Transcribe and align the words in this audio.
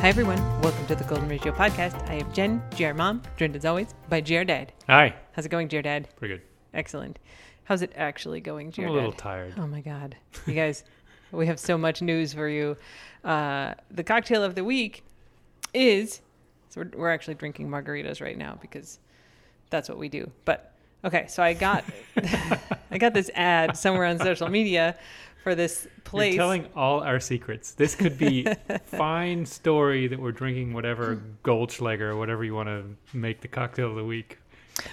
Hi, 0.00 0.08
everyone. 0.08 0.38
Welcome 0.60 0.86
to 0.86 0.94
the 0.94 1.02
Golden 1.04 1.28
Ratio 1.28 1.52
podcast. 1.52 2.08
I 2.08 2.14
have 2.14 2.32
Jen, 2.32 2.62
GR 2.76 2.92
Mom, 2.92 3.20
joined 3.36 3.56
as 3.56 3.64
always 3.64 3.94
by 4.08 4.20
GR 4.20 4.44
Dad. 4.44 4.72
Hi. 4.86 5.14
How's 5.32 5.44
it 5.46 5.48
going, 5.48 5.66
GR 5.68 5.80
Dad? 5.80 6.08
Pretty 6.16 6.34
good. 6.34 6.42
Excellent. 6.72 7.18
How's 7.64 7.82
it 7.82 7.92
actually 7.96 8.40
going, 8.40 8.70
GR 8.70 8.82
I'm 8.82 8.86
a 8.88 8.90
Dad? 8.90 8.94
little 8.94 9.12
tired. 9.12 9.54
Oh 9.58 9.66
my 9.66 9.80
God. 9.80 10.16
You 10.46 10.54
guys, 10.54 10.84
we 11.32 11.46
have 11.46 11.58
so 11.58 11.76
much 11.76 12.00
news 12.00 12.32
for 12.32 12.48
you. 12.48 12.76
Uh, 13.24 13.74
the 13.90 14.04
cocktail 14.04 14.44
of 14.44 14.54
the 14.54 14.62
week 14.64 15.02
is, 15.74 16.20
so 16.68 16.82
we're, 16.82 16.90
we're 17.00 17.10
actually 17.12 17.34
drinking 17.34 17.68
margaritas 17.68 18.20
right 18.20 18.38
now 18.38 18.56
because 18.60 19.00
that's 19.70 19.88
what 19.88 19.98
we 19.98 20.08
do. 20.08 20.30
But 20.44 20.74
okay, 21.04 21.26
so 21.28 21.42
I 21.42 21.54
got, 21.54 21.84
I 22.90 22.98
got 22.98 23.14
this 23.14 23.30
ad 23.34 23.76
somewhere 23.76 24.06
on 24.06 24.18
social 24.20 24.48
media 24.48 24.96
for 25.48 25.54
this 25.54 25.88
place. 26.04 26.34
You're 26.34 26.42
telling 26.42 26.66
all 26.76 27.00
our 27.00 27.20
secrets. 27.20 27.72
This 27.72 27.94
could 27.94 28.18
be 28.18 28.46
fine 28.86 29.46
story 29.46 30.06
that 30.06 30.18
we're 30.18 30.32
drinking 30.32 30.74
whatever 30.74 31.22
Goldschlager 31.42 32.02
or 32.02 32.16
whatever 32.16 32.44
you 32.44 32.54
want 32.54 32.68
to 32.68 32.84
make 33.16 33.40
the 33.40 33.48
cocktail 33.48 33.90
of 33.90 33.96
the 33.96 34.04
week. 34.04 34.38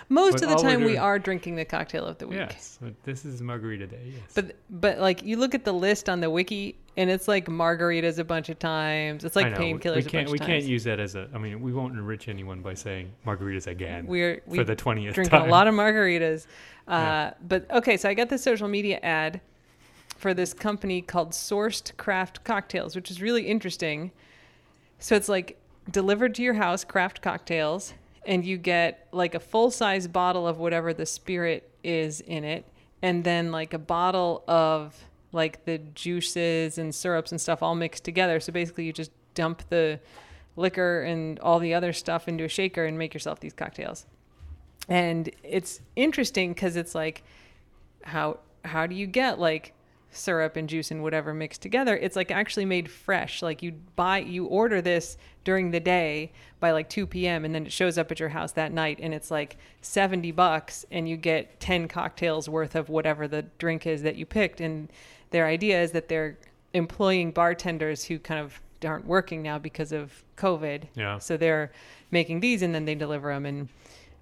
Most 0.09 0.33
but 0.33 0.43
of 0.43 0.49
the 0.49 0.55
time 0.55 0.83
we 0.83 0.97
are 0.97 1.19
drinking 1.19 1.57
the 1.57 1.65
cocktail 1.65 2.05
of 2.05 2.17
the 2.17 2.27
week. 2.27 2.39
Yes. 2.39 2.79
this 3.03 3.23
is 3.25 3.41
margarita 3.41 3.85
day. 3.85 4.13
Yes. 4.13 4.31
But 4.33 4.55
but 4.69 4.97
like 4.99 5.23
you 5.23 5.37
look 5.37 5.53
at 5.53 5.63
the 5.63 5.73
list 5.73 6.09
on 6.09 6.21
the 6.21 6.29
wiki 6.29 6.77
and 6.97 7.09
it's 7.09 7.27
like 7.27 7.45
margaritas 7.47 8.17
a 8.17 8.23
bunch 8.23 8.49
of 8.49 8.57
times. 8.57 9.25
It's 9.25 9.35
like 9.35 9.53
painkillers 9.53 9.95
We 9.95 10.01
a 10.01 10.03
can't. 10.05 10.29
We 10.31 10.39
of 10.39 10.45
can't 10.47 10.63
use 10.63 10.85
that 10.85 10.99
as 10.99 11.15
a. 11.15 11.29
I 11.35 11.37
mean, 11.37 11.61
we 11.61 11.71
won't 11.71 11.93
enrich 11.93 12.29
anyone 12.29 12.61
by 12.61 12.73
saying 12.73 13.11
margaritas 13.27 13.67
again 13.67 14.07
We're 14.07 14.41
we 14.47 14.57
for 14.57 14.63
the 14.63 14.75
twentieth 14.75 15.13
drinking 15.15 15.37
time. 15.37 15.49
a 15.49 15.51
lot 15.51 15.67
of 15.67 15.75
margaritas. 15.75 16.47
Uh, 16.87 16.91
Yeah. 16.91 17.33
But 17.47 17.69
okay, 17.69 17.97
so 17.97 18.09
I 18.09 18.13
got 18.15 18.29
this 18.29 18.41
social 18.41 18.67
media 18.67 18.99
ad 19.03 19.41
for 20.26 20.34
this 20.34 20.55
company 20.55 21.04
called 21.04 21.34
Sourced 21.34 21.95
Craft 21.98 22.43
Cocktails, 22.43 22.95
which 22.95 23.12
is 23.12 23.21
really 23.21 23.43
interesting. 23.45 24.12
So 24.98 25.15
it's 25.15 25.29
like 25.29 25.62
delivered 25.91 26.34
to 26.34 26.41
your 26.41 26.55
house, 26.55 26.84
craft 26.84 27.21
cocktails, 27.21 27.93
and 28.26 28.43
you 28.43 28.57
get 28.57 29.07
like 29.12 29.35
a 29.35 29.40
full 29.40 29.70
size 29.70 30.07
bottle 30.07 30.48
of 30.48 30.57
whatever 30.57 30.96
the 30.96 31.05
spirit 31.05 31.70
is 31.84 32.21
in 32.21 32.43
it, 32.43 32.65
and 33.03 33.23
then 33.23 33.51
like 33.51 33.76
a 33.76 33.77
bottle 33.77 34.43
of 34.48 34.96
like 35.31 35.63
the 35.65 35.77
juices 35.77 36.79
and 36.79 36.96
syrups 36.96 37.31
and 37.31 37.40
stuff 37.40 37.62
all 37.62 37.76
mixed 37.76 38.03
together. 38.03 38.40
So 38.40 38.51
basically, 38.51 38.85
you 38.85 38.93
just 38.93 39.12
dump 39.35 39.62
the 39.70 39.99
liquor 40.55 41.03
and 41.03 41.37
all 41.37 41.59
the 41.59 41.76
other 41.76 41.93
stuff 41.93 42.27
into 42.27 42.46
a 42.46 42.49
shaker 42.49 42.84
and 42.84 42.98
make 42.98 43.13
yourself 43.13 43.41
these 43.41 43.53
cocktails. 43.53 44.07
And 44.90 45.29
it's 45.43 45.81
interesting 45.96 46.55
because 46.55 46.76
it's 46.76 46.96
like, 46.96 47.21
how 48.01 48.40
how 48.63 48.87
do 48.87 48.96
you 48.96 49.05
get 49.05 49.40
like 49.40 49.74
syrup 50.16 50.55
and 50.55 50.68
juice 50.70 50.91
and 50.91 51.04
whatever 51.04 51.34
mixed 51.34 51.62
together? 51.62 51.96
It's 51.98 52.16
like 52.16 52.32
actually 52.32 52.66
made 52.66 52.90
fresh. 52.90 53.41
Like 53.41 53.62
you 53.62 53.74
buy 53.96 54.20
you 54.20 54.46
order 54.46 54.82
this 54.82 55.18
during 55.44 55.71
the 55.71 55.80
day 55.80 56.32
by 56.60 56.71
like 56.71 56.90
2 56.90 57.08
p.m. 57.08 57.46
and 57.46 57.54
then 57.54 57.66
it 57.66 57.71
shows 57.71 57.98
up 57.98 58.12
at 58.12 58.20
your 58.20 58.30
house 58.30 58.52
that 58.54 58.71
night 58.71 58.99
and 59.02 59.13
it's 59.13 59.30
like 59.30 59.58
70 59.82 60.32
bucks 60.32 60.86
and 60.91 61.08
you 61.08 61.18
get 61.18 61.60
10 61.60 61.88
cocktails 61.88 62.49
worth 62.49 62.76
of 62.76 62.90
whatever 62.90 63.27
the 63.27 63.43
drink 63.58 63.86
is 63.86 64.02
that 64.02 64.16
you 64.16 64.25
picked. 64.25 64.62
And 64.62 64.91
their 65.31 65.46
idea 65.46 65.81
is 65.81 65.91
that 65.91 66.08
they're 66.08 66.38
employing 66.74 67.31
bartenders 67.31 68.03
who 68.06 68.19
kind 68.19 68.40
of 68.40 68.59
aren't 68.86 69.06
working 69.06 69.41
now 69.41 69.58
because 69.58 69.91
of 69.91 70.24
COVID. 70.38 70.84
Yeah. 70.96 71.18
So 71.19 71.38
they're 71.38 71.72
making 72.12 72.40
these 72.40 72.62
and 72.62 72.74
then 72.74 72.86
they 72.86 72.96
deliver 72.96 73.34
them. 73.34 73.46
And 73.46 73.69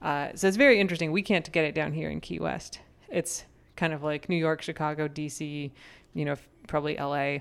uh, 0.01 0.29
so 0.35 0.47
it's 0.47 0.57
very 0.57 0.79
interesting. 0.79 1.11
We 1.11 1.21
can't 1.21 1.49
get 1.51 1.65
it 1.65 1.73
down 1.73 1.93
here 1.93 2.09
in 2.09 2.21
Key 2.21 2.39
West. 2.39 2.79
It's 3.09 3.45
kind 3.75 3.93
of 3.93 4.03
like 4.03 4.29
New 4.29 4.35
York, 4.37 4.61
Chicago, 4.61 5.07
DC, 5.07 5.71
you 6.13 6.25
know, 6.25 6.35
probably 6.67 6.95
LA, 6.97 7.39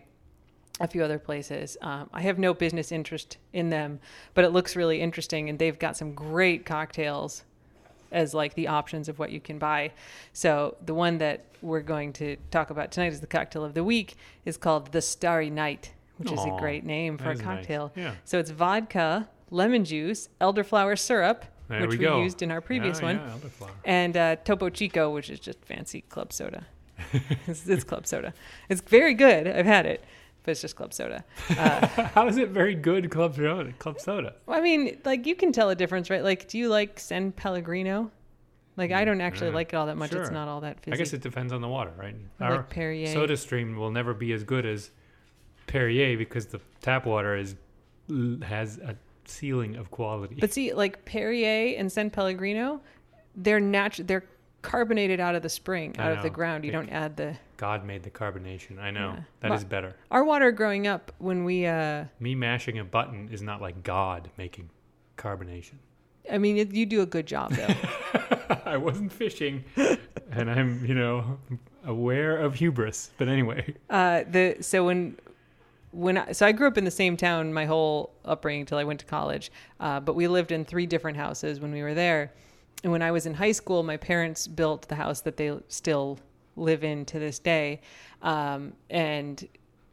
a 0.80 0.89
few 0.89 1.05
other 1.05 1.19
places. 1.19 1.77
Um, 1.80 2.08
I 2.12 2.23
have 2.23 2.39
no 2.39 2.55
business 2.55 2.92
interest 2.92 3.39
in 3.52 3.70
them, 3.70 4.01
but 4.34 4.45
it 4.45 4.51
looks 4.51 4.74
really 4.77 5.01
interesting. 5.01 5.48
And 5.48 5.58
they've 5.58 5.79
got 5.79 5.96
some 5.96 6.14
great 6.14 6.64
cocktails 6.64 7.45
as 8.11 8.34
like 8.34 8.55
the 8.55 8.68
options 8.68 9.08
of 9.08 9.18
what 9.18 9.30
you 9.30 9.40
can 9.40 9.58
buy. 9.58 9.92
So 10.33 10.77
the 10.84 10.95
one 10.95 11.18
that 11.18 11.45
we're 11.62 11.80
going 11.80 12.12
to 12.14 12.36
talk 12.51 12.70
about 12.70 12.92
tonight 12.92 13.12
is 13.12 13.20
the 13.20 13.27
cocktail 13.27 13.64
of 13.64 13.74
the 13.74 13.85
week 13.85 14.17
is 14.45 14.56
called 14.56 14.92
the 14.92 15.01
Starry 15.01 15.51
Night, 15.51 15.92
which 16.18 16.33
is 16.33 16.40
a 16.45 16.56
great 16.58 16.85
name 16.85 17.18
for 17.18 17.30
a 17.30 17.33
is 17.33 17.39
nice. 17.39 17.46
cocktail. 17.46 17.92
Yeah. 17.96 18.14
So 18.24 18.39
it's 18.39 18.51
vodka, 18.51 19.29
lemon 19.51 19.85
juice, 19.85 20.29
elderflower 20.40 20.98
syrup, 20.98 21.45
There 21.72 21.88
which 21.88 21.98
we 21.98 22.06
we, 22.06 22.22
used 22.22 22.42
in 22.42 22.50
our 22.50 22.60
previous 22.60 22.98
Yeah, 23.00 23.05
one, 23.05 23.16
yeah, 23.16 23.66
and 23.84 24.16
uh, 24.16 24.36
Topo 24.36 24.68
Chico, 24.68 25.10
which 25.10 25.30
is 25.30 25.40
just 25.40 25.64
fancy 25.64 26.02
club 26.02 26.33
soda. 26.33 26.66
it's, 27.46 27.66
it's 27.66 27.84
club 27.84 28.06
soda. 28.06 28.34
It's 28.68 28.83
very 28.83 29.14
good. 29.14 29.46
I've 29.46 29.64
had 29.66 29.86
it, 29.86 30.05
but 30.42 30.50
it's 30.52 30.61
just 30.61 30.77
club 30.77 30.92
soda. 30.92 31.24
Uh, 31.50 31.86
How 32.14 32.28
is 32.28 32.36
it 32.36 32.50
very 32.50 32.74
good 32.74 33.11
club 33.11 33.34
soda? 33.36 33.72
Club 33.78 34.00
soda. 34.00 34.34
I 34.46 34.61
mean, 34.61 35.00
like 35.06 35.27
you 35.27 35.34
can 35.34 35.50
tell 35.50 35.70
a 35.70 35.74
difference, 35.74 36.11
right? 36.11 36.22
Like, 36.22 36.46
do 36.48 36.58
you 36.58 36.68
like 36.68 37.00
San 37.00 37.32
Pellegrino? 37.32 38.11
Like, 38.77 38.92
I 38.92 39.05
don't 39.05 39.20
actually 39.20 39.48
Yeah, 39.48 39.55
like 39.55 39.72
it 39.72 39.77
all 39.77 39.86
that 39.86 39.96
much. 39.96 40.12
It's 40.12 40.30
not 40.30 40.48
all 40.48 40.61
that 40.62 40.80
fizzy. 40.80 40.94
I 40.94 40.96
guess 40.96 41.12
it 41.12 41.20
depends 41.20 41.52
on 41.52 41.61
the 41.61 41.68
water, 41.68 41.92
right? 41.96 42.16
I 42.40 42.44
Our 42.44 42.56
like 42.56 42.70
Perrier. 42.70 43.12
soda 43.12 43.36
stream 43.36 43.77
will 43.77 43.90
never 43.90 44.14
be 44.14 44.32
as 44.32 44.44
good 44.44 44.64
as 44.64 44.90
Perrier 45.66 46.16
because 46.16 46.46
the 46.46 46.61
tap 46.80 47.06
water 47.06 47.36
is 47.36 47.55
has 48.42 48.78
a 48.78 48.96
ceiling 49.27 49.77
of 49.77 49.90
quality. 49.90 50.36
But 50.40 50.52
see, 50.52 50.72
like 50.72 51.05
Perrier 51.05 51.77
and 51.78 51.90
San 51.90 52.10
Pellegrino, 52.10 52.80
they're 53.36 53.60
natural. 53.60 54.06
They're 54.06 54.24
carbonated 54.62 55.18
out 55.18 55.34
of 55.34 55.42
the 55.42 55.48
spring, 55.48 55.94
I 55.98 56.02
out 56.05 56.12
of 56.18 56.22
the 56.22 56.30
ground. 56.30 56.64
You 56.64 56.70
Yeah. 56.70 56.78
don't 56.78 56.88
add 56.90 57.16
the. 57.16 57.36
God 57.56 57.84
made 57.84 58.02
the 58.02 58.11
carbonation. 58.11 58.78
I 58.78 58.90
know. 58.90 59.14
Yeah. 59.16 59.22
that 59.40 59.48
Ma- 59.48 59.55
is 59.56 59.64
better. 59.64 59.96
Our 60.11 60.24
water 60.24 60.50
growing 60.52 60.86
up 60.86 61.12
when 61.18 61.44
we, 61.44 61.66
uh 61.66 62.05
Me 62.20 62.34
mashing 62.34 62.78
a 62.78 62.84
button 62.84 63.28
is 63.32 63.42
not 63.42 63.61
like 63.61 63.82
God 63.82 64.30
making 64.38 64.70
carbonation. 65.16 65.74
I 66.30 66.38
mean, 66.38 66.56
it, 66.56 66.72
you 66.72 66.86
do 66.86 67.02
a 67.02 67.06
good 67.06 67.27
job 67.27 67.52
though. 67.52 67.74
I 68.64 68.77
wasn't 68.77 69.12
fishing, 69.12 69.64
and 70.30 70.48
I'm, 70.50 70.84
you 70.86 70.94
know, 70.94 71.38
aware 71.84 72.36
of 72.38 72.55
hubris. 72.55 73.11
But 73.18 73.28
anyway, 73.28 73.74
uh, 73.90 74.22
the 74.30 74.56
so 74.61 74.84
when 74.86 75.16
when 75.92 76.19
I, 76.19 76.33
so 76.33 76.45
I 76.47 76.53
grew 76.53 76.67
up 76.67 76.77
in 76.79 76.85
the 76.85 76.91
same 76.91 77.17
town 77.17 77.53
my 77.53 77.64
whole 77.67 78.13
upbringing 78.25 78.61
until 78.63 78.79
I 78.79 78.85
went 78.85 79.01
to 79.01 79.07
college, 79.07 79.53
uh, 79.80 80.01
but 80.01 80.14
we 80.14 80.27
lived 80.29 80.51
in 80.53 80.64
three 80.64 80.86
different 80.86 81.17
houses 81.17 81.61
when 81.61 81.70
we 81.73 81.83
were 81.83 81.95
there. 81.95 82.33
And 82.83 82.91
when 82.91 83.03
I 83.03 83.11
was 83.13 83.27
in 83.27 83.35
high 83.35 83.53
school, 83.53 83.83
my 83.83 83.97
parents 83.97 84.47
built 84.48 84.89
the 84.89 84.95
house 84.97 85.20
that 85.20 85.36
they 85.36 85.57
still 85.69 86.19
live 86.57 86.83
in 86.83 87.05
to 87.07 87.19
this 87.19 87.39
day, 87.39 87.80
um, 88.23 88.73
and 88.91 89.47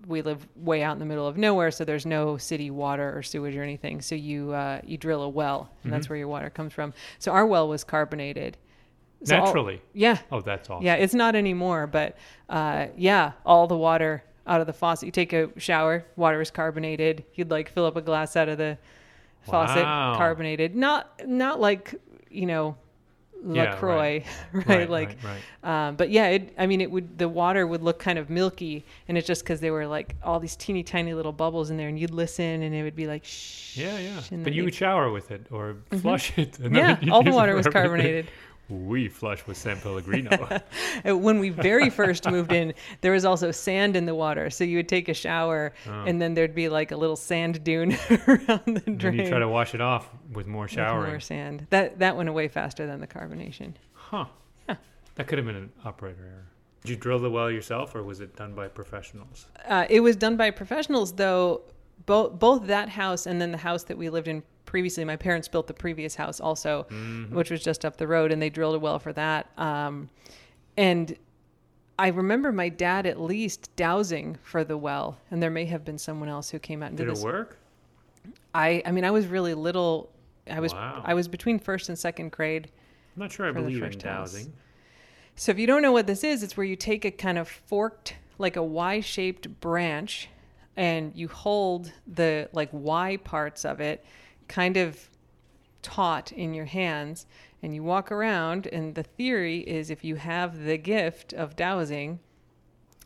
we 0.07 0.21
live 0.21 0.47
way 0.55 0.81
out 0.81 0.93
in 0.93 0.99
the 0.99 1.05
middle 1.05 1.27
of 1.27 1.37
nowhere, 1.37 1.71
so 1.71 1.83
there's 1.85 2.05
no 2.05 2.37
city 2.37 2.71
water 2.71 3.15
or 3.15 3.21
sewage 3.21 3.55
or 3.55 3.61
anything. 3.63 4.01
So 4.01 4.15
you 4.15 4.51
uh, 4.53 4.79
you 4.85 4.97
drill 4.97 5.23
a 5.23 5.29
well, 5.29 5.69
and 5.83 5.91
that's 5.91 6.07
Mhm. 6.07 6.09
where 6.11 6.19
your 6.19 6.27
water 6.29 6.49
comes 6.49 6.71
from. 6.73 6.93
So 7.19 7.31
our 7.33 7.45
well 7.45 7.67
was 7.67 7.83
carbonated. 7.83 8.57
So 9.25 9.35
all- 9.37 9.45
naturally. 9.47 9.81
yeah, 9.93 10.19
oh, 10.31 10.39
that's 10.39 10.69
awesome. 10.69 10.85
yeah, 10.85 10.95
it's 10.95 11.13
not 11.13 11.35
anymore, 11.35 11.85
but 11.87 12.17
uh, 12.47 12.87
yeah, 12.95 13.33
all 13.45 13.67
the 13.67 13.77
water 13.77 14.23
out 14.49 14.59
of 14.59 14.67
the 14.67 14.73
faucet. 14.73 15.05
You 15.05 15.11
take 15.11 15.31
a 15.31 15.49
shower, 15.57 16.03
water 16.17 16.41
is 16.41 16.51
carbonated. 16.51 17.23
You'd 17.35 17.51
like 17.51 17.69
fill 17.69 17.85
up 17.85 17.95
a 17.95 18.01
glass 18.01 18.35
out 18.35 18.49
of 18.49 18.57
the 18.57 18.77
faucet, 19.43 19.83
Wow. 19.83 20.15
carbonated. 20.17 20.75
Not 20.75 21.21
not 21.25 21.61
like 21.61 21.95
you 22.29 22.45
know 22.45 22.75
Yeah, 23.41 23.71
Lacroix, 23.75 24.23
right? 24.53 24.67
Right, 24.67 24.89
like, 24.89 25.07
right, 25.23 25.39
right. 25.63 25.87
Um, 25.87 25.95
but 25.95 26.09
yeah, 26.09 26.27
it, 26.27 26.53
I 26.57 26.67
mean, 26.67 26.81
it 26.81 26.91
would 26.91 27.17
the 27.17 27.29
water 27.29 27.65
would 27.65 27.81
look 27.81 27.97
kind 27.99 28.19
of 28.19 28.29
milky, 28.29 28.83
and 29.07 29.17
it's 29.17 29.25
just 29.27 29.43
because 29.43 29.61
there 29.61 29.71
were 29.71 29.87
like 29.87 30.15
all 30.23 30.39
these 30.41 30.57
teeny 30.57 30.83
tiny 30.83 31.13
little 31.13 31.31
bubbles 31.31 31.69
in 31.69 31.77
there, 31.77 31.87
and 31.87 31.97
you'd 31.97 32.11
listen, 32.11 32.63
and 32.63 32.75
it 32.75 32.83
would 32.83 32.97
be 32.97 33.07
like 33.07 33.23
shh. 33.23 33.77
Yeah, 33.77 33.97
yeah. 33.97 34.19
But 34.43 34.53
you 34.53 34.63
you'd- 34.63 34.75
shower 34.75 35.09
with 35.09 35.31
it 35.31 35.45
or 35.51 35.77
flush 36.01 36.37
it. 36.37 36.59
and 36.59 36.75
yeah, 36.75 36.97
all 37.11 37.23
the 37.23 37.31
water 37.31 37.55
was 37.55 37.67
carbonated. 37.67 38.27
We 38.69 39.07
flush 39.09 39.45
with 39.47 39.57
San 39.57 39.79
Pellegrino. 39.81 40.59
When 41.05 41.39
we 41.39 41.49
very 41.49 41.89
first 41.89 42.29
moved 42.29 42.51
in, 42.51 42.73
there 43.01 43.13
was 43.13 43.25
also 43.25 43.51
sand 43.51 43.95
in 43.95 44.05
the 44.05 44.13
water. 44.15 44.49
So 44.49 44.63
you 44.63 44.77
would 44.77 44.89
take 44.89 45.09
a 45.09 45.13
shower, 45.13 45.73
Oh. 45.87 46.03
and 46.05 46.21
then 46.21 46.33
there'd 46.35 46.53
be 46.55 46.69
like 46.69 46.91
a 46.91 46.97
little 46.97 47.15
sand 47.15 47.63
dune 47.63 47.93
around 48.27 48.65
the 48.65 48.91
drain. 48.95 49.17
then 49.17 49.25
you 49.25 49.29
try 49.29 49.39
to 49.39 49.47
wash 49.47 49.73
it 49.73 49.81
off 49.81 50.09
with 50.33 50.45
more 50.47 50.63
with 50.63 50.71
showering. 50.71 51.11
more 51.11 51.19
sand. 51.19 51.65
That 51.71 51.99
that 51.99 52.15
went 52.15 52.29
away 52.29 52.47
faster 52.47 52.85
than 52.85 52.99
the 52.99 53.07
carbonation. 53.07 53.73
Huh. 53.93 54.25
Yeah. 54.67 54.75
That 55.15 55.27
could 55.27 55.37
have 55.39 55.47
been 55.47 55.55
an 55.55 55.71
operator 55.83 56.21
error. 56.23 56.45
Did 56.81 56.91
you 56.91 56.95
drill 56.95 57.19
the 57.19 57.29
well 57.31 57.49
yourself, 57.51 57.95
or 57.95 58.03
was 58.03 58.19
it 58.21 58.35
done 58.35 58.53
by 58.53 58.67
professionals? 58.67 59.47
Uh, 59.67 59.85
it 59.89 59.99
was 60.01 60.15
done 60.15 60.37
by 60.37 60.51
professionals, 60.51 61.13
though. 61.13 61.61
Both 62.05 62.39
both 62.39 62.67
that 62.67 62.89
house 62.89 63.25
and 63.27 63.41
then 63.41 63.51
the 63.51 63.57
house 63.57 63.83
that 63.83 63.97
we 63.97 64.09
lived 64.09 64.27
in 64.29 64.41
previously. 64.69 65.03
My 65.03 65.15
parents 65.15 65.47
built 65.47 65.65
the 65.67 65.73
previous 65.73 66.13
house 66.15 66.39
also, 66.39 66.85
Mhm. 66.91 67.31
which 67.31 67.49
was 67.49 67.63
just 67.63 67.83
up 67.83 67.97
the 67.97 68.07
road, 68.07 68.31
and 68.31 68.39
they 68.41 68.49
drilled 68.51 68.75
a 68.75 68.79
well 68.79 68.99
for 68.99 69.11
that. 69.13 69.49
Um, 69.57 70.09
and 70.77 71.17
I 71.97 72.09
remember 72.09 72.51
my 72.51 72.69
dad 72.69 73.05
at 73.07 73.19
least 73.19 73.75
dowsing 73.75 74.37
for 74.43 74.63
the 74.63 74.77
well, 74.77 75.17
and 75.31 75.41
there 75.43 75.49
may 75.49 75.65
have 75.65 75.83
been 75.83 75.97
someone 75.97 76.29
else 76.29 76.51
who 76.51 76.59
came 76.59 76.83
out 76.83 76.89
and 76.89 76.97
did, 76.97 77.05
Did 77.05 77.11
it 77.11 77.15
this. 77.15 77.23
work? 77.23 77.57
I 78.53 78.81
I 78.85 78.91
mean 78.91 79.03
I 79.05 79.11
was 79.11 79.25
really 79.27 79.53
little. 79.55 80.11
I 80.49 80.59
was 80.59 80.73
Wow. 80.73 81.01
I 81.03 81.13
was 81.15 81.27
between 81.27 81.59
first 81.59 81.89
and 81.89 81.97
second 81.97 82.31
grade. 82.31 82.69
I'm 83.15 83.21
not 83.23 83.31
sure 83.31 83.47
I 83.47 83.51
believe 83.51 83.77
in 83.81 83.83
first 83.91 84.01
house. 84.03 84.33
dowsing. 84.33 84.53
So 85.35 85.51
if 85.51 85.57
you 85.59 85.67
don't 85.67 85.81
know 85.81 85.91
what 85.91 86.05
this 86.07 86.23
is, 86.23 86.43
it's 86.43 86.55
where 86.55 86.65
you 86.65 86.75
take 86.75 87.05
a 87.05 87.11
kind 87.11 87.37
of 87.37 87.47
forked, 87.47 88.15
like 88.37 88.55
a 88.55 88.63
Y-shaped 88.63 89.59
branch, 89.61 90.29
and 90.77 91.11
you 91.15 91.27
hold 91.27 91.91
the 92.07 92.49
like 92.53 92.69
Y 92.71 93.17
parts 93.23 93.65
of 93.65 93.79
it 93.81 94.03
kind 94.49 94.75
of 94.75 95.09
taut 95.81 96.33
in 96.33 96.53
your 96.53 96.65
hands 96.65 97.25
and 97.63 97.73
you 97.73 97.81
walk 97.83 98.11
around 98.11 98.67
and 98.67 98.95
the 98.95 99.03
theory 99.03 99.59
is 99.59 99.89
if 99.89 100.03
you 100.03 100.15
have 100.17 100.63
the 100.65 100.77
gift 100.77 101.31
of 101.33 101.55
dowsing 101.55 102.19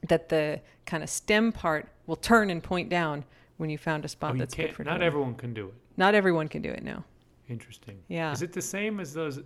that 0.08 0.30
the 0.30 0.60
kind 0.88 1.04
of 1.04 1.10
stem 1.10 1.52
part 1.52 1.88
will 2.08 2.16
turn 2.16 2.50
and 2.50 2.64
point 2.64 2.90
down 2.90 3.24
when 3.58 3.70
you 3.70 3.78
found 3.78 4.04
a 4.06 4.08
spot 4.08 4.34
Oh, 4.34 4.38
that's 4.38 4.56
good 4.56 4.74
for 4.74 4.84
not 4.84 4.94
drilling. 4.94 5.08
everyone 5.08 5.36
can 5.36 5.54
do 5.54 5.68
it. 5.68 5.74
not 5.98 6.16
everyone 6.16 6.48
can 6.48 6.62
do 6.64 6.70
it 6.72 6.84
no 6.84 7.04
Interesting. 7.48 8.00
yeah 8.08 8.32
Is 8.32 8.42
it 8.42 8.54
the 8.54 8.62
same 8.62 9.00
as 9.00 9.14
those, 9.14 9.42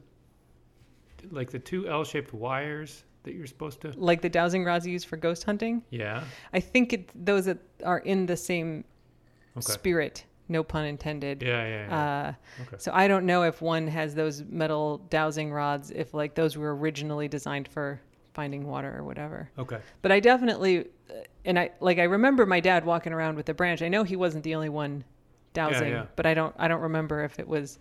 like 1.32 1.50
the 1.52 1.60
two 1.60 1.88
L-shaped 1.90 2.34
wires 2.34 3.04
that 3.24 3.34
you're 3.34 3.48
supposed 3.48 3.82
to? 3.82 3.92
like 3.98 4.22
the 4.22 4.30
dowsing 4.30 4.64
rods 4.64 4.86
you 4.86 4.94
use 4.94 5.04
for 5.04 5.18
ghost 5.18 5.44
hunting 5.44 5.82
Yeah. 5.90 6.24
i 6.54 6.60
think 6.62 6.94
it 6.94 7.26
those 7.26 7.46
that 7.46 7.58
are 7.84 8.00
in 8.00 8.26
the 8.26 8.38
same 8.38 8.86
Okay. 9.58 9.74
spirit 9.74 10.26
no 10.50 10.64
pun 10.64 10.86
intended 10.86 11.44
Yeah, 11.44 11.68
yeah, 11.68 11.88
yeah. 11.88 12.28
uh, 12.60 12.62
okay. 12.64 12.76
So 12.80 12.92
I 12.94 13.08
don't 13.08 13.26
know 13.26 13.44
if 13.44 13.62
one 13.62 13.88
has 13.88 14.16
those 14.16 14.44
metal 14.44 15.00
dowsing 15.10 15.52
rods, 15.52 15.92
if 15.92 16.14
like 16.14 16.36
those 16.36 16.58
were 16.58 16.76
originally 16.76 17.28
designed 17.28 17.68
for 17.68 18.00
finding 18.34 18.68
water 18.68 18.96
or 18.98 19.04
whatever. 19.04 19.50
Okay. 19.58 19.80
But 20.02 20.12
I 20.12 20.20
definitely, 20.20 20.86
uh, 21.10 21.14
and 21.46 21.58
I 21.58 21.72
like 21.80 21.98
I 22.00 22.04
remember 22.04 22.46
my 22.46 22.60
dad 22.60 22.86
walking 22.86 23.14
around 23.14 23.36
with 23.36 23.50
a 23.50 23.54
branch. 23.54 23.82
I 23.82 23.88
know 23.88 24.04
he 24.04 24.16
wasn't 24.16 24.44
the 24.44 24.56
only 24.56 24.70
one 24.70 25.04
dowsing, 25.54 25.90
yeah. 25.90 25.96
yeah. 26.02 26.06
but 26.16 26.26
I 26.26 26.34
don't 26.34 26.56
I 26.58 26.68
don't 26.68 26.82
remember 26.82 27.24
if 27.24 27.40
it 27.40 27.48
was 27.48 27.80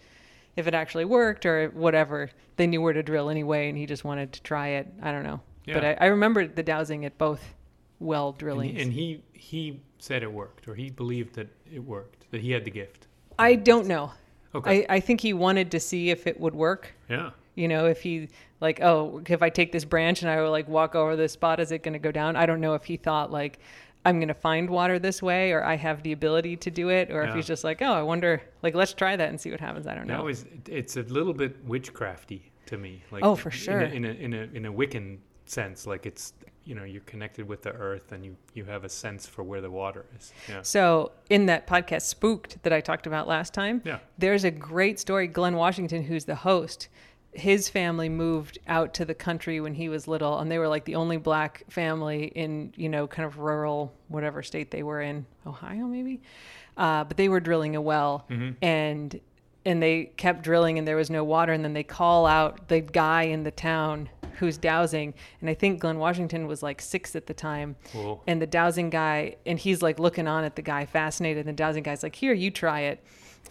if 0.57 0.67
it 0.67 0.75
actually 0.75 1.05
worked 1.05 1.45
or 1.47 1.69
whatever. 1.69 2.31
They 2.57 2.67
knew 2.67 2.81
where 2.81 2.95
to 2.95 3.03
drill 3.03 3.29
anyway, 3.29 3.69
and 3.69 3.77
he 3.77 3.85
just 3.85 4.03
wanted 4.05 4.33
to 4.33 4.43
try 4.43 4.69
it. 4.69 4.87
I 5.03 5.13
don't 5.13 5.25
know. 5.25 5.41
But 5.67 5.83
Yeah. 5.83 5.97
I, 6.01 6.05
I 6.05 6.09
remember 6.09 6.47
the 6.47 6.63
dowsing 6.63 7.05
at 7.05 7.19
both 7.19 7.55
well 7.99 8.29
And 8.31 8.39
drillings. 8.39 8.77
he, 8.77 8.83
and 8.83 8.93
he 8.93 9.23
he 9.35 9.81
said 9.99 10.23
it 10.23 10.33
worked, 10.33 10.69
or 10.69 10.75
he 10.75 10.89
believed 10.91 11.35
that 11.35 11.49
it 11.71 11.81
worked, 11.81 12.26
that 12.31 12.41
he 12.41 12.51
had 12.53 12.65
the 12.65 12.71
gift. 12.71 13.07
I 13.39 13.55
don't 13.55 13.87
know. 13.87 14.13
Okay. 14.55 14.87
I, 14.89 14.97
I 14.97 15.01
think 15.01 15.21
he 15.21 15.33
wanted 15.33 15.71
to 15.73 15.81
see 15.81 16.11
if 16.11 16.27
it 16.27 16.41
would 16.41 16.55
work. 16.55 16.93
yeah. 17.09 17.31
You 17.55 17.69
know, 17.69 17.87
if 17.87 18.03
he 18.03 18.29
like, 18.61 18.83
oh, 18.83 19.23
if 19.27 19.43
I 19.43 19.49
take 19.49 19.73
this 19.73 19.87
branch 19.87 20.21
and 20.21 20.31
I 20.31 20.43
will 20.43 20.51
like 20.51 20.69
walk 20.69 20.95
over 20.95 21.17
this 21.17 21.33
spot, 21.33 21.59
is 21.59 21.73
it 21.73 21.83
going 21.83 21.95
to 21.95 21.99
go 21.99 22.13
down? 22.13 22.37
I 22.37 22.45
don't 22.45 22.61
know 22.61 22.75
if 22.75 22.85
he 22.85 22.99
thought 22.99 23.31
like 23.33 23.61
I'm 24.05 24.19
going 24.19 24.29
to 24.29 24.35
find 24.35 24.69
water 24.69 24.99
this 24.99 25.23
way, 25.23 25.53
or 25.53 25.65
I 25.65 25.75
have 25.75 26.03
the 26.03 26.13
ability 26.13 26.57
to 26.59 26.71
do 26.71 26.91
it, 26.91 27.11
or 27.11 27.23
if 27.25 27.35
he's 27.35 27.47
just 27.47 27.65
like, 27.65 27.81
oh, 27.83 27.93
I 27.93 28.03
wonder, 28.03 28.41
like, 28.63 28.75
let's 28.75 28.93
try 28.93 29.17
that 29.17 29.31
and 29.31 29.41
see 29.41 29.51
what 29.51 29.59
happens. 29.59 29.87
I 29.87 29.95
don't 29.97 30.07
know. 30.07 30.19
That 30.19 30.23
was 30.25 30.45
it's 30.69 30.97
a 30.99 31.03
little 31.05 31.33
bit 31.33 31.67
witchcrafty 31.67 32.43
to 32.67 32.77
me. 32.77 33.03
Like 33.11 33.25
Oh, 33.25 33.35
for 33.35 33.49
in 33.49 33.55
a- 33.55 33.59
sure. 33.59 33.81
In 33.81 34.05
a, 34.05 34.09
in 34.11 34.35
a 34.35 34.43
in 34.53 34.67
a 34.67 34.73
Wiccan 34.73 35.17
sense, 35.51 35.87
like 35.87 36.07
it's 36.07 36.33
you 36.65 36.75
know 36.75 36.85
you're 36.85 37.03
connected 37.03 37.47
with 37.47 37.63
the 37.63 37.73
earth 37.73 38.11
and 38.13 38.25
you 38.25 38.37
you 38.55 38.65
have 38.65 38.85
a 38.85 38.89
sense 38.89 39.27
for 39.27 39.43
where 39.45 39.61
the 39.61 39.71
water 39.71 40.05
is. 40.19 40.33
Yeah. 40.49 40.63
So 40.63 41.13
in 41.31 41.47
that 41.47 41.67
podcast, 41.67 42.03
Spooked, 42.03 42.63
that 42.63 42.73
I 42.73 42.81
talked 42.81 43.07
about 43.07 43.29
last 43.29 43.55
time, 43.55 43.83
Yeah. 43.85 43.99
there's 44.19 44.45
a 44.45 44.51
great 44.51 44.99
story. 44.99 45.27
Glenn 45.29 45.57
Washington, 45.57 46.03
who's 46.03 46.25
the 46.25 46.35
host, 46.35 46.89
his 47.33 47.69
family 47.69 48.09
moved 48.09 48.59
out 48.67 48.95
to 48.95 49.05
the 49.05 49.15
country 49.15 49.61
when 49.61 49.75
he 49.75 49.89
was 49.89 50.09
little, 50.09 50.39
and 50.39 50.51
they 50.51 50.59
were 50.59 50.69
like 50.69 50.85
the 50.87 50.95
only 50.97 51.19
black 51.19 51.63
family 51.69 52.25
in, 52.35 52.73
you 52.77 52.89
know, 52.89 53.07
kind 53.07 53.27
of 53.27 53.39
rural, 53.39 53.93
whatever 54.09 54.43
state 54.43 54.71
they 54.71 54.83
were 54.83 55.01
in, 55.03 55.27
Ohio 55.47 55.85
maybe. 55.87 56.21
Uh, 56.79 57.05
but 57.05 57.17
they 57.17 57.29
were 57.29 57.41
drilling 57.41 57.77
a 57.77 57.81
well, 57.81 58.27
and 58.63 59.21
and 59.67 59.83
they 59.83 60.07
kept 60.17 60.43
drilling, 60.43 60.79
and 60.79 60.89
there 60.89 60.97
was 60.97 61.11
no 61.11 61.23
water, 61.25 61.53
and 61.53 61.63
then 61.63 61.75
they 61.75 61.83
call 61.83 62.25
out 62.25 62.69
the 62.69 62.81
guy 62.81 63.25
in 63.25 63.43
the 63.43 63.51
town 63.51 64.09
who's 64.39 64.59
dowsing, 64.59 65.15
and 65.41 65.49
I 65.51 65.55
think 65.55 65.81
Glenn 65.81 65.99
Washington 65.99 66.47
was 66.47 66.63
like 66.63 66.81
six 66.83 67.17
at 67.17 67.27
the 67.27 67.33
time, 67.35 67.75
Cool. 67.93 68.23
and 68.27 68.41
the 68.41 68.47
dowsing 68.47 68.91
guy 68.91 69.37
and 69.47 69.59
he's 69.59 69.81
like 69.83 69.99
looking 69.99 70.29
on 70.29 70.45
at 70.45 70.57
the 70.57 70.63
guy 70.63 70.85
fascinated 70.85 71.47
and 71.47 71.49
the 71.49 71.57
dowsing 71.59 71.83
guy's 71.83 72.03
like 72.03 72.15
here 72.15 72.35
you 72.35 72.51
try 72.51 72.81
it 72.81 73.03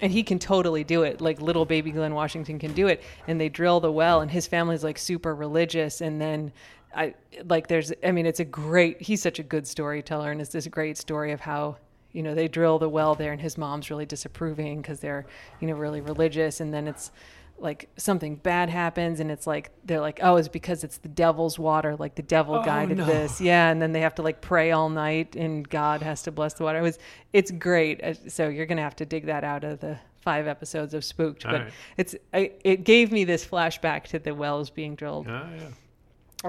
and 0.02 0.12
he 0.12 0.22
can 0.22 0.38
totally 0.38 0.84
do 0.84 1.02
it 1.04 1.22
like 1.22 1.42
little 1.42 1.66
baby 1.66 1.90
glenn 1.90 2.14
washington 2.14 2.60
can 2.60 2.72
do 2.74 2.86
it 2.88 3.02
and 3.28 3.42
they 3.42 3.50
drill 3.50 3.80
the 3.80 3.92
well 3.92 4.22
and 4.22 4.30
his 4.30 4.46
family's 4.46 4.84
like 4.84 4.98
super 5.00 5.34
religious 5.34 6.02
and 6.02 6.22
then 6.22 6.52
i 6.96 7.14
like 7.46 7.68
there's 7.68 7.92
i 8.04 8.12
mean 8.12 8.26
it's 8.28 8.42
a 8.42 8.46
great 8.46 9.02
he's 9.02 9.22
such 9.24 9.40
a 9.40 9.44
good 9.44 9.66
storyteller 9.66 10.32
and 10.32 10.40
it's 10.42 10.52
this 10.52 10.68
great 10.68 10.98
story 10.98 11.32
of 11.32 11.40
how 11.40 11.76
you 12.16 12.24
know 12.24 12.34
they 12.34 12.48
drill 12.48 12.80
the 12.80 12.90
well 12.90 13.14
there 13.16 13.32
and 13.34 13.42
his 13.42 13.58
mom's 13.58 13.90
really 13.90 14.06
disapproving 14.06 14.82
because 14.82 15.00
they're 15.02 15.26
you 15.60 15.68
know 15.68 15.76
really 15.76 16.02
religious. 16.02 16.60
And 16.62 16.74
then 16.74 16.88
it's 16.88 17.12
like 17.58 17.88
something 17.96 18.36
bad 18.36 18.70
happens 18.70 19.20
and 19.22 19.32
it's 19.32 19.48
like 19.48 19.72
they're 19.86 20.02
like 20.02 20.20
oh 20.22 20.36
it's 20.36 20.50
because 20.50 20.84
it's 20.84 20.98
the 20.98 21.08
devil's 21.08 21.58
water 21.58 21.96
like 21.96 22.14
the 22.16 22.22
devil 22.22 22.56
Oh, 22.56 22.64
guided 22.66 22.98
no. 22.98 23.06
this. 23.06 23.40
Yeah. 23.40 23.70
And 23.70 23.82
then 23.82 23.92
they 23.94 24.02
have 24.02 24.16
to 24.16 24.22
like 24.22 24.42
pray 24.42 24.72
all 24.72 24.90
night 24.90 25.36
and 25.38 25.68
god 25.70 26.02
has 26.02 26.24
to 26.24 26.32
bless 26.32 26.54
the 26.56 26.64
water. 26.64 26.80
It 26.80 26.82
was 26.82 27.00
it's 27.32 27.52
great. 27.52 28.04
Uh, 28.04 28.14
so 28.28 28.50
you're 28.50 28.66
gonna 28.66 28.82
have 28.82 28.96
to 28.98 29.06
dig 29.06 29.26
that 29.28 29.44
out 29.46 29.64
of 29.64 29.80
the 29.80 29.98
five 30.20 30.48
episodes 30.48 30.94
of 30.94 31.06
spooked. 31.06 31.46
All 31.46 31.52
but 31.54 31.62
right. 31.62 31.74
it's 31.98 32.16
I, 32.34 32.52
it 32.64 32.84
gave 32.84 33.12
me 33.12 33.24
this 33.24 33.46
flashback 33.46 34.04
to 34.06 34.20
the 34.20 34.34
wells 34.36 34.70
being 34.70 34.96
drilled. 34.96 35.28
Ah, 35.30 35.48
yeah. 35.58 35.70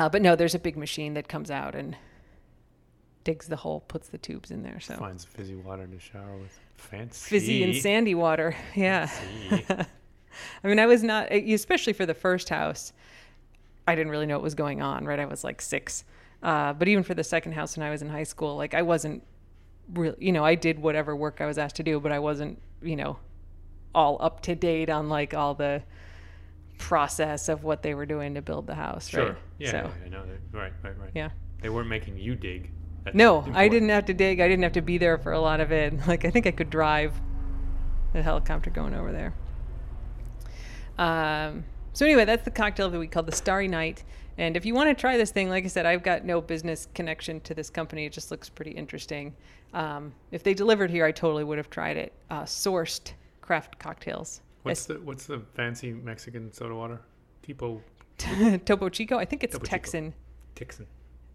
uh, 0.05 0.09
but 0.09 0.23
no 0.23 0.35
there's 0.35 0.57
a 0.57 0.59
big 0.59 0.77
machine 0.77 1.15
that 1.15 1.29
comes 1.29 1.51
out 1.53 1.75
and 1.77 1.97
digs 3.27 3.47
the 3.49 3.57
hole 3.57 3.81
puts 3.89 4.09
the 4.09 4.19
tubes 4.19 4.51
in 4.51 4.63
there 4.63 4.79
so 4.81 4.95
Finds 4.95 5.25
fizzy 5.25 5.55
water 5.57 5.87
to 5.87 5.99
shower 5.99 6.37
with. 6.39 6.59
Fancy. 6.77 7.29
fizzy 7.31 7.63
and 7.65 7.75
sandy 7.77 8.15
water 8.15 8.55
yeah 8.75 9.11
I 10.63 10.69
mean, 10.69 10.79
I 10.79 10.85
was 10.85 11.03
not, 11.03 11.33
e, 11.33 11.55
especially 11.55 11.95
for 11.95 12.05
the 12.05 12.13
first 12.13 12.51
house, 12.51 12.93
I 13.89 13.95
didn't 13.95 14.11
really 14.11 14.27
know 14.27 14.35
what 14.37 14.43
was 14.43 14.55
going 14.55 14.83
on, 14.83 15.07
right? 15.07 15.19
I 15.19 15.25
was 15.25 15.43
like 15.45 15.63
six. 15.63 16.05
Uh, 16.43 16.75
but 16.75 16.89
even 16.89 17.03
for 17.05 17.15
the 17.15 17.25
second 17.25 17.53
house 17.53 17.75
when 17.75 17.87
I 17.87 17.91
was 17.91 18.03
in 18.03 18.11
high 18.11 18.25
school, 18.25 18.55
like 18.55 18.75
I 18.75 18.83
wasn't 18.83 19.23
really, 19.95 20.17
you 20.21 20.33
know, 20.33 20.45
I 20.45 20.55
did 20.55 20.79
whatever 20.79 21.17
work 21.17 21.41
I 21.41 21.47
was 21.47 21.57
asked 21.57 21.77
to 21.77 21.83
do, 21.83 21.99
but 22.01 22.13
I 22.13 22.19
wasn't, 22.19 22.61
you 22.83 22.97
know, 22.97 23.19
all 23.95 24.19
up 24.21 24.43
to 24.43 24.55
date 24.55 24.91
on 24.91 25.09
like 25.09 25.33
all 25.33 25.55
the 25.55 25.83
process 26.77 27.49
of 27.49 27.65
what 27.65 27.83
they 27.83 27.95
were 27.95 28.05
doing 28.07 28.35
to 28.35 28.43
build 28.43 28.67
the 28.67 28.75
house, 28.75 29.09
Sure. 29.09 29.29
right? 29.31 29.37
Yeah, 29.59 29.71
So, 29.71 29.77
yeah, 29.79 29.91
I 30.05 30.09
know. 30.11 30.23
Right, 30.53 30.73
right, 30.83 30.99
right. 30.99 31.11
yeah. 31.15 31.31
They 31.63 31.71
weren't 31.71 31.89
making 31.89 32.19
you 32.19 32.35
dig. 32.35 32.71
No, 33.15 33.47
I 33.53 33.69
didn't 33.69 33.89
have 33.91 34.07
to 34.07 34.15
dig. 34.15 34.41
I 34.41 34.49
didn't 34.49 34.63
have 34.63 34.73
to 34.73 34.83
be 34.83 34.99
there 34.99 35.19
for 35.19 35.33
a 35.33 35.41
lot 35.41 35.61
of 35.61 35.73
it. 35.73 35.95
Like 36.07 36.25
I 36.25 36.31
think 36.31 36.47
I 36.47 36.51
could 36.51 36.71
drive 36.71 37.13
the 38.13 38.23
helicopter 38.23 38.71
going 38.71 38.95
over 38.95 39.13
there. 39.13 39.35
Um, 40.99 41.65
so 41.93 42.05
anyway, 42.07 42.25
that's 42.25 42.45
the 42.45 42.51
cocktail 42.51 42.91
that 42.91 42.99
we 42.99 43.07
called 43.07 43.27
the 43.27 43.33
Starry 43.33 43.69
Night. 43.69 44.05
And 44.39 44.57
if 44.57 44.67
you 44.67 44.75
want 44.75 44.89
to 44.91 44.95
try 45.01 45.17
this 45.17 45.31
thing, 45.31 45.49
like 45.49 45.65
I 45.65 45.69
said, 45.69 45.87
I've 45.87 46.03
got 46.03 46.25
no 46.25 46.41
business 46.41 46.89
connection 46.95 47.41
to 47.41 47.55
this 47.55 47.71
company. 47.71 48.05
It 48.05 48.13
just 48.13 48.31
looks 48.31 48.49
pretty 48.49 48.73
interesting. 48.73 49.35
Um, 49.73 50.13
if 50.31 50.43
they 50.43 50.55
delivered 50.55 50.91
here, 50.91 51.05
I 51.05 51.13
totally 51.13 51.45
would 51.45 51.59
have 51.59 51.71
tried 51.71 51.97
it. 51.97 52.13
Uh, 52.31 52.43
sourced 52.43 53.13
craft 53.41 53.79
cocktails. 53.79 54.43
What's 54.63 54.87
the 54.87 54.95
what's 55.01 55.27
the 55.27 55.41
fancy 55.55 55.93
Mexican 55.93 56.53
soda 56.53 56.75
water? 56.75 57.01
Tipo 57.47 57.81
Topo 58.65 58.89
Chico. 58.89 59.17
I 59.17 59.25
think 59.25 59.45
it's 59.45 59.53
Topo 59.53 59.65
Chico. 59.65 59.77
Texan. 60.55 60.87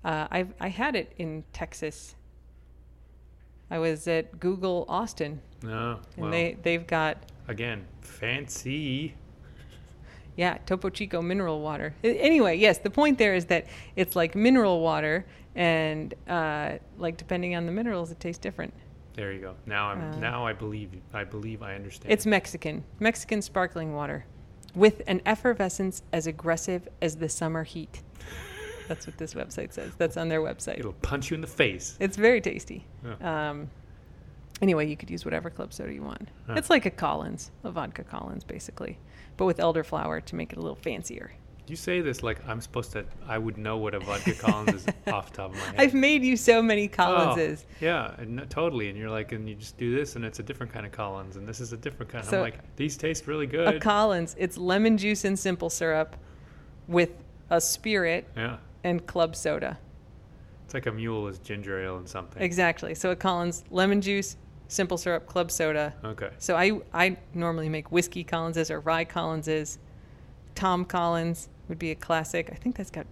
Uh, 0.03 0.27
I've 0.31 0.53
I 0.59 0.69
had 0.69 0.95
it 0.95 1.13
in 1.17 1.43
Texas. 1.53 2.15
I 3.69 3.79
was 3.79 4.07
at 4.07 4.39
Google 4.39 4.85
Austin, 4.89 5.41
No. 5.63 5.99
and 6.15 6.23
well, 6.23 6.31
they 6.31 6.57
they've 6.61 6.85
got 6.85 7.17
again 7.47 7.85
fancy. 8.01 9.13
yeah 10.35 10.57
Topo 10.65 10.89
Chico 10.89 11.21
mineral 11.21 11.61
water. 11.61 11.93
Anyway, 12.03 12.57
yes, 12.57 12.79
the 12.79 12.89
point 12.89 13.17
there 13.17 13.33
is 13.35 13.45
that 13.45 13.67
it's 13.95 14.15
like 14.15 14.35
mineral 14.35 14.81
water, 14.81 15.25
and 15.55 16.13
uh, 16.27 16.73
like 16.97 17.17
depending 17.17 17.55
on 17.55 17.65
the 17.65 17.71
minerals, 17.71 18.11
it 18.11 18.19
tastes 18.19 18.39
different. 18.41 18.73
There 19.13 19.31
you 19.33 19.41
go. 19.41 19.55
Now 19.65 19.89
I'm 19.89 20.01
Uh, 20.13 20.17
now 20.17 20.45
I 20.45 20.53
believe. 20.53 20.89
I 21.13 21.23
believe 21.23 21.61
I 21.61 21.75
understand. 21.75 22.11
It's 22.11 22.25
Mexican, 22.25 22.83
Mexican 22.99 23.41
sparkling 23.41 23.93
water, 23.93 24.25
with 24.73 25.01
an 25.07 25.21
effervescence 25.25 26.01
as 26.11 26.27
aggressive 26.27 26.87
as 27.01 27.17
the 27.17 27.29
summer 27.29 27.63
heat. 27.63 28.01
That's 28.91 29.07
what 29.07 29.17
this 29.17 29.33
website 29.35 29.71
says. 29.71 29.93
That's 29.97 30.17
on 30.17 30.27
their 30.27 30.41
website. 30.41 30.77
It'll 30.79 30.91
punch 30.91 31.31
you 31.31 31.35
in 31.35 31.39
the 31.41 31.47
face. 31.47 31.95
It's 32.01 32.17
very 32.17 32.41
tasty. 32.41 32.85
Yeah. 33.05 33.49
Um, 33.51 33.69
anyway, 34.61 34.85
you 34.89 34.97
could 34.97 35.09
use 35.09 35.23
whatever 35.23 35.49
club 35.49 35.71
soda 35.71 35.93
you 35.93 36.03
want. 36.03 36.27
Huh. 36.45 36.55
It's 36.57 36.69
like 36.69 36.85
a 36.85 36.89
Collins, 36.91 37.51
a 37.63 37.71
vodka 37.71 38.03
Collins, 38.03 38.43
basically, 38.43 38.97
but 39.37 39.45
with 39.45 39.59
elderflower 39.59 40.25
to 40.25 40.35
make 40.35 40.51
it 40.51 40.57
a 40.57 40.61
little 40.61 40.75
fancier. 40.75 41.31
You 41.67 41.77
say 41.77 42.01
this 42.01 42.21
like 42.21 42.45
I'm 42.49 42.59
supposed 42.59 42.91
to. 42.91 43.05
I 43.25 43.37
would 43.37 43.57
know 43.57 43.77
what 43.77 43.95
a 43.95 44.01
vodka 44.01 44.33
Collins 44.33 44.73
is 44.73 44.87
off 45.07 45.31
the 45.31 45.37
top 45.37 45.51
of 45.51 45.55
my 45.55 45.63
head. 45.63 45.75
I've 45.77 45.93
made 45.93 46.21
you 46.21 46.35
so 46.35 46.61
many 46.61 46.89
Collinses. 46.89 47.65
Oh, 47.65 47.75
yeah, 47.79 48.13
and 48.17 48.45
totally. 48.49 48.89
And 48.89 48.97
you're 48.97 49.09
like, 49.09 49.31
and 49.31 49.47
you 49.47 49.55
just 49.55 49.77
do 49.77 49.95
this, 49.95 50.17
and 50.17 50.25
it's 50.25 50.39
a 50.39 50.43
different 50.43 50.73
kind 50.73 50.85
of 50.85 50.91
Collins, 50.91 51.37
and 51.37 51.47
this 51.47 51.61
is 51.61 51.71
a 51.71 51.77
different 51.77 52.11
kind. 52.11 52.25
So- 52.25 52.39
I'm 52.39 52.43
like, 52.43 52.75
these 52.75 52.97
taste 52.97 53.25
really 53.25 53.47
good. 53.47 53.73
A. 53.75 53.79
Collins, 53.79 54.35
it's 54.37 54.57
lemon 54.57 54.97
juice 54.97 55.23
and 55.23 55.39
simple 55.39 55.69
syrup 55.69 56.17
with 56.89 57.11
a 57.49 57.59
spirit 57.61 58.27
yeah, 58.35 58.57
and 58.83 59.05
club 59.07 59.35
soda. 59.35 59.77
it's 60.65 60.73
like 60.73 60.85
a 60.85 60.91
mule 60.91 61.27
is 61.27 61.39
ginger 61.39 61.83
ale 61.83 61.97
and 61.97 62.07
something. 62.07 62.41
Exactly. 62.41 62.95
So 62.95 63.11
a 63.11 63.15
Collins, 63.15 63.63
lemon 63.71 64.01
juice, 64.01 64.37
simple 64.67 64.97
syrup, 64.97 65.25
club 65.27 65.51
soda. 65.51 65.93
Okay. 66.03 66.29
So 66.39 66.55
I 66.55 66.79
I 66.93 67.17
normally 67.33 67.69
make 67.69 67.91
whiskey 67.91 68.23
Collinses 68.23 68.71
or 68.71 68.79
rye 68.79 69.05
Collinses. 69.05 69.79
Tom 70.55 70.85
Collins 70.85 71.49
would 71.67 71.79
be 71.79 71.91
a 71.91 71.95
classic. 71.95 72.49
I 72.51 72.55
think 72.55 72.75
that's 72.75 72.91
got 72.91 73.05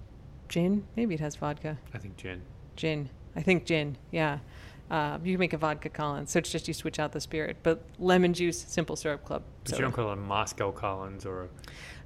gin. 0.49 0.85
Maybe 0.95 1.13
it 1.15 1.19
has 1.19 1.35
vodka. 1.35 1.77
I 1.93 1.97
think 1.97 2.17
gin. 2.17 2.41
Gin. 2.75 3.09
I 3.35 3.41
think 3.41 3.65
gin. 3.65 3.97
Yeah. 4.11 4.39
Uh, 4.89 5.19
you 5.23 5.33
can 5.33 5.39
make 5.39 5.53
a 5.53 5.57
vodka 5.57 5.89
Collins, 5.89 6.31
so 6.31 6.39
it's 6.39 6.51
just 6.51 6.67
you 6.67 6.73
switch 6.73 6.97
out 6.99 7.11
the 7.11 7.21
spirit. 7.21 7.57
But 7.61 7.83
lemon 7.99 8.33
juice, 8.33 8.65
simple 8.67 8.95
syrup 8.95 9.23
club. 9.23 9.43
But 9.63 9.69
soda. 9.69 9.79
you 9.79 9.83
don't 9.83 9.91
call 9.91 10.09
it 10.09 10.13
a 10.13 10.15
Moscow 10.15 10.71
Collins 10.71 11.25
or 11.25 11.49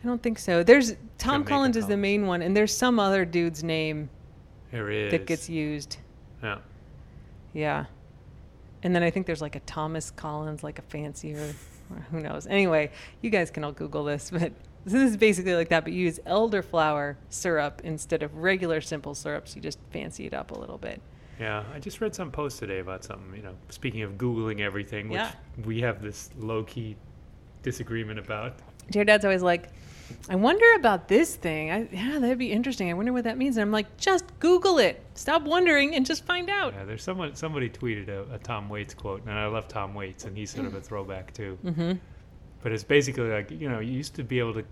I 0.03 0.07
don't 0.07 0.21
think 0.21 0.37
so. 0.37 0.63
There's 0.63 0.91
Tom 1.17 1.41
Jamaica 1.41 1.49
Collins 1.49 1.77
is 1.77 1.87
the 1.87 1.95
main 1.95 2.27
one, 2.27 2.41
and 2.41 2.55
there's 2.55 2.75
some 2.75 2.99
other 2.99 3.23
dude's 3.23 3.63
name 3.63 4.09
there 4.71 4.89
is. 4.89 5.11
that 5.11 5.25
gets 5.25 5.49
used. 5.49 5.97
Yeah. 6.43 6.57
Yeah. 7.53 7.85
And 8.81 8.93
then 8.93 9.01
I 9.01 9.11
think 9.11 9.27
there's 9.27 9.41
like 9.41 9.55
a 9.55 9.61
Thomas 9.61 10.11
Collins, 10.11 10.61
like 10.61 10.77
a 10.77 10.81
fancier, 10.81 11.55
or 11.89 12.05
who 12.11 12.19
knows. 12.19 12.47
Anyway, 12.47 12.91
you 13.21 13.29
guys 13.29 13.49
can 13.49 13.63
all 13.63 13.71
Google 13.71 14.03
this, 14.03 14.29
but 14.29 14.51
this 14.85 15.11
is 15.11 15.15
basically 15.15 15.55
like 15.55 15.69
that, 15.69 15.85
but 15.85 15.93
you 15.93 16.01
use 16.01 16.19
elderflower 16.27 17.15
syrup 17.29 17.79
instead 17.85 18.23
of 18.23 18.35
regular 18.35 18.81
simple 18.81 19.15
syrups. 19.15 19.55
You 19.55 19.61
just 19.61 19.79
fancy 19.91 20.25
it 20.25 20.33
up 20.33 20.51
a 20.51 20.59
little 20.59 20.77
bit. 20.77 21.01
Yeah, 21.39 21.63
I 21.73 21.79
just 21.79 21.99
read 22.01 22.13
some 22.13 22.31
post 22.31 22.59
today 22.59 22.79
about 22.79 23.03
something. 23.03 23.35
You 23.35 23.43
know, 23.43 23.55
speaking 23.69 24.01
of 24.03 24.13
googling 24.13 24.59
everything, 24.61 25.09
which 25.09 25.17
Yeah. 25.17 25.31
we 25.65 25.81
have 25.81 26.01
this 26.01 26.29
low 26.37 26.63
key 26.63 26.95
disagreement 27.63 28.19
about. 28.19 28.55
Your 28.93 29.05
dad's 29.05 29.25
always 29.25 29.41
like, 29.41 29.69
I 30.29 30.35
wonder 30.35 30.65
about 30.75 31.07
this 31.07 31.35
thing. 31.35 31.71
I, 31.71 31.87
yeah, 31.91 32.19
that'd 32.19 32.37
be 32.37 32.51
interesting. 32.51 32.89
I 32.89 32.93
wonder 32.93 33.13
what 33.13 33.23
that 33.23 33.37
means. 33.37 33.57
And 33.57 33.61
I'm 33.63 33.71
like, 33.71 33.97
just 33.97 34.25
Google 34.39 34.77
it. 34.77 35.01
Stop 35.15 35.43
wondering 35.43 35.95
and 35.95 36.05
just 36.05 36.25
find 36.25 36.49
out. 36.49 36.73
Yeah, 36.73 36.83
there's 36.85 37.03
someone 37.03 37.33
somebody 37.35 37.69
tweeted 37.69 38.09
a, 38.09 38.25
a 38.33 38.37
Tom 38.39 38.69
Waits 38.69 38.93
quote, 38.93 39.21
and 39.21 39.31
I 39.31 39.47
love 39.47 39.67
Tom 39.67 39.93
Waits, 39.95 40.25
and 40.25 40.37
he's 40.37 40.51
sort 40.51 40.67
of 40.67 40.75
a 40.75 40.81
throwback 40.81 41.33
too. 41.33 41.57
Mm-hmm. 41.63 41.93
But 42.61 42.71
it's 42.73 42.83
basically 42.83 43.29
like 43.29 43.49
you 43.51 43.69
know, 43.69 43.79
you 43.79 43.91
used 43.93 44.13
to 44.15 44.23
be 44.23 44.39
able 44.39 44.53
to 44.53 44.63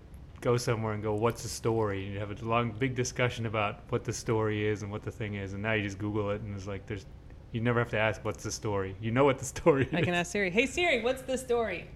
go 0.42 0.56
somewhere 0.56 0.92
and 0.92 1.02
go, 1.02 1.14
"What's 1.14 1.42
the 1.42 1.48
story?" 1.48 2.04
and 2.04 2.12
you 2.12 2.20
have 2.20 2.30
a 2.30 2.44
long, 2.44 2.72
big 2.72 2.94
discussion 2.94 3.46
about 3.46 3.80
what 3.88 4.04
the 4.04 4.12
story 4.12 4.66
is 4.66 4.82
and 4.82 4.92
what 4.92 5.02
the 5.02 5.10
thing 5.10 5.34
is, 5.34 5.54
and 5.54 5.62
now 5.62 5.72
you 5.72 5.82
just 5.82 5.98
Google 5.98 6.30
it, 6.30 6.42
and 6.42 6.54
it's 6.54 6.66
like 6.66 6.86
there's, 6.86 7.06
you 7.52 7.60
never 7.60 7.78
have 7.78 7.90
to 7.90 7.98
ask, 7.98 8.24
"What's 8.24 8.44
the 8.44 8.52
story?" 8.52 8.94
You 9.00 9.10
know 9.10 9.24
what 9.24 9.38
the 9.38 9.44
story 9.56 9.84
is. 9.84 9.94
I 9.94 10.00
is. 10.00 10.04
can 10.04 10.14
ask 10.14 10.32
Siri, 10.32 10.50
hey 10.50 10.66
Siri, 10.66 11.02
what's 11.02 11.22
the 11.22 11.38
story? 11.38 11.88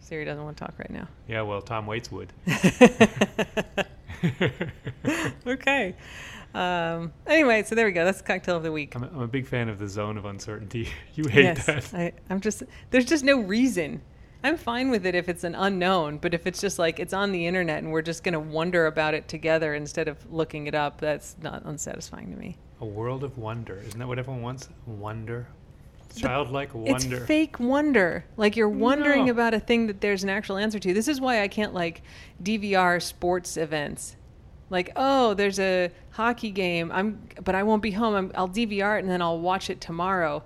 Siri 0.00 0.24
doesn't 0.24 0.42
want 0.42 0.56
to 0.56 0.64
talk 0.64 0.78
right 0.78 0.90
now. 0.90 1.08
Yeah, 1.28 1.42
well, 1.42 1.60
Tom 1.60 1.86
Waits 1.86 2.10
would. 2.12 2.32
okay. 5.46 5.96
Um, 6.54 7.12
anyway, 7.26 7.62
so 7.64 7.74
there 7.74 7.86
we 7.86 7.92
go. 7.92 8.04
That's 8.04 8.18
the 8.18 8.24
cocktail 8.24 8.56
of 8.56 8.62
the 8.62 8.72
week. 8.72 8.94
I'm 8.94 9.04
a, 9.04 9.08
I'm 9.08 9.20
a 9.22 9.28
big 9.28 9.46
fan 9.46 9.68
of 9.68 9.78
the 9.78 9.88
zone 9.88 10.16
of 10.16 10.24
uncertainty. 10.24 10.88
You 11.14 11.28
hate 11.28 11.44
yes, 11.44 11.66
that. 11.66 11.94
I, 11.94 12.12
I'm 12.30 12.40
just 12.40 12.62
there's 12.90 13.04
just 13.04 13.24
no 13.24 13.40
reason. 13.40 14.00
I'm 14.44 14.56
fine 14.56 14.90
with 14.90 15.06
it 15.06 15.14
if 15.14 15.28
it's 15.28 15.44
an 15.44 15.54
unknown, 15.54 16.18
but 16.18 16.32
if 16.34 16.46
it's 16.46 16.60
just 16.60 16.78
like 16.78 17.00
it's 17.00 17.12
on 17.12 17.32
the 17.32 17.46
internet 17.46 17.82
and 17.82 17.90
we're 17.92 18.02
just 18.02 18.22
gonna 18.22 18.38
wonder 18.40 18.86
about 18.86 19.14
it 19.14 19.28
together 19.28 19.74
instead 19.74 20.08
of 20.08 20.30
looking 20.32 20.66
it 20.66 20.74
up, 20.74 21.00
that's 21.00 21.36
not 21.42 21.62
unsatisfying 21.64 22.30
to 22.32 22.38
me. 22.38 22.56
A 22.80 22.84
world 22.86 23.24
of 23.24 23.38
wonder. 23.38 23.78
Isn't 23.78 23.98
that 23.98 24.06
what 24.06 24.18
everyone 24.18 24.42
wants? 24.42 24.68
Wonder. 24.86 25.46
Childlike 26.14 26.74
wonder. 26.74 27.16
It's 27.16 27.26
fake 27.26 27.58
wonder. 27.60 28.24
Like 28.36 28.56
you're 28.56 28.68
wondering 28.68 29.26
No. 29.26 29.32
about 29.32 29.52
a 29.54 29.60
thing 29.60 29.86
that 29.88 30.00
there's 30.00 30.22
an 30.22 30.30
actual 30.30 30.56
answer 30.56 30.78
to. 30.78 30.94
This 30.94 31.08
is 31.08 31.20
why 31.20 31.42
I 31.42 31.48
can't 31.48 31.74
like 31.74 32.02
DVR 32.42 33.02
sports 33.02 33.56
events. 33.56 34.16
Like, 34.68 34.90
oh, 34.96 35.34
there's 35.34 35.58
a 35.60 35.90
hockey 36.10 36.50
game. 36.50 36.90
I'm, 36.92 37.20
but 37.44 37.54
I 37.54 37.62
won't 37.62 37.82
be 37.82 37.92
home. 37.92 38.14
I'm, 38.14 38.32
I'll 38.34 38.48
DVR 38.48 38.96
it 38.98 39.02
and 39.02 39.10
then 39.10 39.22
I'll 39.22 39.38
watch 39.38 39.70
it 39.70 39.80
tomorrow. 39.80 40.42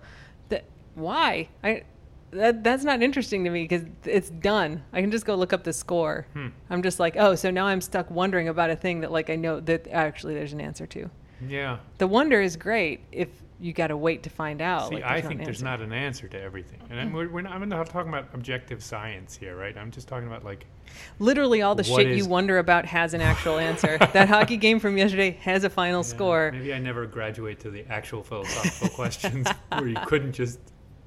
That 0.50 0.64
why? 0.94 1.48
I 1.64 1.84
that 2.32 2.62
that's 2.62 2.84
not 2.84 3.02
interesting 3.02 3.44
to 3.44 3.50
me 3.50 3.64
because 3.64 3.84
it's 4.04 4.30
done. 4.30 4.82
I 4.92 5.00
can 5.00 5.10
just 5.10 5.24
go 5.24 5.34
look 5.34 5.52
up 5.52 5.64
the 5.64 5.72
score. 5.72 6.26
Hmm. 6.32 6.48
I'm 6.68 6.82
just 6.82 7.00
like, 7.00 7.16
oh, 7.16 7.34
so 7.34 7.50
now 7.50 7.66
I'm 7.66 7.80
stuck 7.80 8.10
wondering 8.10 8.48
about 8.48 8.70
a 8.70 8.76
thing 8.76 9.00
that 9.00 9.12
like 9.12 9.30
I 9.30 9.36
know 9.36 9.60
that 9.60 9.88
actually 9.88 10.34
there's 10.34 10.52
an 10.52 10.60
answer 10.60 10.86
to. 10.86 11.10
Yeah. 11.46 11.78
The 11.98 12.06
wonder 12.06 12.40
is 12.40 12.56
great 12.56 13.00
if 13.12 13.28
you 13.58 13.72
got 13.72 13.88
to 13.88 13.96
wait 13.96 14.22
to 14.22 14.30
find 14.30 14.62
out. 14.62 14.88
See, 14.88 14.96
like, 14.96 15.04
I 15.04 15.20
think 15.20 15.44
there's 15.44 15.62
not 15.62 15.80
an 15.80 15.92
answer 15.92 16.28
to 16.28 16.40
everything, 16.40 16.80
and 16.88 16.98
I'm, 16.98 17.12
we're, 17.12 17.28
we're 17.28 17.40
not, 17.42 17.52
I'm 17.52 17.68
not 17.68 17.86
talking 17.86 18.08
about 18.08 18.28
objective 18.32 18.82
science 18.82 19.36
here, 19.36 19.56
right? 19.56 19.76
I'm 19.76 19.90
just 19.90 20.08
talking 20.08 20.26
about 20.26 20.44
like 20.44 20.66
Literally, 21.18 21.62
all 21.62 21.74
the 21.74 21.84
shit 21.84 22.16
you 22.16 22.26
wonder 22.26 22.58
about 22.58 22.86
has 22.86 23.14
an 23.14 23.20
actual 23.20 23.58
answer. 23.58 23.98
that 24.12 24.28
hockey 24.28 24.56
game 24.56 24.80
from 24.80 24.96
yesterday 24.96 25.32
has 25.42 25.64
a 25.64 25.70
final 25.70 26.00
yeah, 26.00 26.08
score. 26.08 26.50
Maybe 26.52 26.74
I 26.74 26.78
never 26.78 27.06
graduate 27.06 27.60
to 27.60 27.70
the 27.70 27.84
actual 27.88 28.22
philosophical 28.22 28.88
questions 28.88 29.46
where 29.72 29.88
you 29.88 29.96
couldn't 30.06 30.32
just 30.32 30.58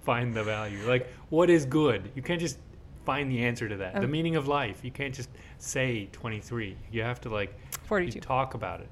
find 0.03 0.33
the 0.33 0.43
value. 0.43 0.79
Like, 0.87 1.07
what 1.29 1.49
is 1.49 1.65
good? 1.65 2.11
You 2.15 2.21
can't 2.21 2.39
just 2.39 2.57
find 3.05 3.29
the 3.31 3.43
answer 3.43 3.67
to 3.67 3.77
that. 3.77 3.95
the 3.95 4.03
Um, 4.03 4.11
meaning 4.11 4.35
of 4.35 4.47
life. 4.47 4.79
You 4.83 4.91
can't 4.91 5.13
just 5.13 5.29
say 5.57 6.07
23. 6.11 6.75
You 6.91 7.01
have 7.03 7.19
to 7.21 7.29
like 7.29 7.53
42. 7.83 8.19
talk 8.19 8.53
about 8.53 8.79
it. 8.81 8.87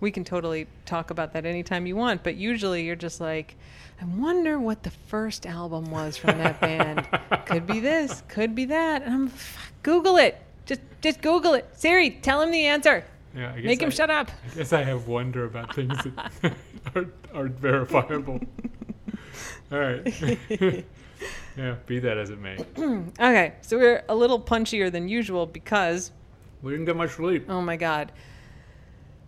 We 0.00 0.10
can 0.10 0.24
totally 0.24 0.66
talk 0.86 1.10
about 1.10 1.32
that 1.32 1.46
anytime 1.46 1.86
you 1.86 1.96
want, 1.96 2.22
but 2.22 2.36
usually 2.36 2.84
you're 2.84 2.96
just 2.96 3.20
like, 3.20 3.56
I 4.00 4.04
wonder 4.04 4.58
what 4.58 4.82
the 4.82 4.90
first 4.90 5.46
album 5.46 5.90
was 5.90 6.16
from 6.16 6.36
that 6.38 6.60
band. 6.60 7.06
Could 7.46 7.66
be 7.66 7.80
this, 7.80 8.22
could 8.28 8.54
be 8.54 8.66
that. 8.66 9.02
And 9.02 9.14
I'm, 9.14 9.28
"Fuck, 9.28 9.72
Google 9.82 10.16
it. 10.16 10.40
Just, 10.66 10.80
just 11.00 11.20
Google 11.22 11.54
it. 11.54 11.68
Siri, 11.72 12.10
tell 12.10 12.40
him 12.42 12.50
the 12.50 12.66
answer. 12.66 13.04
Yeah, 13.36 13.52
I 13.52 13.56
guess 13.56 13.64
Make 13.64 13.82
him 13.82 13.88
I, 13.88 13.92
shut 13.92 14.10
up. 14.10 14.30
I 14.52 14.56
guess 14.56 14.72
I 14.72 14.82
have 14.82 15.08
wonder 15.08 15.44
about 15.44 15.74
things 15.74 15.96
that 16.42 16.54
aren't, 16.94 17.12
aren't 17.32 17.58
verifiable. 17.58 18.40
All 19.74 19.80
right. 19.80 20.06
yeah, 21.56 21.74
be 21.86 21.98
that 21.98 22.16
as 22.16 22.30
it 22.30 22.38
may. 22.38 22.56
Okay, 23.18 23.54
so 23.60 23.76
we're 23.76 24.04
a 24.08 24.14
little 24.14 24.40
punchier 24.40 24.90
than 24.90 25.08
usual 25.08 25.46
because 25.46 26.12
We 26.62 26.70
didn't 26.72 26.86
get 26.86 26.94
much 26.96 27.10
sleep. 27.10 27.46
Oh 27.48 27.60
my 27.60 27.76
God. 27.76 28.12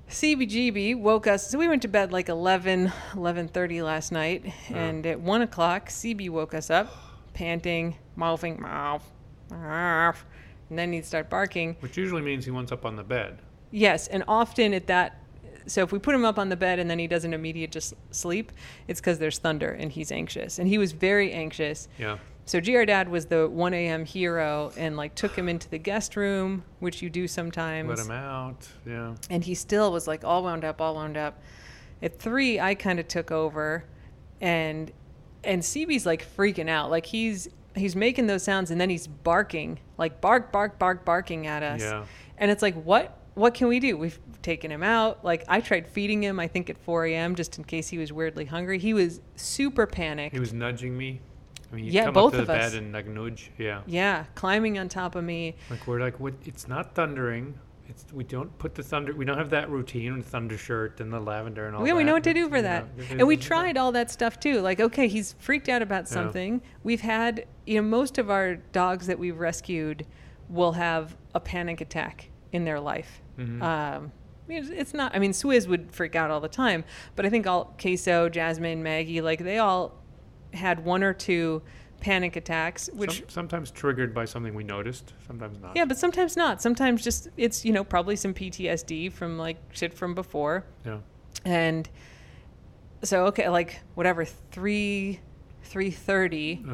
CBGB 0.09 1.00
woke 1.00 1.26
us. 1.26 1.50
So 1.50 1.59
we 1.59 1.67
went 1.67 1.83
to 1.83 1.88
bed 1.88 2.12
like 2.12 2.29
11, 2.29 2.93
11.30 3.15 3.83
last 3.85 4.12
night. 4.12 4.47
Uh. 4.71 4.75
And 4.76 5.05
at 5.05 5.21
1 5.21 5.43
o'clock, 5.43 5.88
CB 5.88 6.31
woke 6.31 6.55
us 6.55 6.71
up, 6.71 6.95
panting, 7.35 7.97
mouthing, 8.15 8.62
mouth, 8.62 9.11
mouth. 9.50 10.25
And 10.71 10.79
then 10.79 10.93
he'd 10.93 11.05
start 11.05 11.29
barking. 11.29 11.75
Which 11.81 11.97
usually 11.97 12.23
means 12.23 12.45
he 12.45 12.53
wants 12.53 12.71
up 12.71 12.85
on 12.85 12.95
the 12.95 13.03
bed. 13.03 13.41
Yes, 13.73 14.07
and 14.07 14.23
often 14.29 14.73
at 14.75 14.87
that, 14.87 15.21
so 15.67 15.83
if 15.83 15.93
we 15.93 15.99
put 15.99 16.15
him 16.15 16.25
up 16.25 16.39
on 16.39 16.49
the 16.49 16.57
bed 16.57 16.79
and 16.79 16.89
then 16.91 16.99
he 16.99 17.07
doesn't 17.07 17.35
immediately 17.35 17.73
just 17.73 17.95
sleep, 18.11 18.53
it's 18.89 19.01
because 19.01 19.19
there's 19.19 19.39
thunder 19.39 19.71
and 19.71 19.93
he's 19.93 20.13
anxious. 20.13 20.59
And 20.59 20.69
he 20.69 20.79
was 20.79 20.93
very 20.93 21.33
anxious. 21.33 21.89
Yeah. 21.99 22.19
So 22.45 22.61
GR 22.61 22.85
Dad 22.85 23.09
was 23.09 23.27
the 23.27 23.49
1 23.49 23.75
a.m. 23.75 24.05
hero 24.05 24.73
and 24.77 24.97
like 24.97 25.17
took 25.17 25.35
him 25.35 25.49
into 25.49 25.69
the 25.69 25.79
guest 25.79 26.15
room, 26.15 26.63
which 26.79 27.03
you 27.03 27.11
do 27.11 27.27
sometimes 27.27 27.89
Let 27.89 27.99
him 27.99 28.13
out. 28.13 28.69
Yeah. 28.87 29.15
and 29.31 29.43
he 29.43 29.55
still 29.55 29.91
was 29.91 30.07
like 30.07 30.25
all 30.25 30.45
wound 30.45 30.65
up, 30.65 30.81
all 30.81 30.95
wound 30.95 31.17
up. 31.17 31.43
At 32.03 32.19
three, 32.21 32.61
I 32.61 32.75
kind 32.75 33.01
of 33.01 33.09
took 33.09 33.31
over, 33.33 33.85
and 34.41 34.93
and 35.43 35.63
CB's 35.63 36.05
like 36.05 36.27
freaking 36.37 36.69
out, 36.69 36.91
like 36.91 37.07
he's 37.07 37.49
he's 37.75 37.97
making 37.97 38.27
those 38.27 38.43
sounds, 38.43 38.71
and 38.71 38.81
then 38.81 38.91
he's 38.91 39.07
barking, 39.07 39.79
like 39.97 40.21
bark, 40.21 40.53
bark, 40.53 40.79
bark, 40.79 41.05
barking 41.05 41.47
at 41.47 41.63
us. 41.63 41.81
Yeah. 41.81 42.05
And 42.39 42.51
it's 42.51 42.63
like, 42.63 42.75
what 42.75 43.19
what 43.37 43.55
can 43.55 43.69
we 43.69 43.78
do? 43.78 43.97
We've 43.97 44.19
taken 44.43 44.73
him 44.73 44.83
out. 44.83 45.25
Like 45.25 45.45
I 45.47 45.61
tried 45.61 45.87
feeding 45.87 46.23
him, 46.25 46.40
I 46.40 46.49
think 46.49 46.69
at 46.71 46.78
4 46.78 47.05
a.m. 47.07 47.35
just 47.37 47.59
in 47.59 47.64
case 47.64 47.88
he 47.88 47.99
was 47.99 48.12
weirdly 48.12 48.47
hungry. 48.47 48.78
He 48.78 48.93
was 48.95 49.21
super 49.37 49.87
panicked. 49.87 50.35
He 50.35 50.40
was 50.40 50.52
nudging 50.52 50.97
me. 50.97 51.21
I 51.71 51.76
mean, 51.76 51.85
Yeah, 51.85 52.07
come 52.07 52.14
both 52.14 52.33
up 52.33 52.38
to 52.38 52.40
of 52.43 52.47
the 52.49 52.55
us. 52.55 52.73
bed 52.73 52.83
and 52.83 52.93
like 52.93 53.07
nudge. 53.07 53.50
Yeah. 53.59 53.83
yeah, 53.87 54.25
climbing 54.35 54.78
on 54.78 54.88
top 54.88 55.14
of 55.14 55.23
me. 55.25 55.55
Like 55.71 55.87
we're 55.87 56.00
like, 56.00 56.19
what? 56.19 56.35
It's 56.47 56.66
not 56.66 56.95
thundering. 56.95 57.59
It's 57.88 58.05
we 58.12 58.25
don't 58.25 58.57
put 58.59 58.75
the 58.75 58.83
thunder. 58.83 59.12
We 59.14 59.25
don't 59.25 59.37
have 59.38 59.50
that 59.50 59.69
routine 59.71 60.16
with 60.16 60.26
thunder 60.26 60.57
shirt 60.57 61.00
and 61.00 61.12
the 61.12 61.21
lavender 61.21 61.66
and 61.66 61.76
all 61.76 61.83
Yeah, 61.87 61.93
that. 61.93 61.97
we 61.99 62.05
know 62.05 62.14
what 62.14 62.25
to 62.25 62.35
do 62.35 62.49
for 62.49 62.57
you 62.57 62.62
that. 62.62 62.97
know, 62.97 63.05
And 63.11 63.28
we 63.28 63.37
tried 63.37 63.76
all 63.76 63.93
that 63.93 64.11
stuff 64.11 64.40
too. 64.40 64.61
Like, 64.61 64.81
okay, 64.81 65.07
he's 65.09 65.35
freaked 65.38 65.69
out 65.69 65.83
about 65.83 66.05
Yeah. 66.05 66.14
something. 66.14 66.62
We've 66.85 67.02
had, 67.02 67.45
you 67.66 67.76
know, 67.83 67.87
most 67.87 68.16
of 68.19 68.31
our 68.31 68.57
dogs 68.57 69.07
that 69.09 69.19
we've 69.19 69.38
rescued 69.38 70.07
will 70.49 70.73
have 70.73 71.16
a 71.35 71.38
panic 71.40 71.81
attack 71.81 72.31
in 72.52 72.64
their 72.64 72.81
life. 72.81 73.21
Mhm. 73.38 73.62
Um, 73.62 74.12
I 74.45 74.49
mean, 74.49 74.59
it's- 74.59 74.73
it's 74.81 74.95
not, 74.95 75.14
I 75.14 75.19
mean, 75.19 75.33
Swizz 75.33 75.66
would 75.66 75.90
freak 75.93 76.14
out 76.14 76.31
all 76.31 76.40
the 76.40 76.49
time, 76.49 76.85
but 77.16 77.26
I 77.26 77.31
think 77.31 77.47
all 77.47 77.75
Queso, 77.81 78.28
Jasmine, 78.28 78.83
Maggie, 78.83 79.21
like 79.21 79.40
they 79.40 79.59
all 79.59 79.99
had 80.55 80.85
one 80.85 81.02
or 81.02 81.12
two 81.12 81.62
panic 82.00 82.37
attacks, 82.37 82.88
which 82.93 83.19
Some- 83.21 83.28
sometimes 83.28 83.71
triggered 83.71 84.14
by 84.14 84.25
something 84.25 84.55
we 84.55 84.62
noticed. 84.62 85.14
Sometimes 85.26 85.59
not. 85.61 85.75
yeah, 85.75 85.85
but 85.85 85.97
sometimes 85.99 86.37
not. 86.37 86.62
Sometimes 86.62 87.02
just 87.02 87.28
it's 87.37 87.64
you 87.64 87.73
know 87.73 87.83
probably 87.83 88.14
some 88.16 88.33
PTSD 88.35 89.09
from 89.09 89.37
like 89.38 89.57
shit 89.73 89.93
from 89.93 90.14
before. 90.14 90.64
Yeah. 90.85 90.99
And 91.45 91.88
so 93.02 93.26
okay, 93.26 93.49
like 93.49 93.81
whatever 93.95 94.25
three 94.25 95.21
three 95.64 95.90
thirty. 95.90 96.64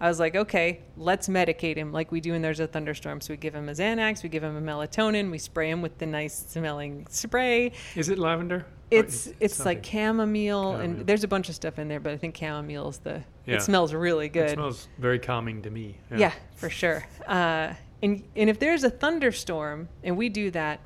I 0.00 0.08
was 0.08 0.20
like, 0.20 0.36
okay, 0.36 0.80
let's 0.96 1.28
medicate 1.28 1.76
him 1.76 1.92
like 1.92 2.12
we 2.12 2.20
do 2.20 2.32
when 2.32 2.42
there's 2.42 2.60
a 2.60 2.66
thunderstorm. 2.66 3.20
So 3.20 3.32
we 3.32 3.38
give 3.38 3.54
him 3.54 3.68
a 3.68 3.72
Xanax, 3.72 4.22
we 4.22 4.28
give 4.28 4.44
him 4.44 4.56
a 4.56 4.60
melatonin, 4.60 5.30
we 5.30 5.38
spray 5.38 5.70
him 5.70 5.80
with 5.80 5.98
the 5.98 6.06
nice 6.06 6.36
smelling 6.48 7.06
spray. 7.08 7.72
Is 7.94 8.08
it 8.08 8.18
lavender? 8.18 8.66
It's 8.90 9.28
it's 9.40 9.56
something? 9.56 9.76
like 9.78 9.84
chamomile, 9.86 10.72
Chamomile. 10.72 10.80
and 10.80 11.06
there's 11.06 11.24
a 11.24 11.28
bunch 11.28 11.48
of 11.48 11.54
stuff 11.54 11.78
in 11.78 11.88
there, 11.88 11.98
but 11.98 12.12
I 12.12 12.16
think 12.16 12.36
chamomile 12.36 12.88
is 12.90 12.98
the. 12.98 13.22
Yeah. 13.46 13.56
It 13.56 13.62
smells 13.62 13.92
really 13.92 14.28
good. 14.28 14.50
It 14.50 14.54
smells 14.54 14.88
very 14.98 15.18
calming 15.18 15.62
to 15.62 15.70
me. 15.70 15.98
Yeah, 16.14 16.32
for 16.56 16.70
sure. 16.70 17.06
Uh, 17.26 17.74
and 18.02 18.22
and 18.36 18.50
if 18.50 18.58
there's 18.58 18.84
a 18.84 18.90
thunderstorm 18.90 19.88
and 20.04 20.16
we 20.16 20.28
do 20.28 20.50
that, 20.52 20.80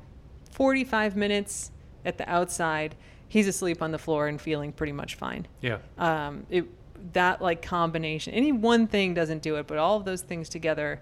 45 0.51 1.15
minutes 1.15 1.71
at 2.05 2.17
the 2.17 2.27
outside, 2.29 2.95
he's 3.27 3.47
asleep 3.47 3.81
on 3.81 3.91
the 3.91 3.99
floor 3.99 4.27
and 4.27 4.39
feeling 4.41 4.71
pretty 4.71 4.93
much 4.93 5.15
fine. 5.15 5.47
Yeah. 5.61 5.77
Um, 5.97 6.45
it 6.49 6.65
that 7.13 7.41
like 7.41 7.61
combination, 7.61 8.33
any 8.33 8.51
one 8.51 8.87
thing 8.87 9.13
doesn't 9.13 9.41
do 9.41 9.55
it, 9.55 9.67
but 9.67 9.77
all 9.77 9.97
of 9.97 10.05
those 10.05 10.21
things 10.21 10.49
together 10.49 11.01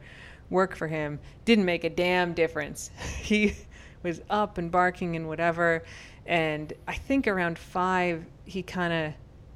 work 0.49 0.75
for 0.75 0.87
him. 0.87 1.19
Didn't 1.45 1.65
make 1.65 1.83
a 1.83 1.89
damn 1.89 2.33
difference. 2.33 2.91
he 3.21 3.55
was 4.03 4.21
up 4.29 4.57
and 4.57 4.71
barking 4.71 5.15
and 5.15 5.27
whatever, 5.27 5.83
and 6.25 6.71
I 6.87 6.95
think 6.95 7.27
around 7.27 7.57
five 7.57 8.25
he 8.45 8.63
kind 8.63 8.93
of 8.93 9.13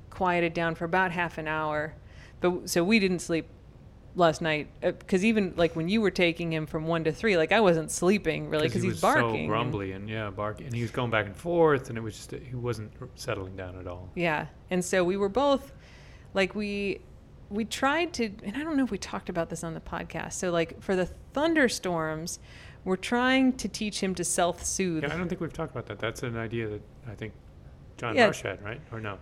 quieted 0.09 0.53
down 0.53 0.75
for 0.75 0.85
about 0.85 1.11
half 1.11 1.37
an 1.37 1.47
hour. 1.47 1.93
But 2.41 2.69
so 2.69 2.83
we 2.83 2.99
didn't 2.99 3.19
sleep 3.19 3.47
last 4.15 4.41
night 4.41 4.67
uh, 4.83 4.91
because 4.91 5.25
even 5.25 5.53
like 5.55 5.75
when 5.75 5.89
you 5.89 6.01
were 6.01 6.11
taking 6.11 6.53
him 6.53 6.65
from 6.65 6.85
one 6.85 7.03
to 7.05 7.11
three, 7.11 7.37
like 7.37 7.51
I 7.51 7.61
wasn't 7.61 7.91
sleeping 7.91 8.49
really 8.49 8.67
because 8.67 8.83
he 8.83 8.89
he's 8.89 9.01
barking. 9.01 9.45
so 9.45 9.47
grumbly 9.47 9.93
and, 9.93 10.09
yeah, 10.09 10.29
barking, 10.29 10.67
and 10.67 10.75
he 10.75 10.81
was 10.81 10.91
going 10.91 11.09
back 11.09 11.25
and 11.25 11.35
forth, 11.35 11.89
and 11.89 11.97
it 11.97 12.01
was 12.01 12.15
just 12.15 12.31
he 12.31 12.55
wasn't 12.55 12.91
settling 13.15 13.55
down 13.55 13.77
at 13.79 13.87
all. 13.87 14.09
Yeah, 14.15 14.47
and 14.69 14.83
so 14.83 15.03
we 15.03 15.17
were 15.17 15.29
both 15.29 15.73
like 16.33 16.55
we 16.55 17.01
we 17.49 17.65
tried 17.65 18.13
to, 18.13 18.31
and 18.43 18.57
I 18.57 18.63
don't 18.63 18.75
know 18.77 18.83
if 18.83 18.91
we 18.91 18.97
talked 18.97 19.29
about 19.29 19.49
this 19.49 19.63
on 19.63 19.73
the 19.73 19.79
podcast. 19.79 20.33
So 20.33 20.51
like 20.51 20.81
for 20.81 20.95
the 20.95 21.05
thunderstorms, 21.33 22.39
we're 22.83 22.95
trying 22.95 23.53
to 23.53 23.67
teach 23.67 24.01
him 24.01 24.15
to 24.15 24.23
self-soothe. 24.23 25.03
Yeah, 25.03 25.13
I 25.13 25.17
don't 25.17 25.29
think 25.29 25.39
we've 25.39 25.53
talked 25.53 25.71
about 25.71 25.85
that. 25.87 25.99
That's 25.99 26.23
an 26.23 26.37
idea 26.37 26.67
that 26.67 26.81
I 27.07 27.15
think 27.15 27.33
John 27.97 28.15
Yeah. 28.15 28.25
Rush 28.25 28.41
had, 28.41 28.61
right? 28.63 28.81
Or 28.91 28.99
no? 28.99 29.19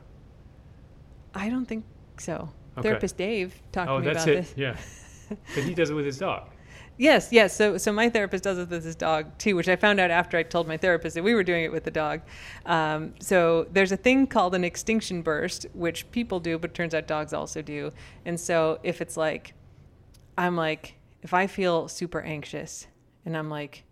I 1.35 1.49
don't 1.49 1.65
think 1.65 1.85
so. 2.17 2.49
Okay. 2.77 2.87
Therapist 2.87 3.17
Dave 3.17 3.61
talked 3.71 3.89
oh, 3.89 3.99
to 3.99 4.05
me 4.05 4.13
that's 4.13 4.23
about 4.23 4.35
it. 4.35 4.41
this. 4.41 4.53
Yeah. 4.55 4.77
but 5.55 5.63
he 5.63 5.73
does 5.73 5.89
it 5.89 5.93
with 5.93 6.05
his 6.05 6.17
dog. 6.17 6.49
Yes, 6.97 7.29
yes. 7.31 7.55
So, 7.55 7.77
so 7.77 7.91
my 7.91 8.09
therapist 8.09 8.43
does 8.43 8.59
it 8.59 8.69
with 8.69 8.83
his 8.83 8.95
dog 8.95 9.37
too, 9.39 9.55
which 9.55 9.67
I 9.67 9.75
found 9.75 9.99
out 9.99 10.11
after 10.11 10.37
I 10.37 10.43
told 10.43 10.67
my 10.67 10.77
therapist 10.77 11.15
that 11.15 11.23
we 11.23 11.33
were 11.33 11.43
doing 11.43 11.63
it 11.63 11.71
with 11.71 11.83
the 11.83 11.91
dog. 11.91 12.21
Um, 12.65 13.15
so 13.19 13.67
there's 13.71 13.91
a 13.91 13.97
thing 13.97 14.27
called 14.27 14.53
an 14.53 14.63
extinction 14.63 15.23
burst, 15.23 15.65
which 15.73 16.09
people 16.11 16.39
do, 16.39 16.59
but 16.59 16.73
turns 16.73 16.93
out 16.93 17.07
dogs 17.07 17.33
also 17.33 17.61
do. 17.61 17.91
And 18.25 18.39
so 18.39 18.79
if 18.83 19.01
it's 19.01 19.17
like, 19.17 19.53
I'm 20.37 20.55
like, 20.55 20.95
if 21.23 21.33
I 21.33 21.47
feel 21.47 21.87
super 21.87 22.21
anxious, 22.21 22.87
and 23.25 23.35
I'm 23.37 23.49
like, 23.49 23.83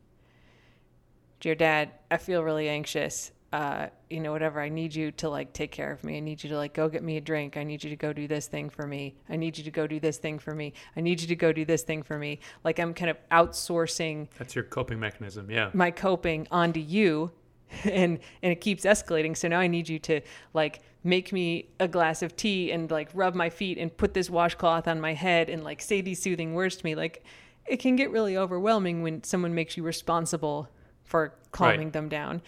dear 1.40 1.56
dad, 1.56 1.92
I 2.12 2.18
feel 2.18 2.44
really 2.44 2.70
anxious. 2.70 3.32
Uh, 3.52 3.88
you 4.12 4.20
know, 4.20 4.32
whatever. 4.32 4.62
I 4.62 4.70
need 4.70 4.94
you 4.94 5.12
to 5.14 5.28
like 5.28 5.54
take 5.54 5.72
care 5.72 5.92
of 5.92 6.04
me. 6.04 6.18
I 6.18 6.20
need 6.20 6.44
you 6.44 6.52
to 6.52 6.56
like 6.58 6.76
go 6.76 6.88
get 6.88 7.02
me 7.02 7.18
a 7.18 7.22
drink. 7.22 7.58
I 7.58 7.64
need 7.64 7.84
you 7.84 7.90
to 7.90 7.96
go 7.96 8.14
do 8.14 8.28
this 8.28 8.46
thing 8.46 8.70
for 8.70 8.86
me. 8.86 9.16
I 9.28 9.38
need 9.38 9.58
you 9.58 9.64
to 9.64 9.72
go 9.72 9.88
do 9.88 10.00
this 10.00 10.18
thing 10.20 10.38
for 10.38 10.54
me. 10.54 10.74
I 10.96 11.02
need 11.02 11.20
you 11.20 11.28
to 11.28 11.36
go 11.36 11.52
do 11.52 11.66
this 11.66 11.82
thing 11.82 12.04
for 12.04 12.20
me. 12.20 12.42
Like 12.64 12.80
I'm 12.80 12.94
kind 12.94 13.10
of 13.10 13.18
outsourcing 13.32 14.28
That's 14.38 14.54
your 14.54 14.64
coping 14.66 15.00
mechanism. 15.00 15.50
Yeah. 15.50 15.72
my 15.74 15.90
coping 15.92 16.48
onto 16.52 16.80
you 16.80 17.32
and 17.84 18.20
and 18.44 18.52
it 18.52 18.62
keeps 18.62 18.84
escalating 18.84 19.38
so 19.38 19.48
now 19.48 19.60
i 19.60 19.68
need 19.68 19.88
you 19.88 20.00
to 20.00 20.20
like 20.56 20.80
make 21.04 21.32
me 21.32 21.70
a 21.80 21.88
glass 21.88 22.24
of 22.24 22.36
tea 22.36 22.72
and 22.72 22.90
like 22.90 23.10
rub 23.14 23.36
my 23.36 23.48
feet 23.48 23.78
and 23.78 23.96
put 23.96 24.16
this 24.16 24.28
washcloth 24.28 24.88
on 24.88 25.00
my 25.00 25.14
head 25.14 25.50
and 25.50 25.64
like 25.64 25.80
say 25.80 26.02
these 26.02 26.20
soothing 26.20 26.56
words 26.56 26.78
to 26.78 26.84
me 26.84 26.96
like 26.96 27.24
it 27.68 27.78
can 27.78 27.96
get 27.96 28.10
really 28.10 28.36
overwhelming 28.36 29.04
when 29.04 29.24
someone 29.24 29.54
makes 29.54 29.78
you 29.78 29.84
responsible 29.84 30.68
for 31.04 31.36
calming 31.52 31.80
Right. 31.88 31.94
them 31.94 32.10
down 32.10 32.42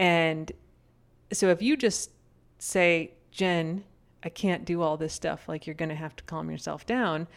and 0.00 0.50
so 1.32 1.48
if 1.50 1.62
you 1.62 1.76
just 1.76 2.10
say 2.58 3.12
jen 3.30 3.84
i 4.24 4.28
can't 4.28 4.64
do 4.64 4.82
all 4.82 4.96
this 4.96 5.12
stuff 5.14 5.48
like 5.48 5.66
you're 5.66 5.74
going 5.74 5.88
to 5.90 5.94
have 5.94 6.16
to 6.16 6.24
calm 6.24 6.50
yourself 6.50 6.84
down 6.86 7.28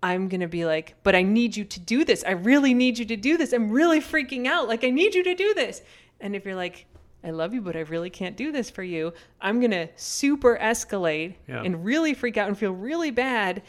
I'm 0.00 0.28
going 0.28 0.42
to 0.42 0.46
be 0.46 0.64
like, 0.64 0.94
but 1.02 1.16
I 1.16 1.22
need 1.22 1.56
you 1.56 1.64
to 1.64 1.80
do 1.80 2.04
this. 2.04 2.22
I 2.24 2.30
really 2.30 2.72
need 2.72 3.00
you 3.00 3.04
to 3.06 3.16
do 3.16 3.36
this. 3.36 3.52
I'm 3.52 3.68
really 3.68 4.00
freaking 4.00 4.46
out. 4.46 4.68
Like, 4.68 4.84
I 4.84 4.90
need 4.90 5.12
you 5.12 5.24
to 5.24 5.34
do 5.34 5.54
this. 5.54 5.82
And 6.20 6.36
if 6.36 6.44
you're 6.44 6.54
like, 6.54 6.86
I 7.24 7.30
love 7.30 7.52
you, 7.52 7.60
but 7.60 7.74
I 7.74 7.80
really 7.80 8.08
can't 8.08 8.36
do 8.36 8.52
this 8.52 8.70
for 8.70 8.84
you, 8.84 9.12
I'm 9.40 9.58
going 9.58 9.72
to 9.72 9.88
super 9.96 10.56
escalate 10.62 11.34
Yeah. 11.48 11.62
and 11.64 11.84
really 11.84 12.14
freak 12.14 12.36
out 12.36 12.46
and 12.46 12.56
feel 12.56 12.70
really 12.70 13.10
bad. 13.10 13.62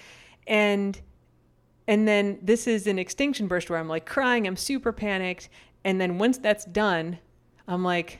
And, 0.45 1.01
and 1.88 2.07
then 2.07 2.38
this 2.43 2.67
is 2.67 2.85
an 2.85 2.99
extinction 2.99 3.47
burst 3.47 3.71
where 3.71 3.79
I'm 3.79 3.89
like 3.89 4.05
crying, 4.05 4.45
I'm 4.45 4.55
super 4.55 4.91
panicked. 4.91 5.49
And 5.83 5.99
then 5.99 6.19
once 6.19 6.38
that's 6.38 6.65
done, 6.65 7.17
I'm 7.69 7.84
like 7.84 8.19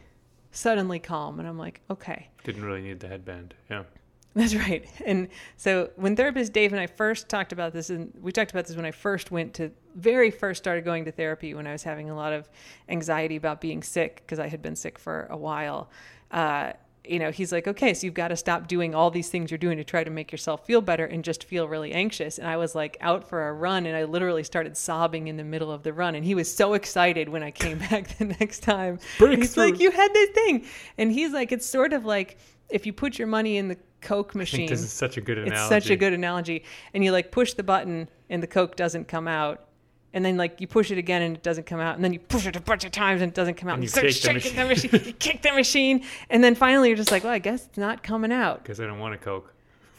suddenly 0.52 1.00
calm. 1.00 1.40
And 1.40 1.48
I'm 1.48 1.58
like, 1.58 1.82
okay, 1.90 2.30
Didn't 2.44 2.64
really 2.64 2.82
need 2.82 3.00
the 3.00 3.08
headband. 3.08 3.54
Yeah. 3.70 3.84
that's 4.36 4.54
right. 4.54 4.86
And 5.06 5.28
so 5.58 5.90
when 5.96 6.16
therapist 6.16 6.54
Dave 6.54 6.72
and 6.72 6.80
I 6.80 6.86
first 6.86 7.30
talked 7.30 7.52
about 7.52 7.74
this, 7.74 7.90
and 7.90 8.14
we 8.22 8.32
talked 8.32 8.52
about 8.52 8.68
this 8.68 8.76
when 8.76 8.86
I 8.86 8.92
first 8.92 9.32
went 9.32 9.56
to, 9.56 9.72
very 9.96 10.30
first 10.30 10.62
started 10.62 10.86
going 10.86 11.04
to 11.06 11.12
therapy 11.12 11.56
when 11.56 11.66
I 11.66 11.72
was 11.72 11.82
having 11.82 12.12
a 12.12 12.16
lot 12.16 12.32
of 12.32 12.48
anxiety 12.88 13.36
about 13.36 13.60
being 13.60 13.82
sick 13.82 14.18
because 14.18 14.38
I 14.38 14.48
had 14.48 14.62
been 14.62 14.76
sick 14.76 15.00
for 15.00 15.28
a 15.32 15.36
while. 15.38 15.90
Uh, 16.30 16.74
you 17.10 17.20
know, 17.20 17.32
he's 17.32 17.52
like, 17.52 17.68
okay, 17.68 17.94
so 17.94 18.06
you've 18.06 18.14
got 18.14 18.28
to 18.28 18.36
stop 18.36 18.68
doing 18.68 18.94
all 18.94 19.10
these 19.10 19.30
things 19.30 19.50
you're 19.50 19.58
doing 19.58 19.78
to 19.78 19.84
try 19.84 20.04
to 20.04 20.12
make 20.12 20.32
yourself 20.32 20.66
feel 20.66 20.82
better 20.82 21.06
and 21.06 21.24
just 21.24 21.44
feel 21.44 21.68
really 21.68 21.92
anxious. 21.92 22.38
And 22.38 22.48
I 22.48 22.58
was 22.58 22.76
like 22.76 22.98
out 23.02 23.28
for 23.28 23.50
a 23.50 23.54
run 23.54 23.86
and 23.86 23.96
I 23.96 24.04
literally 24.04 24.44
started 24.44 24.78
sobbing 24.78 25.28
in 25.28 25.38
the 25.38 25.44
middle 25.44 25.72
of 25.72 25.84
the 25.84 25.94
run. 25.94 26.16
And 26.16 26.24
he 26.24 26.36
was 26.36 26.54
so 26.54 26.74
excited 26.74 27.30
when 27.30 27.44
I 27.44 27.52
came 27.52 27.78
back 27.90 28.18
the 28.18 28.26
next 28.26 28.60
time. 28.60 29.00
He's 29.18 29.58
like, 29.58 29.80
you 29.80 29.92
had 29.92 30.14
this 30.14 30.30
thing. 30.32 30.66
And 30.98 31.12
he's 31.12 31.34
like, 31.34 31.52
it's 31.52 31.66
sort 31.66 31.94
of 31.94 32.06
like 32.06 32.38
if 32.70 32.86
you 32.86 32.94
put 32.94 33.18
your 33.18 33.28
money 33.28 33.58
in 33.58 33.68
the 33.68 33.78
Coke 34.02 34.34
machine. 34.34 34.70
this 34.70 34.82
is 34.82 34.94
such 34.94 35.18
a 35.18 35.22
good 35.22 35.38
analogy. 35.38 35.60
It's 35.60 35.70
such 35.70 35.90
a 35.90 35.96
good 35.96 36.14
analogy. 36.14 36.64
And 36.94 37.04
you 37.04 37.12
like 37.12 37.32
push 37.32 37.54
the 37.54 37.64
button 37.64 38.10
and 38.30 38.42
the 38.42 38.48
Coke 38.48 38.76
doesn't 38.76 39.08
come 39.08 39.28
out. 39.28 39.66
And 40.14 40.26
then 40.26 40.38
like 40.38 40.60
you 40.60 40.68
push 40.68 40.90
it 40.92 40.98
again 40.98 41.22
and 41.22 41.36
it 41.36 41.44
doesn't 41.44 41.66
come 41.66 41.80
out. 41.80 41.96
And 41.96 42.04
then 42.04 42.14
you 42.14 42.20
push 42.20 42.48
it 42.48 42.56
a 42.56 42.62
bunch 42.62 42.84
of 42.84 42.92
times 42.92 43.22
and 43.22 43.32
it 43.32 43.36
doesn't 43.36 43.56
come 43.56 43.70
out. 43.70 43.76
And 43.76 43.84
And 43.84 43.96
you 43.96 44.02
kick 44.02 44.04
the 44.04 44.40
shaking 44.42 44.56
the 44.56 44.66
machine. 44.66 45.02
you 45.06 45.14
kick 45.14 45.42
the 45.42 45.52
machine. 45.54 46.04
And 46.30 46.44
then 46.44 46.56
finally 46.56 46.90
you're 46.90 46.98
just 46.98 47.12
like, 47.12 47.24
well, 47.24 47.34
I 47.34 47.40
guess 47.40 47.68
it's 47.68 47.78
not 47.78 48.02
coming 48.02 48.32
out. 48.32 48.64
Because 48.64 48.80
I 48.80 48.86
don't 48.86 49.00
want 49.00 49.14
a 49.14 49.18
Coke. 49.18 49.54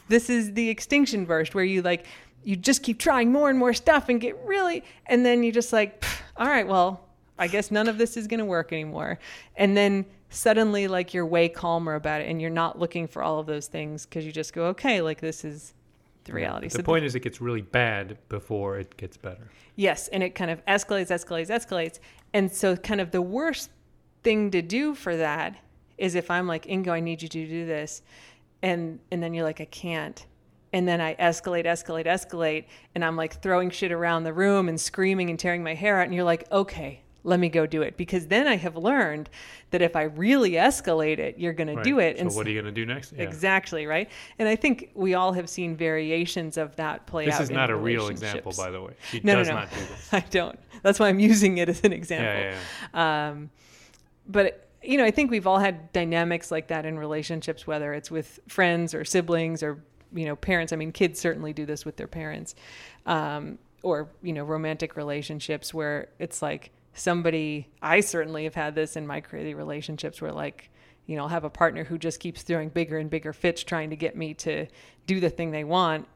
This 0.09 0.29
is 0.29 0.53
the 0.53 0.69
extinction 0.69 1.25
burst 1.25 1.55
where 1.55 1.63
you 1.63 1.81
like 1.81 2.05
you 2.43 2.55
just 2.55 2.83
keep 2.83 2.99
trying 2.99 3.31
more 3.31 3.49
and 3.49 3.57
more 3.57 3.73
stuff 3.73 4.09
and 4.09 4.19
get 4.19 4.37
really 4.45 4.83
and 5.05 5.25
then 5.25 5.43
you're 5.43 5.53
just 5.53 5.71
like, 5.71 6.03
all 6.35 6.47
right, 6.47 6.67
well, 6.67 7.07
I 7.39 7.47
guess 7.47 7.71
none 7.71 7.87
of 7.87 7.97
this 7.97 8.17
is 8.17 8.27
going 8.27 8.39
to 8.39 8.45
work 8.45 8.73
anymore. 8.73 9.19
And 9.55 9.75
then 9.77 10.05
suddenly 10.29 10.87
like 10.87 11.13
you're 11.13 11.25
way 11.25 11.49
calmer 11.49 11.95
about 11.95 12.21
it 12.21 12.29
and 12.29 12.41
you're 12.41 12.49
not 12.49 12.79
looking 12.79 13.07
for 13.07 13.23
all 13.23 13.39
of 13.39 13.45
those 13.45 13.67
things 13.67 14.05
because 14.05 14.25
you 14.25 14.31
just 14.31 14.53
go, 14.53 14.65
okay, 14.67 15.01
like 15.01 15.21
this 15.21 15.45
is 15.45 15.73
the 16.25 16.33
reality. 16.33 16.67
The 16.67 16.77
So 16.77 16.83
point 16.83 17.05
is, 17.05 17.15
it 17.15 17.21
gets 17.21 17.41
really 17.41 17.61
bad 17.61 18.17
before 18.29 18.79
it 18.79 18.95
gets 18.97 19.17
better. 19.17 19.49
Yes, 19.75 20.07
and 20.09 20.21
it 20.21 20.35
kind 20.35 20.51
of 20.51 20.65
escalates, 20.65 21.07
escalates, 21.07 21.47
escalates. 21.47 21.99
And 22.33 22.51
so, 22.51 22.75
kind 22.75 23.01
of 23.01 23.11
the 23.11 23.21
worst 23.21 23.69
thing 24.23 24.51
to 24.51 24.61
do 24.61 24.93
for 24.93 25.15
that 25.17 25.57
is 25.97 26.15
if 26.15 26.31
I'm 26.31 26.47
like, 26.47 26.65
Ingo, 26.65 26.89
I 26.89 26.99
need 26.99 27.21
you 27.21 27.29
to 27.29 27.47
do 27.47 27.65
this, 27.65 28.01
and 28.61 28.99
and 29.11 29.21
then 29.21 29.33
you're 29.33 29.45
like, 29.45 29.61
I 29.61 29.65
can't, 29.65 30.25
and 30.73 30.87
then 30.87 31.01
I 31.01 31.15
escalate, 31.15 31.65
escalate, 31.65 32.05
escalate, 32.05 32.65
and 32.95 33.03
I'm 33.03 33.15
like 33.15 33.41
throwing 33.41 33.69
shit 33.69 33.91
around 33.91 34.23
the 34.23 34.33
room 34.33 34.69
and 34.69 34.79
screaming 34.79 35.29
and 35.29 35.39
tearing 35.39 35.63
my 35.63 35.73
hair 35.73 35.99
out, 35.99 36.05
and 36.05 36.13
you're 36.13 36.23
like, 36.23 36.49
okay. 36.51 37.01
Let 37.23 37.39
me 37.39 37.49
go 37.49 37.67
do 37.67 37.83
it 37.83 37.97
because 37.97 38.27
then 38.27 38.47
I 38.47 38.55
have 38.55 38.75
learned 38.75 39.29
that 39.69 39.81
if 39.81 39.95
I 39.95 40.03
really 40.03 40.51
escalate 40.53 41.19
it, 41.19 41.37
you're 41.37 41.53
going 41.53 41.75
to 41.75 41.83
do 41.83 41.99
it. 41.99 42.17
So 42.17 42.21
and 42.21 42.35
what 42.35 42.47
are 42.47 42.49
you 42.49 42.61
going 42.61 42.73
to 42.73 42.81
do 42.81 42.85
next? 42.85 43.13
Yeah. 43.13 43.23
Exactly 43.23 43.85
right, 43.85 44.09
and 44.39 44.49
I 44.49 44.55
think 44.55 44.89
we 44.95 45.13
all 45.13 45.31
have 45.33 45.47
seen 45.49 45.75
variations 45.75 46.57
of 46.57 46.75
that 46.77 47.05
play 47.05 47.25
out. 47.25 47.31
This 47.31 47.41
is 47.41 47.49
not 47.51 47.69
a 47.69 47.75
real 47.75 48.07
example, 48.07 48.53
by 48.57 48.71
the 48.71 48.81
way. 48.81 48.93
She 49.09 49.19
No, 49.23 49.33
no, 49.33 49.39
does 49.39 49.49
no. 49.49 49.53
not 49.55 49.69
do 49.69 49.77
this. 49.77 50.09
I 50.13 50.21
don't. 50.31 50.57
That's 50.81 50.99
why 50.99 51.09
I'm 51.09 51.19
using 51.19 51.57
it 51.59 51.69
as 51.69 51.83
an 51.83 51.93
example. 51.93 52.25
Yeah, 52.41 52.57
yeah, 52.93 53.29
Um, 53.29 53.51
but 54.27 54.67
you 54.83 54.97
know, 54.97 55.05
I 55.05 55.11
think 55.11 55.29
we've 55.29 55.45
all 55.45 55.59
had 55.59 55.91
dynamics 55.93 56.49
like 56.49 56.67
that 56.69 56.85
in 56.87 56.97
relationships, 56.97 57.67
whether 57.67 57.93
it's 57.93 58.09
with 58.09 58.39
friends 58.47 58.95
or 58.95 59.05
siblings 59.05 59.61
or 59.61 59.83
you 60.13 60.25
know 60.25 60.35
parents. 60.35 60.73
I 60.73 60.75
mean, 60.75 60.91
kids 60.91 61.19
certainly 61.19 61.53
do 61.53 61.65
this 61.67 61.85
with 61.85 61.97
their 61.97 62.07
parents, 62.07 62.55
um, 63.05 63.59
or 63.83 64.09
you 64.23 64.33
know, 64.33 64.43
romantic 64.43 64.95
relationships 64.95 65.71
where 65.71 66.09
it's 66.17 66.41
like 66.41 66.71
somebody. 66.93 67.69
I 67.81 68.01
certainly 68.01 68.43
have 68.45 68.55
had 68.55 68.75
this 68.75 68.95
in 68.95 69.07
my 69.07 69.21
crazy 69.21 69.53
relationships 69.53 70.21
where 70.21 70.31
like. 70.31 70.69
You 71.07 71.17
know, 71.17 71.23
I'll 71.23 71.29
have 71.29 71.43
a 71.43 71.49
partner 71.49 71.83
who 71.83 71.97
just 71.97 72.19
keeps 72.19 72.43
throwing 72.43 72.69
bigger 72.69 72.97
and 72.97 73.09
bigger 73.09 73.33
fits 73.33 73.63
trying 73.63 73.89
to 73.89 73.95
get 73.95 74.15
me 74.15 74.33
to 74.35 74.67
do 75.07 75.19
the 75.19 75.31
thing 75.31 75.51
they 75.51 75.63
want. 75.63 76.07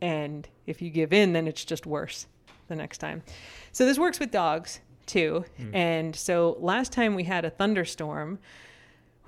And 0.00 0.48
if 0.66 0.80
you 0.80 0.90
give 0.90 1.12
in, 1.12 1.34
then 1.34 1.46
it's 1.46 1.64
just 1.64 1.86
worse 1.86 2.26
the 2.68 2.74
next 2.74 2.98
time. 2.98 3.22
So 3.70 3.84
this 3.84 3.98
works 3.98 4.18
with 4.18 4.30
dogs 4.30 4.80
too. 5.06 5.44
Hmm. 5.58 5.74
And 5.74 6.16
so 6.16 6.56
last 6.58 6.90
time 6.90 7.14
we 7.14 7.24
had 7.24 7.44
a 7.44 7.50
thunderstorm, 7.50 8.38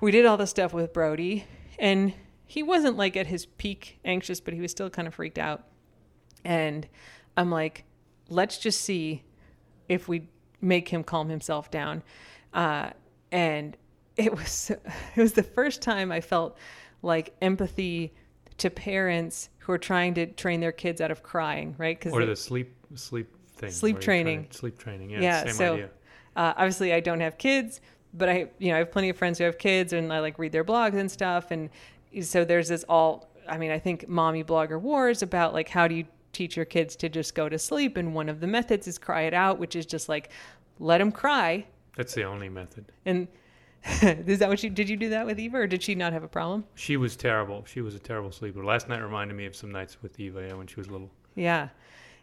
we 0.01 0.11
did 0.11 0.25
all 0.25 0.35
the 0.35 0.47
stuff 0.47 0.73
with 0.73 0.93
Brody, 0.93 1.45
and 1.77 2.13
he 2.45 2.63
wasn't 2.63 2.97
like 2.97 3.15
at 3.15 3.27
his 3.27 3.45
peak 3.45 3.99
anxious, 4.03 4.41
but 4.41 4.53
he 4.53 4.61
was 4.61 4.71
still 4.71 4.89
kind 4.89 5.07
of 5.07 5.13
freaked 5.13 5.37
out. 5.37 5.63
And 6.43 6.87
I'm 7.37 7.51
like, 7.51 7.85
let's 8.29 8.57
just 8.57 8.81
see 8.81 9.23
if 9.87 10.07
we 10.07 10.27
make 10.61 10.89
him 10.89 11.03
calm 11.03 11.29
himself 11.29 11.69
down. 11.71 12.03
Uh, 12.53 12.91
and 13.31 13.75
it 14.17 14.33
was 14.35 14.69
it 15.15 15.21
was 15.21 15.33
the 15.33 15.43
first 15.43 15.81
time 15.81 16.11
I 16.11 16.21
felt 16.21 16.57
like 17.01 17.33
empathy 17.41 18.13
to 18.57 18.69
parents 18.69 19.49
who 19.59 19.71
are 19.71 19.77
trying 19.77 20.13
to 20.15 20.25
train 20.27 20.59
their 20.59 20.71
kids 20.71 21.01
out 21.01 21.11
of 21.11 21.23
crying, 21.23 21.75
right? 21.77 21.97
Because 21.97 22.13
Or 22.13 22.25
the 22.25 22.35
sleep 22.35 22.73
sleep 22.95 23.27
thing. 23.55 23.71
Sleep 23.71 23.95
trying 23.99 24.23
training. 24.25 24.47
Sleep 24.51 24.77
training. 24.77 25.09
Yeah. 25.09 25.21
Yeah, 25.21 25.43
Same 25.45 25.53
so- 25.53 25.73
idea. 25.73 25.89
uh, 26.35 26.53
obviously 26.57 26.93
I 26.93 26.99
don't 26.99 27.21
have 27.21 27.37
kids, 27.37 27.81
but 28.13 28.29
I, 28.29 28.47
you 28.59 28.69
know, 28.69 28.75
I 28.75 28.79
have 28.79 28.91
plenty 28.91 29.09
of 29.09 29.17
friends 29.17 29.37
who 29.37 29.45
have 29.45 29.57
kids 29.57 29.93
and 29.93 30.11
I 30.11 30.19
like 30.19 30.37
read 30.37 30.51
their 30.51 30.63
blogs 30.65 30.95
and 30.95 31.09
stuff. 31.09 31.51
And 31.51 31.69
so 32.21 32.43
there's 32.45 32.67
this 32.67 32.83
all, 32.89 33.29
I 33.47 33.57
mean, 33.57 33.71
I 33.71 33.79
think 33.79 34.07
mommy 34.07 34.43
blogger 34.43 34.79
wars 34.79 35.21
about 35.23 35.53
like, 35.53 35.69
how 35.69 35.87
do 35.87 35.95
you 35.95 36.05
teach 36.33 36.55
your 36.55 36.65
kids 36.65 36.95
to 36.97 37.09
just 37.09 37.35
go 37.35 37.49
to 37.49 37.59
sleep? 37.59 37.97
And 37.97 38.13
one 38.13 38.29
of 38.29 38.39
the 38.39 38.47
methods 38.47 38.87
is 38.87 38.97
cry 38.97 39.21
it 39.21 39.33
out, 39.33 39.59
which 39.59 39.75
is 39.75 39.85
just 39.85 40.09
like, 40.09 40.31
let 40.79 40.97
them 40.97 41.11
cry. 41.11 41.65
That's 41.95 42.13
the 42.13 42.23
only 42.23 42.49
method. 42.49 42.85
And 43.05 43.27
is 44.01 44.39
that 44.39 44.49
what 44.49 44.61
you, 44.63 44.69
did 44.69 44.89
you 44.89 44.97
do 44.97 45.09
that 45.09 45.25
with 45.25 45.39
Eva 45.39 45.57
or 45.57 45.67
did 45.67 45.81
she 45.81 45.95
not 45.95 46.13
have 46.13 46.23
a 46.23 46.27
problem? 46.27 46.65
She 46.75 46.97
was 46.97 47.15
terrible. 47.15 47.63
She 47.65 47.81
was 47.81 47.95
a 47.95 47.99
terrible 47.99 48.31
sleeper. 48.31 48.63
Last 48.63 48.89
night 48.89 48.99
reminded 48.99 49.35
me 49.35 49.45
of 49.45 49.55
some 49.55 49.71
nights 49.71 49.97
with 50.01 50.19
Eva 50.19 50.47
yeah, 50.47 50.53
when 50.53 50.67
she 50.67 50.75
was 50.75 50.89
little. 50.89 51.09
Yeah. 51.35 51.69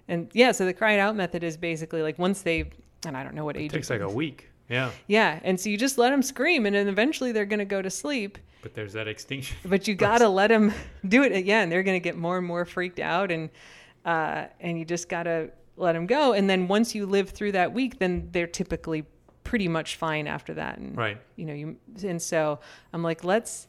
And 0.06 0.28
yeah, 0.32 0.52
so 0.52 0.64
the 0.64 0.72
cry 0.72 0.92
it 0.92 1.00
out 1.00 1.16
method 1.16 1.42
is 1.42 1.56
basically 1.56 2.02
like 2.02 2.18
once 2.18 2.42
they, 2.42 2.70
and 3.04 3.16
I 3.16 3.24
don't 3.24 3.34
know 3.34 3.44
what 3.44 3.56
age 3.56 3.72
It 3.72 3.76
takes 3.76 3.90
like 3.90 4.00
a 4.00 4.08
week. 4.08 4.50
Yeah. 4.68 4.90
Yeah. 5.06 5.40
And 5.42 5.58
so 5.58 5.70
you 5.70 5.76
just 5.76 5.98
let 5.98 6.10
them 6.10 6.22
scream 6.22 6.66
and 6.66 6.76
then 6.76 6.88
eventually 6.88 7.32
they're 7.32 7.46
going 7.46 7.58
to 7.58 7.64
go 7.64 7.82
to 7.82 7.90
sleep. 7.90 8.38
But 8.62 8.74
there's 8.74 8.92
that 8.92 9.08
extinction. 9.08 9.56
But 9.64 9.88
you 9.88 9.94
got 9.96 10.18
to 10.18 10.28
let 10.28 10.48
them 10.48 10.72
do 11.08 11.22
it 11.22 11.32
again. 11.32 11.70
They're 11.70 11.82
going 11.82 12.00
to 12.00 12.04
get 12.04 12.16
more 12.16 12.38
and 12.38 12.46
more 12.46 12.64
freaked 12.64 13.00
out 13.00 13.30
and, 13.30 13.50
uh, 14.08 14.46
and 14.60 14.78
you 14.78 14.84
just 14.84 15.08
got 15.08 15.24
to 15.24 15.50
let 15.76 15.92
them 15.92 16.06
go. 16.06 16.32
And 16.32 16.48
then 16.48 16.66
once 16.66 16.94
you 16.94 17.04
live 17.06 17.28
through 17.30 17.52
that 17.52 17.72
week, 17.72 17.98
then 17.98 18.28
they're 18.32 18.46
typically 18.46 19.04
pretty 19.44 19.68
much 19.68 19.96
fine 19.96 20.26
after 20.26 20.54
that. 20.54 20.78
And, 20.78 20.96
Right. 20.96 21.18
you 21.36 21.44
know, 21.46 21.54
you, 21.54 21.76
and 22.04 22.20
so 22.20 22.58
I'm 22.92 23.02
like, 23.02 23.22
let's, 23.24 23.68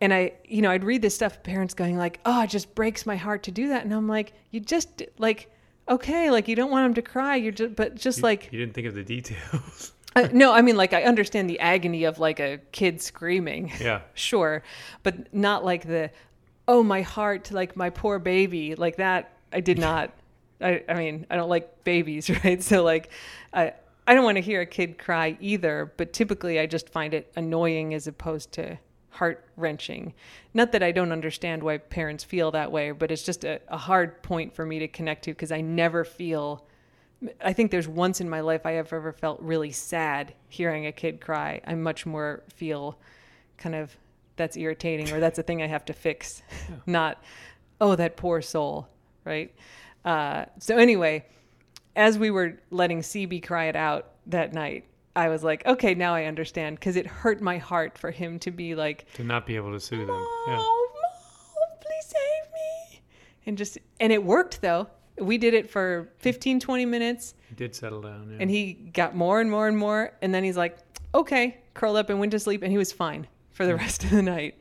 and 0.00 0.12
I, 0.14 0.32
you 0.44 0.62
know, 0.62 0.70
I'd 0.70 0.84
read 0.84 1.02
this 1.02 1.14
stuff, 1.14 1.42
parents 1.42 1.74
going 1.74 1.96
like, 1.96 2.20
oh, 2.24 2.42
it 2.42 2.50
just 2.50 2.74
breaks 2.74 3.04
my 3.06 3.16
heart 3.16 3.42
to 3.44 3.50
do 3.50 3.68
that. 3.68 3.84
And 3.84 3.92
I'm 3.94 4.06
like, 4.08 4.32
you 4.50 4.60
just 4.60 5.02
like, 5.18 5.50
okay, 5.88 6.30
like 6.30 6.46
you 6.46 6.54
don't 6.56 6.70
want 6.70 6.84
them 6.84 6.94
to 7.02 7.02
cry. 7.10 7.36
You're 7.36 7.52
just, 7.52 7.74
but 7.74 7.96
just 7.96 8.18
You- 8.18 8.24
like, 8.24 8.48
you 8.52 8.58
didn't 8.58 8.74
think 8.74 8.86
of 8.86 8.94
the 8.94 9.02
details. 9.02 9.92
uh, 10.16 10.28
no, 10.32 10.52
I 10.52 10.60
mean, 10.62 10.76
like 10.76 10.92
I 10.92 11.02
understand 11.04 11.48
the 11.50 11.58
agony 11.60 12.04
of 12.04 12.18
like 12.18 12.38
a 12.38 12.58
kid 12.72 13.00
screaming, 13.02 13.72
yeah. 13.80 14.02
sure, 14.14 14.62
but 15.02 15.32
not 15.34 15.64
like 15.64 15.86
the, 15.86 16.10
oh 16.68 16.82
my 16.82 17.02
heart, 17.02 17.50
like 17.50 17.76
my 17.76 17.90
poor 17.90 18.18
baby, 18.18 18.74
like 18.74 18.96
that. 18.96 19.36
I 19.52 19.60
did 19.60 19.78
not. 19.78 20.12
I, 20.60 20.82
I 20.88 20.94
mean, 20.94 21.26
I 21.30 21.36
don't 21.36 21.48
like 21.48 21.84
babies, 21.84 22.30
right? 22.44 22.62
So 22.62 22.82
like, 22.82 23.10
I 23.52 23.72
I 24.06 24.14
don't 24.14 24.24
want 24.24 24.36
to 24.36 24.42
hear 24.42 24.60
a 24.60 24.66
kid 24.66 24.98
cry 24.98 25.36
either. 25.40 25.92
But 25.96 26.12
typically, 26.12 26.58
I 26.58 26.66
just 26.66 26.88
find 26.88 27.14
it 27.14 27.32
annoying 27.36 27.94
as 27.94 28.06
opposed 28.06 28.52
to 28.52 28.78
heart 29.10 29.44
wrenching. 29.56 30.14
Not 30.54 30.72
that 30.72 30.82
I 30.82 30.92
don't 30.92 31.12
understand 31.12 31.62
why 31.62 31.78
parents 31.78 32.24
feel 32.24 32.50
that 32.52 32.72
way, 32.72 32.92
but 32.92 33.10
it's 33.10 33.22
just 33.22 33.44
a, 33.44 33.60
a 33.68 33.76
hard 33.76 34.22
point 34.22 34.54
for 34.54 34.64
me 34.64 34.78
to 34.78 34.88
connect 34.88 35.24
to 35.24 35.32
because 35.32 35.52
I 35.52 35.60
never 35.60 36.04
feel. 36.04 36.64
I 37.44 37.52
think 37.52 37.70
there's 37.70 37.88
once 37.88 38.20
in 38.20 38.30
my 38.30 38.40
life 38.40 38.64
I 38.64 38.72
have 38.72 38.92
ever 38.92 39.12
felt 39.12 39.40
really 39.42 39.72
sad 39.72 40.32
hearing 40.48 40.86
a 40.86 40.92
kid 40.92 41.20
cry. 41.20 41.60
I 41.66 41.74
much 41.74 42.06
more 42.06 42.42
feel 42.54 42.98
kind 43.58 43.74
of 43.74 43.94
that's 44.36 44.56
irritating 44.56 45.12
or 45.12 45.20
that's 45.20 45.38
a 45.38 45.42
thing 45.42 45.62
I 45.62 45.66
have 45.66 45.84
to 45.84 45.92
fix, 45.92 46.42
not 46.86 47.22
oh 47.80 47.94
that 47.94 48.16
poor 48.16 48.40
soul, 48.40 48.88
right? 49.30 49.54
Uh, 50.04 50.44
so 50.58 50.76
anyway, 50.76 51.24
as 51.96 52.18
we 52.18 52.30
were 52.30 52.58
letting 52.70 53.00
CB 53.00 53.42
cry 53.46 53.66
it 53.66 53.76
out 53.76 54.10
that 54.26 54.52
night, 54.52 54.84
I 55.16 55.28
was 55.28 55.42
like, 55.44 55.64
okay, 55.66 55.94
now 55.94 56.14
I 56.14 56.24
understand 56.24 56.78
because 56.78 56.96
it 56.96 57.06
hurt 57.06 57.40
my 57.40 57.58
heart 57.58 57.96
for 57.96 58.10
him 58.10 58.38
to 58.40 58.50
be 58.50 58.74
like, 58.74 59.06
To 59.14 59.24
not 59.24 59.46
be 59.46 59.56
able 59.56 59.72
to 59.72 59.80
soothe 59.80 60.06
them. 60.06 60.10
"Oh, 60.10 60.46
Yeah. 60.48 60.56
Mom, 60.56 61.78
please 61.80 62.06
save 62.06 62.52
me," 62.52 63.00
and 63.46 63.56
just 63.58 63.78
and 64.00 64.12
it 64.12 64.22
worked 64.24 64.60
though. 64.60 64.88
We 65.18 65.36
did 65.36 65.52
it 65.52 65.68
for 65.68 66.08
15, 66.18 66.60
20 66.60 66.86
minutes, 66.86 67.34
He 67.48 67.54
did 67.54 67.74
settle 67.74 68.00
down. 68.00 68.30
Yeah. 68.30 68.38
and 68.40 68.50
he 68.50 68.72
got 68.72 69.14
more 69.14 69.40
and 69.40 69.50
more 69.50 69.68
and 69.68 69.76
more, 69.76 70.12
and 70.22 70.34
then 70.34 70.42
he's 70.44 70.56
like, 70.56 70.78
okay, 71.14 71.58
curled 71.74 71.96
up 71.98 72.08
and 72.08 72.18
went 72.18 72.32
to 72.32 72.38
sleep, 72.38 72.62
and 72.62 72.72
he 72.72 72.78
was 72.78 72.90
fine 72.92 73.26
for 73.60 73.66
the 73.66 73.76
rest 73.76 74.04
of 74.04 74.10
the 74.10 74.22
night. 74.22 74.54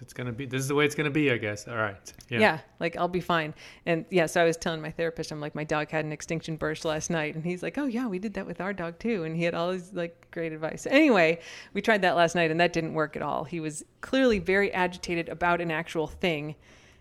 It's 0.00 0.12
gonna 0.12 0.32
be. 0.32 0.44
This 0.44 0.62
is 0.62 0.66
the 0.66 0.74
way 0.74 0.84
it's 0.84 0.96
gonna 0.96 1.08
be, 1.08 1.30
I 1.30 1.36
guess. 1.36 1.68
All 1.68 1.76
right. 1.76 2.12
Yeah. 2.28 2.40
Yeah. 2.40 2.58
like 2.80 2.96
I'll 2.96 3.06
be 3.06 3.20
fine. 3.20 3.54
And 3.86 4.04
yeah, 4.10 4.26
so 4.26 4.42
I 4.42 4.44
was 4.44 4.56
telling 4.56 4.80
my 4.80 4.90
therapist, 4.90 5.30
I'm 5.30 5.40
like, 5.40 5.54
my 5.54 5.62
dog 5.62 5.88
had 5.88 6.04
an 6.04 6.10
extinction 6.10 6.56
burst 6.56 6.84
last 6.84 7.10
night, 7.10 7.36
and 7.36 7.44
he's 7.44 7.62
like, 7.62 7.78
oh 7.78 7.86
yeah, 7.86 8.08
we 8.08 8.18
did 8.18 8.34
that 8.34 8.46
with 8.46 8.60
our 8.60 8.72
dog 8.72 8.98
too, 8.98 9.22
and 9.22 9.36
he 9.36 9.44
had 9.44 9.54
all 9.54 9.70
these 9.70 9.92
like 9.92 10.26
great 10.32 10.52
advice. 10.52 10.84
Anyway, 10.90 11.38
we 11.74 11.80
tried 11.80 12.02
that 12.02 12.16
last 12.16 12.34
night, 12.34 12.50
and 12.50 12.58
that 12.58 12.72
didn't 12.72 12.94
work 12.94 13.14
at 13.14 13.22
all. 13.22 13.44
He 13.44 13.60
was 13.60 13.84
clearly 14.00 14.40
very 14.40 14.72
agitated 14.72 15.28
about 15.28 15.60
an 15.60 15.70
actual 15.70 16.08
thing, 16.08 16.56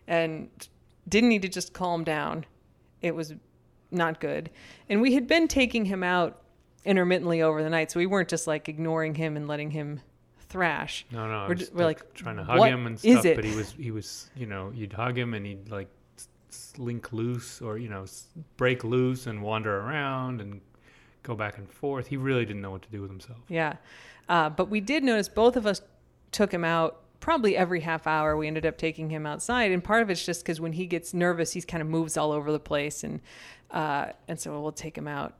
and 0.07 0.49
didn't 1.07 1.29
need 1.29 1.41
to 1.41 1.49
just 1.49 1.73
calm 1.73 2.03
down. 2.03 2.45
It 3.01 3.15
was 3.15 3.33
not 3.89 4.19
good, 4.19 4.51
and 4.88 5.01
we 5.01 5.15
had 5.15 5.25
been 5.25 5.47
taking 5.47 5.85
him 5.85 6.03
out 6.03 6.43
intermittently 6.85 7.41
over 7.41 7.63
the 7.63 7.71
night, 7.71 7.89
so 7.89 7.99
we 7.99 8.05
weren't 8.05 8.29
just 8.29 8.45
like 8.45 8.69
ignoring 8.69 9.15
him 9.15 9.35
and 9.35 9.47
letting 9.47 9.71
him 9.71 10.01
thrash. 10.49 11.05
No, 11.12 11.27
no. 11.27 11.47
We're 11.47 11.57
we're 11.73 11.85
like, 11.85 12.13
trying 12.13 12.38
to 12.38 12.43
hug 12.43 12.67
him 12.67 12.85
and 12.85 12.99
stuff, 12.99 13.25
it?" 13.25 13.35
but 13.35 13.45
he 13.45 13.55
was 13.55 13.71
he 13.71 13.91
was 13.91 14.29
you 14.35 14.45
know 14.45 14.71
you'd 14.75 14.93
hug 14.93 15.17
him 15.17 15.33
and 15.33 15.45
he'd 15.45 15.69
like 15.69 15.88
slink 16.49 17.13
loose 17.13 17.62
or 17.62 17.77
you 17.77 17.89
know 17.89 18.05
break 18.57 18.83
loose 18.83 19.27
and 19.27 19.41
wander 19.41 19.79
around 19.79 20.41
and 20.41 20.62
go 21.23 21.35
back 21.35 21.57
and 21.57 21.69
forth. 21.69 22.07
He 22.07 22.17
really 22.17 22.45
didn't 22.45 22.62
know 22.62 22.71
what 22.71 22.81
to 22.83 22.89
do 22.89 23.01
with 23.01 23.12
himself. 23.12 23.39
Yeah. 23.47 23.75
Uh, 24.27 24.49
but 24.49 24.69
we 24.69 24.79
did 24.79 25.03
notice 25.03 25.29
both 25.29 25.55
of 25.55 25.65
us 25.65 25.81
took 26.31 26.53
him 26.53 26.63
out 26.63 27.01
probably 27.19 27.57
every 27.57 27.81
half 27.81 28.07
hour. 28.07 28.38
We 28.38 28.47
ended 28.47 28.65
up 28.65 28.77
taking 28.77 29.09
him 29.09 29.25
outside. 29.25 29.71
And 29.71 29.83
part 29.83 30.01
of 30.01 30.09
it's 30.09 30.25
just 30.25 30.43
because 30.43 30.62
when 30.62 30.73
he 30.73 30.85
gets 30.85 31.13
nervous, 31.13 31.51
he's 31.51 31.65
kind 31.65 31.81
of 31.81 31.88
moves 31.88 32.17
all 32.17 32.31
over 32.31 32.51
the 32.51 32.59
place. 32.59 33.03
And, 33.03 33.19
uh, 33.71 34.07
and 34.27 34.39
so 34.39 34.59
we'll 34.62 34.71
take 34.71 34.97
him 34.97 35.07
out. 35.07 35.35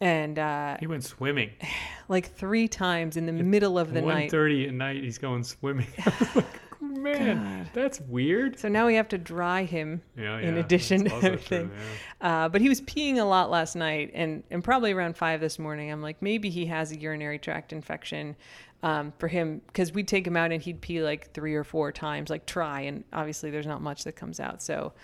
And 0.00 0.38
uh, 0.38 0.76
He 0.80 0.86
went 0.86 1.04
swimming. 1.04 1.50
like 2.08 2.34
three 2.34 2.68
times 2.68 3.16
in 3.16 3.26
the 3.26 3.32
middle 3.32 3.78
of 3.78 3.92
the 3.92 4.00
night. 4.02 4.30
thirty 4.30 4.66
at 4.66 4.74
night, 4.74 5.02
he's 5.02 5.18
going 5.18 5.44
swimming. 5.44 5.86
I 6.06 6.12
was 6.18 6.36
like, 6.36 6.80
man, 6.80 7.68
that's 7.74 8.00
weird. 8.00 8.58
So 8.58 8.68
now 8.68 8.86
we 8.86 8.94
have 8.94 9.08
to 9.08 9.18
dry 9.18 9.64
him 9.64 10.00
Yeah, 10.16 10.38
in 10.38 10.54
yeah, 10.54 10.60
addition 10.60 11.04
that's 11.04 11.20
to 11.20 11.26
everything. 11.26 11.68
true, 11.68 11.76
yeah. 12.22 12.44
Uh, 12.44 12.48
but 12.48 12.60
he 12.62 12.68
was 12.68 12.80
peeing 12.80 13.18
a 13.18 13.24
lot 13.24 13.50
last 13.50 13.76
night, 13.76 14.10
and 14.14 14.42
and 14.50 14.64
probably 14.64 14.92
around 14.92 15.16
five 15.18 15.40
this 15.40 15.58
morning. 15.58 15.92
I'm 15.92 16.00
like, 16.02 16.22
maybe 16.22 16.48
he 16.50 16.66
has 16.66 16.92
a 16.92 16.98
urinary 16.98 17.38
tract 17.38 17.72
infection. 17.72 18.36
Um, 18.82 19.12
for 19.18 19.28
him, 19.28 19.60
because 19.66 19.92
we'd 19.92 20.08
take 20.08 20.26
him 20.26 20.38
out 20.38 20.52
and 20.52 20.62
he'd 20.62 20.80
pee 20.80 21.02
like 21.02 21.34
three 21.34 21.54
or 21.54 21.64
four 21.64 21.92
times, 21.92 22.30
like 22.30 22.46
try, 22.46 22.80
and 22.80 23.04
obviously 23.12 23.50
there's 23.50 23.66
not 23.66 23.82
much 23.82 24.04
that 24.04 24.16
comes 24.16 24.40
out. 24.40 24.62
So, 24.62 24.94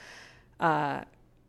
uh, 0.61 1.03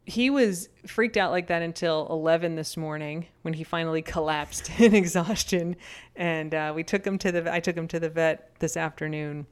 he 0.08 0.30
was 0.30 0.70
freaked 0.86 1.18
out 1.18 1.32
like 1.32 1.48
that 1.48 1.62
until 1.62 2.08
11 2.10 2.56
this 2.56 2.78
morning 2.78 3.28
when 3.42 3.54
he 3.54 3.66
finally 3.66 4.02
collapsed 4.02 4.72
in 4.80 4.96
exhaustion, 4.96 5.76
and 6.16 6.56
uh, 6.56 6.72
we 6.74 6.84
took 6.84 7.06
him 7.06 7.18
to 7.20 7.32
the. 7.32 7.54
I 7.54 7.60
took 7.60 7.76
him 7.76 7.88
to 7.90 8.00
the 8.00 8.10
vet 8.10 8.52
this 8.60 8.78
afternoon 8.78 9.46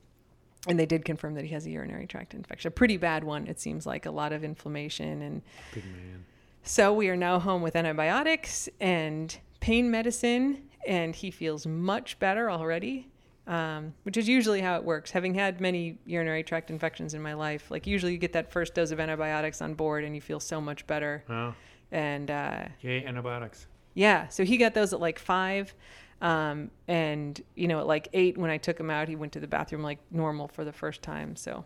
and 0.67 0.79
they 0.79 0.85
did 0.85 1.05
confirm 1.05 1.35
that 1.35 1.45
he 1.45 1.53
has 1.53 1.65
a 1.65 1.69
urinary 1.69 2.07
tract 2.07 2.33
infection, 2.33 2.69
a 2.69 2.71
pretty 2.71 2.97
bad 2.97 3.23
one. 3.23 3.47
It 3.47 3.59
seems 3.59 3.85
like 3.85 4.05
a 4.05 4.11
lot 4.11 4.33
of 4.33 4.43
inflammation, 4.43 5.21
and 5.21 5.41
Big 5.73 5.85
man. 5.85 6.25
so 6.63 6.93
we 6.93 7.09
are 7.09 7.17
now 7.17 7.39
home 7.39 7.61
with 7.61 7.75
antibiotics 7.75 8.67
and 8.79 9.37
pain 9.59 9.91
medicine, 9.91 10.63
and 10.87 11.15
he 11.15 11.31
feels 11.31 11.67
much 11.67 12.17
better 12.19 12.49
already. 12.49 13.09
Um, 13.47 13.93
which 14.03 14.17
is 14.17 14.27
usually 14.27 14.59
how 14.61 14.75
it 14.77 14.83
works. 14.83 15.11
Having 15.11 15.35
had 15.35 15.61
many 15.61 15.99
urinary 16.05 16.41
tract 16.43 16.71
infections 16.71 17.13
in 17.13 17.21
my 17.21 17.33
life, 17.35 17.69
like 17.69 17.85
usually 17.85 18.11
you 18.11 18.17
get 18.17 18.33
that 18.33 18.51
first 18.51 18.73
dose 18.73 18.89
of 18.89 18.99
antibiotics 18.99 19.61
on 19.61 19.75
board 19.75 20.03
and 20.03 20.15
you 20.15 20.21
feel 20.21 20.39
so 20.39 20.59
much 20.59 20.87
better. 20.87 21.23
Oh, 21.29 21.53
And 21.91 22.31
uh, 22.31 22.63
yay, 22.81 23.05
antibiotics. 23.05 23.67
yeah, 23.93 24.27
so 24.29 24.43
he 24.43 24.57
got 24.57 24.73
those 24.73 24.93
at 24.93 24.99
like 24.99 25.19
five. 25.19 25.75
Um, 26.21 26.71
and, 26.87 27.39
you 27.53 27.67
know, 27.67 27.79
at 27.79 27.85
like 27.85 28.07
eight, 28.13 28.35
when 28.35 28.49
I 28.49 28.57
took 28.57 28.79
him 28.79 28.89
out, 28.89 29.07
he 29.09 29.15
went 29.15 29.33
to 29.33 29.39
the 29.39 29.47
bathroom 29.47 29.83
like 29.83 29.99
normal 30.09 30.47
for 30.47 30.63
the 30.65 30.73
first 30.73 31.03
time. 31.03 31.35
So, 31.35 31.65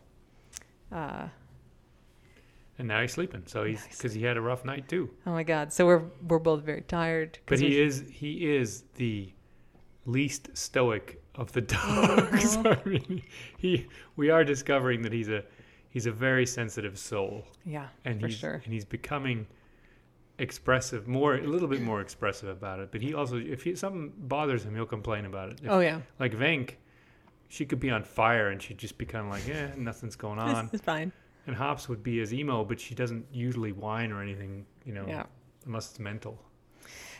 uh, 0.91 1.27
And 2.77 2.87
now 2.89 2.99
he's 3.01 3.13
sleeping. 3.13 3.43
So 3.45 3.63
he's 3.63 3.85
because 3.87 4.13
he 4.13 4.23
had 4.23 4.35
a 4.35 4.41
rough 4.41 4.65
night 4.65 4.89
too. 4.89 5.09
oh 5.25 5.31
my 5.31 5.43
God. 5.43 5.71
So 5.71 5.85
we're, 5.85 6.03
we're 6.27 6.39
both 6.39 6.63
very 6.63 6.81
tired. 6.81 7.39
But 7.45 7.59
he 7.59 7.79
is 7.79 8.03
he 8.11 8.53
is 8.53 8.83
the 8.95 9.31
least 10.09 10.49
stoic 10.57 11.21
of 11.35 11.51
the 11.53 11.61
dogs. 11.77 12.57
I 12.65 12.77
mean, 12.85 13.21
he 13.57 13.87
we 14.15 14.29
are 14.29 14.43
discovering 14.43 15.01
that 15.03 15.13
he's 15.13 15.29
a 15.29 15.43
he's 15.89 16.05
a 16.05 16.11
very 16.11 16.45
sensitive 16.45 16.97
soul, 16.97 17.45
yeah, 17.65 17.87
and 18.05 18.19
for 18.19 18.27
he's 18.27 18.37
sure. 18.37 18.61
and 18.65 18.73
he's 18.73 18.85
becoming 18.85 19.47
expressive, 20.37 21.07
more 21.07 21.35
a 21.35 21.41
little 21.47 21.67
bit 21.67 21.81
more 21.81 22.01
expressive 22.01 22.49
about 22.49 22.79
it. 22.79 22.91
But 22.91 23.01
he 23.01 23.13
also, 23.13 23.37
if 23.37 23.63
he, 23.63 23.75
something 23.75 24.13
bothers 24.17 24.63
him, 24.63 24.73
he'll 24.75 24.85
complain 24.85 25.25
about 25.25 25.49
it. 25.51 25.59
If, 25.63 25.69
Oh 25.69 25.79
yeah. 25.81 25.99
Like 26.19 26.33
Venk, 26.33 26.75
she 27.49 27.65
could 27.65 27.79
be 27.79 27.89
on 27.89 28.03
fire 28.03 28.49
and 28.49 28.61
she'd 28.61 28.77
just 28.77 28.97
be 28.97 29.05
kind 29.05 29.25
of 29.25 29.31
like, 29.31 29.49
eh, 29.49 29.71
nothing's 29.77 30.15
going 30.15 30.39
on. 30.49 30.65
It's, 30.65 30.75
it's 30.75 30.83
fine. 30.83 31.11
and 31.47 31.55
Hops 31.55 31.89
would 31.89 32.03
be 32.03 32.21
as 32.21 32.33
emo, 32.33 32.63
but 32.63 32.79
she 32.79 32.95
doesn't 32.95 33.25
usually 33.33 33.71
whine 33.73 34.11
or 34.13 34.21
anything, 34.21 34.65
you 34.85 34.93
know, 34.93 35.05
Yeah. 35.07 35.23
unless 35.65 35.89
it's 35.89 35.99
mental. 35.99 36.41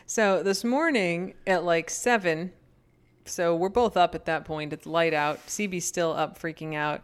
So 0.06 0.42
this 0.42 0.64
morning 0.64 1.34
at 1.46 1.62
like 1.64 1.90
seven, 1.90 2.52
so 3.24 3.54
we're 3.56 3.68
both 3.68 3.96
up 3.96 4.14
at 4.14 4.24
that 4.26 4.44
point. 4.44 4.72
It's 4.72 4.86
light 4.86 5.14
out. 5.14 5.46
CB's 5.46 5.84
still 5.84 6.12
up, 6.12 6.38
freaking 6.38 6.74
out. 6.74 7.02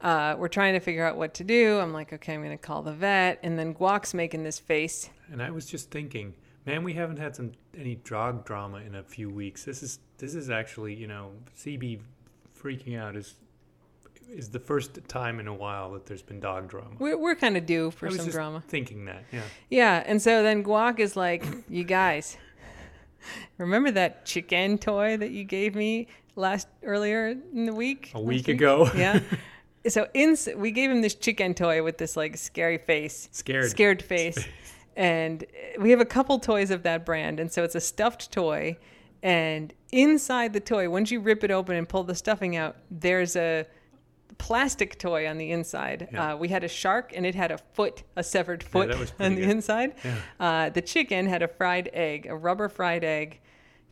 Uh, 0.00 0.36
we're 0.38 0.48
trying 0.48 0.74
to 0.74 0.80
figure 0.80 1.04
out 1.04 1.16
what 1.16 1.34
to 1.34 1.44
do. 1.44 1.78
I'm 1.78 1.92
like, 1.92 2.12
okay, 2.12 2.34
I'm 2.34 2.42
going 2.42 2.56
to 2.56 2.62
call 2.62 2.82
the 2.82 2.92
vet. 2.92 3.40
And 3.42 3.58
then 3.58 3.74
Guac's 3.74 4.12
making 4.12 4.44
this 4.44 4.58
face. 4.58 5.08
And 5.32 5.42
I 5.42 5.50
was 5.50 5.66
just 5.66 5.90
thinking, 5.90 6.34
Man, 6.66 6.82
we 6.82 6.94
haven't 6.94 7.18
had 7.18 7.36
some 7.36 7.52
any 7.78 7.94
dog 7.94 8.44
drama 8.44 8.78
in 8.78 8.96
a 8.96 9.02
few 9.02 9.30
weeks. 9.30 9.64
This 9.64 9.84
is 9.84 10.00
this 10.18 10.34
is 10.34 10.50
actually, 10.50 10.94
you 10.94 11.06
know, 11.06 11.30
CB 11.56 12.00
freaking 12.60 12.98
out 12.98 13.14
is 13.14 13.36
is 14.28 14.50
the 14.50 14.58
first 14.58 14.98
time 15.06 15.38
in 15.38 15.46
a 15.46 15.54
while 15.54 15.92
that 15.92 16.06
there's 16.06 16.22
been 16.22 16.40
dog 16.40 16.68
drama. 16.68 16.90
We're, 16.98 17.16
we're 17.16 17.36
kind 17.36 17.56
of 17.56 17.64
due 17.64 17.92
for 17.92 18.06
I 18.06 18.08
was 18.08 18.16
some 18.16 18.26
just 18.26 18.34
drama. 18.34 18.64
Thinking 18.66 19.04
that, 19.04 19.22
yeah. 19.30 19.42
Yeah, 19.70 20.02
and 20.04 20.20
so 20.20 20.42
then 20.42 20.64
Guac 20.64 20.98
is 20.98 21.14
like, 21.14 21.44
"You 21.68 21.84
guys, 21.84 22.36
remember 23.58 23.90
that 23.92 24.24
chicken 24.24 24.78
toy 24.78 25.16
that 25.16 25.30
you 25.30 25.44
gave 25.44 25.74
me 25.74 26.08
last 26.34 26.68
earlier 26.82 27.28
in 27.52 27.66
the 27.66 27.74
week? 27.74 28.12
A 28.14 28.18
Last 28.18 28.26
week 28.26 28.48
ago. 28.48 28.90
yeah. 28.96 29.20
So 29.88 30.08
in 30.14 30.36
we 30.56 30.72
gave 30.72 30.90
him 30.90 31.00
this 31.00 31.14
chicken 31.14 31.54
toy 31.54 31.80
with 31.84 31.96
this 31.96 32.16
like 32.16 32.36
scary 32.36 32.78
face, 32.78 33.28
Scared. 33.30 33.70
scared 33.70 34.02
face, 34.02 34.36
and 34.96 35.44
we 35.78 35.90
have 35.90 36.00
a 36.00 36.04
couple 36.04 36.40
toys 36.40 36.72
of 36.72 36.82
that 36.82 37.06
brand, 37.06 37.38
and 37.38 37.52
so 37.52 37.62
it's 37.62 37.76
a 37.76 37.80
stuffed 37.80 38.32
toy, 38.32 38.76
and 39.22 39.72
inside 39.92 40.52
the 40.52 40.58
toy, 40.58 40.90
once 40.90 41.12
you 41.12 41.20
rip 41.20 41.44
it 41.44 41.52
open 41.52 41.76
and 41.76 41.88
pull 41.88 42.02
the 42.02 42.16
stuffing 42.16 42.56
out, 42.56 42.74
there's 42.90 43.36
a 43.36 43.64
plastic 44.38 44.98
toy 44.98 45.28
on 45.28 45.38
the 45.38 45.50
inside. 45.50 46.08
Yeah. 46.12 46.34
Uh, 46.34 46.36
we 46.36 46.48
had 46.48 46.64
a 46.64 46.68
shark, 46.68 47.12
and 47.14 47.24
it 47.26 47.34
had 47.34 47.50
a 47.52 47.58
foot, 47.72 48.02
a 48.16 48.22
severed 48.22 48.62
foot 48.62 48.96
was 48.98 49.12
on 49.20 49.34
the 49.34 49.40
good. 49.42 49.50
inside. 49.50 49.94
Yeah. 50.04 50.16
Uh, 50.38 50.68
the 50.70 50.82
chicken 50.82 51.26
had 51.26 51.42
a 51.42 51.48
fried 51.48 51.90
egg, 51.92 52.26
a 52.26 52.36
rubber 52.36 52.68
fried 52.68 53.04
egg 53.04 53.40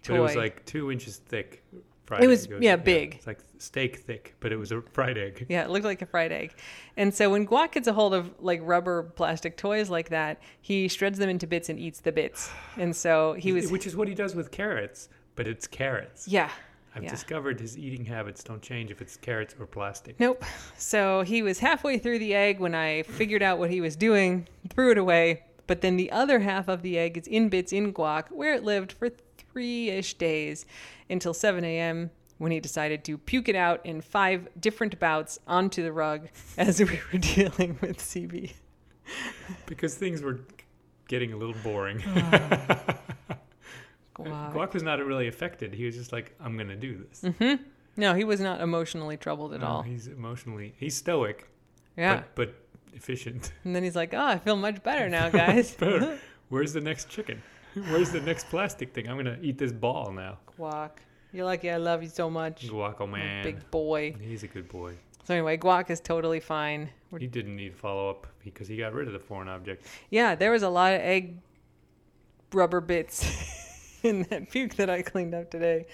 toy. 0.02 0.14
But 0.14 0.18
it 0.18 0.20
was 0.22 0.36
like 0.36 0.64
two 0.66 0.92
inches 0.92 1.16
thick. 1.16 1.62
Fried 2.06 2.22
It 2.22 2.26
was- 2.26 2.46
egg. 2.46 2.62
yeah, 2.62 2.76
big. 2.76 3.14
It's 3.14 3.26
like 3.26 3.38
steak 3.56 3.96
thick, 4.00 4.34
but 4.40 4.52
it 4.52 4.56
was 4.56 4.70
a 4.72 4.82
fried 4.92 5.16
egg. 5.16 5.46
Yeah, 5.48 5.64
it 5.64 5.70
looked 5.70 5.86
like 5.86 6.02
a 6.02 6.06
fried 6.06 6.32
egg. 6.32 6.52
And 6.98 7.14
so 7.14 7.30
when 7.30 7.46
Guac 7.46 7.72
gets 7.72 7.88
a 7.88 7.94
hold 7.94 8.12
of 8.12 8.30
like 8.40 8.60
rubber 8.62 9.04
plastic 9.04 9.56
toys 9.56 9.88
like 9.88 10.10
that, 10.10 10.42
he 10.60 10.86
shreds 10.88 11.18
them 11.18 11.30
into 11.30 11.46
bits 11.46 11.70
and 11.70 11.78
eats 11.80 12.00
the 12.00 12.12
bits. 12.12 12.50
And 12.76 12.94
so 12.94 13.32
he 13.32 13.52
was, 13.54 13.72
Which 13.72 13.86
is 13.86 13.96
what 13.96 14.06
he 14.08 14.14
does 14.14 14.34
with 14.34 14.50
carrots, 14.50 15.08
but 15.34 15.48
it's 15.48 15.66
carrots. 15.66 16.28
yeah. 16.28 16.50
I've 16.94 17.02
yeah. 17.02 17.10
discovered 17.10 17.58
his 17.58 17.76
eating 17.76 18.04
habits 18.04 18.44
don't 18.44 18.62
change 18.62 18.90
if 18.90 19.02
it's 19.02 19.16
carrots 19.16 19.54
or 19.58 19.66
plastic. 19.66 20.18
Nope. 20.20 20.44
So 20.78 21.22
he 21.22 21.42
was 21.42 21.58
halfway 21.58 21.98
through 21.98 22.20
the 22.20 22.34
egg 22.34 22.60
when 22.60 22.74
I 22.74 23.02
figured 23.02 23.42
out 23.42 23.58
what 23.58 23.70
he 23.70 23.80
was 23.80 23.96
doing, 23.96 24.46
threw 24.70 24.92
it 24.92 24.98
away. 24.98 25.42
But 25.66 25.80
then 25.80 25.96
the 25.96 26.12
other 26.12 26.40
half 26.40 26.68
of 26.68 26.82
the 26.82 26.98
egg 26.98 27.16
is 27.18 27.26
in 27.26 27.48
bits 27.48 27.72
in 27.72 27.92
guac, 27.92 28.30
where 28.30 28.54
it 28.54 28.62
lived 28.62 28.92
for 28.92 29.08
three 29.08 29.88
ish 29.88 30.14
days 30.14 30.66
until 31.10 31.34
7 31.34 31.64
a.m. 31.64 32.10
when 32.38 32.52
he 32.52 32.60
decided 32.60 33.04
to 33.04 33.18
puke 33.18 33.48
it 33.48 33.56
out 33.56 33.84
in 33.84 34.00
five 34.00 34.48
different 34.60 35.00
bouts 35.00 35.38
onto 35.48 35.82
the 35.82 35.92
rug 35.92 36.28
as 36.56 36.78
we 36.80 37.00
were 37.12 37.18
dealing 37.34 37.78
with 37.80 37.98
CB. 37.98 38.52
Because 39.66 39.96
things 39.96 40.22
were 40.22 40.40
getting 41.08 41.32
a 41.32 41.36
little 41.36 41.56
boring. 41.62 42.02
Ah. 42.16 42.98
Guac. 44.16 44.52
Guac 44.52 44.72
was 44.74 44.82
not 44.82 45.04
really 45.04 45.28
affected. 45.28 45.74
He 45.74 45.84
was 45.84 45.96
just 45.96 46.12
like, 46.12 46.34
I'm 46.40 46.56
going 46.56 46.68
to 46.68 46.76
do 46.76 47.04
this. 47.08 47.22
Mm-hmm. 47.22 47.62
No, 47.96 48.14
he 48.14 48.24
was 48.24 48.40
not 48.40 48.60
emotionally 48.60 49.16
troubled 49.16 49.54
at 49.54 49.60
No, 49.60 49.66
all. 49.66 49.82
He's 49.82 50.06
emotionally, 50.08 50.74
he's 50.78 50.96
stoic, 50.96 51.48
Yeah. 51.96 52.16
but, 52.16 52.34
but 52.34 52.54
efficient. 52.94 53.52
and 53.64 53.74
then 53.74 53.82
he's 53.82 53.96
like, 53.96 54.14
oh, 54.14 54.24
I 54.26 54.38
feel 54.38 54.56
much 54.56 54.82
better 54.82 55.08
now, 55.08 55.28
guys. 55.42 55.74
Better. 55.74 56.18
Where's 56.48 56.72
the 56.72 56.80
next 56.80 57.08
chicken? 57.08 57.42
Where's 57.74 58.10
the 58.10 58.20
next 58.20 58.48
plastic 58.50 58.94
thing? 58.94 59.08
I'm 59.08 59.14
going 59.20 59.26
to 59.36 59.40
eat 59.44 59.58
this 59.58 59.72
ball 59.72 60.12
now. 60.12 60.38
Guac. 60.58 60.90
You're 61.32 61.44
lucky 61.46 61.68
I 61.70 61.78
love 61.78 62.02
you 62.04 62.08
so 62.08 62.30
much. 62.30 62.68
Guaco 62.68 63.00
a 63.00 63.06
man. 63.08 63.42
Big 63.42 63.70
boy. 63.72 64.14
He's 64.20 64.44
a 64.44 64.46
good 64.46 64.68
boy. 64.68 64.94
So 65.24 65.34
anyway, 65.34 65.56
Guac 65.56 65.90
is 65.90 66.00
totally 66.00 66.38
fine. 66.38 66.88
We're 67.10 67.18
He 67.18 67.26
didn't 67.26 67.56
need 67.56 67.74
follow 67.74 68.08
up 68.10 68.28
because 68.44 68.68
he 68.68 68.76
got 68.76 68.92
rid 68.92 69.08
of 69.08 69.12
the 69.14 69.18
foreign 69.18 69.48
object. 69.48 69.86
Yeah, 70.10 70.36
there 70.36 70.52
was 70.52 70.62
a 70.62 70.68
lot 70.68 70.92
of 70.94 71.00
egg 71.00 71.38
rubber 72.52 72.80
bits 72.80 73.24
in 74.04 74.22
that 74.30 74.50
puke 74.50 74.74
that 74.76 74.90
I 74.90 75.02
cleaned 75.02 75.34
up 75.34 75.50
today. 75.50 75.86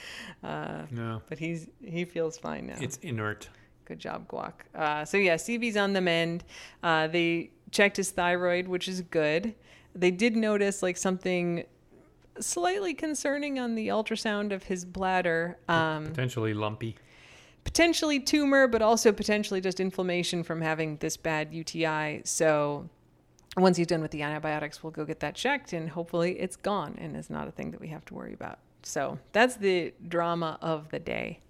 Uh, 0.42 0.82
No. 0.90 1.22
but 1.28 1.38
he's 1.38 1.68
he 1.84 2.04
feels 2.04 2.36
fine 2.36 2.66
now. 2.66 2.76
It's 2.80 2.96
inert. 2.98 3.48
Good 3.84 3.98
job, 3.98 4.28
Guac. 4.28 4.52
Uh, 4.74 5.04
so 5.04 5.16
yeah, 5.16 5.34
CB's 5.36 5.76
on 5.76 5.92
the 5.92 6.00
mend. 6.00 6.44
Uh, 6.82 7.06
they 7.08 7.50
checked 7.70 7.96
his 7.96 8.10
thyroid, 8.10 8.68
which 8.68 8.86
is 8.88 9.00
good. 9.02 9.54
They 9.94 10.10
did 10.10 10.36
notice 10.36 10.82
like 10.82 10.96
something 10.96 11.64
slightly 12.38 12.94
concerning 12.94 13.58
on 13.58 13.74
the 13.74 13.88
ultrasound 13.88 14.52
of 14.52 14.62
his 14.64 14.84
bladder. 14.84 15.58
Um, 15.68 16.06
Potentially 16.06 16.54
lumpy. 16.54 16.96
potentially 17.64 18.20
tumor, 18.20 18.66
but 18.68 18.80
also 18.82 19.12
potentially 19.12 19.60
just 19.60 19.80
inflammation 19.80 20.42
from 20.44 20.60
having 20.60 20.96
this 20.98 21.16
bad 21.16 21.52
UTI. 21.52 22.22
So 22.24 22.88
once 23.56 23.76
he's 23.76 23.86
done 23.86 24.00
with 24.02 24.10
the 24.12 24.22
antibiotics, 24.22 24.82
we'll 24.82 24.92
go 24.92 25.04
get 25.04 25.20
that 25.20 25.34
checked 25.34 25.72
and 25.72 25.90
hopefully 25.90 26.38
it's 26.38 26.56
gone 26.56 26.96
and 26.98 27.16
is 27.16 27.30
not 27.30 27.48
a 27.48 27.50
thing 27.50 27.70
that 27.72 27.80
we 27.80 27.88
have 27.88 28.04
to 28.06 28.14
worry 28.14 28.32
about. 28.32 28.58
So 28.82 29.18
that's 29.32 29.56
the 29.56 29.92
drama 30.08 30.58
of 30.62 30.88
the 30.90 30.98
day. 30.98 31.40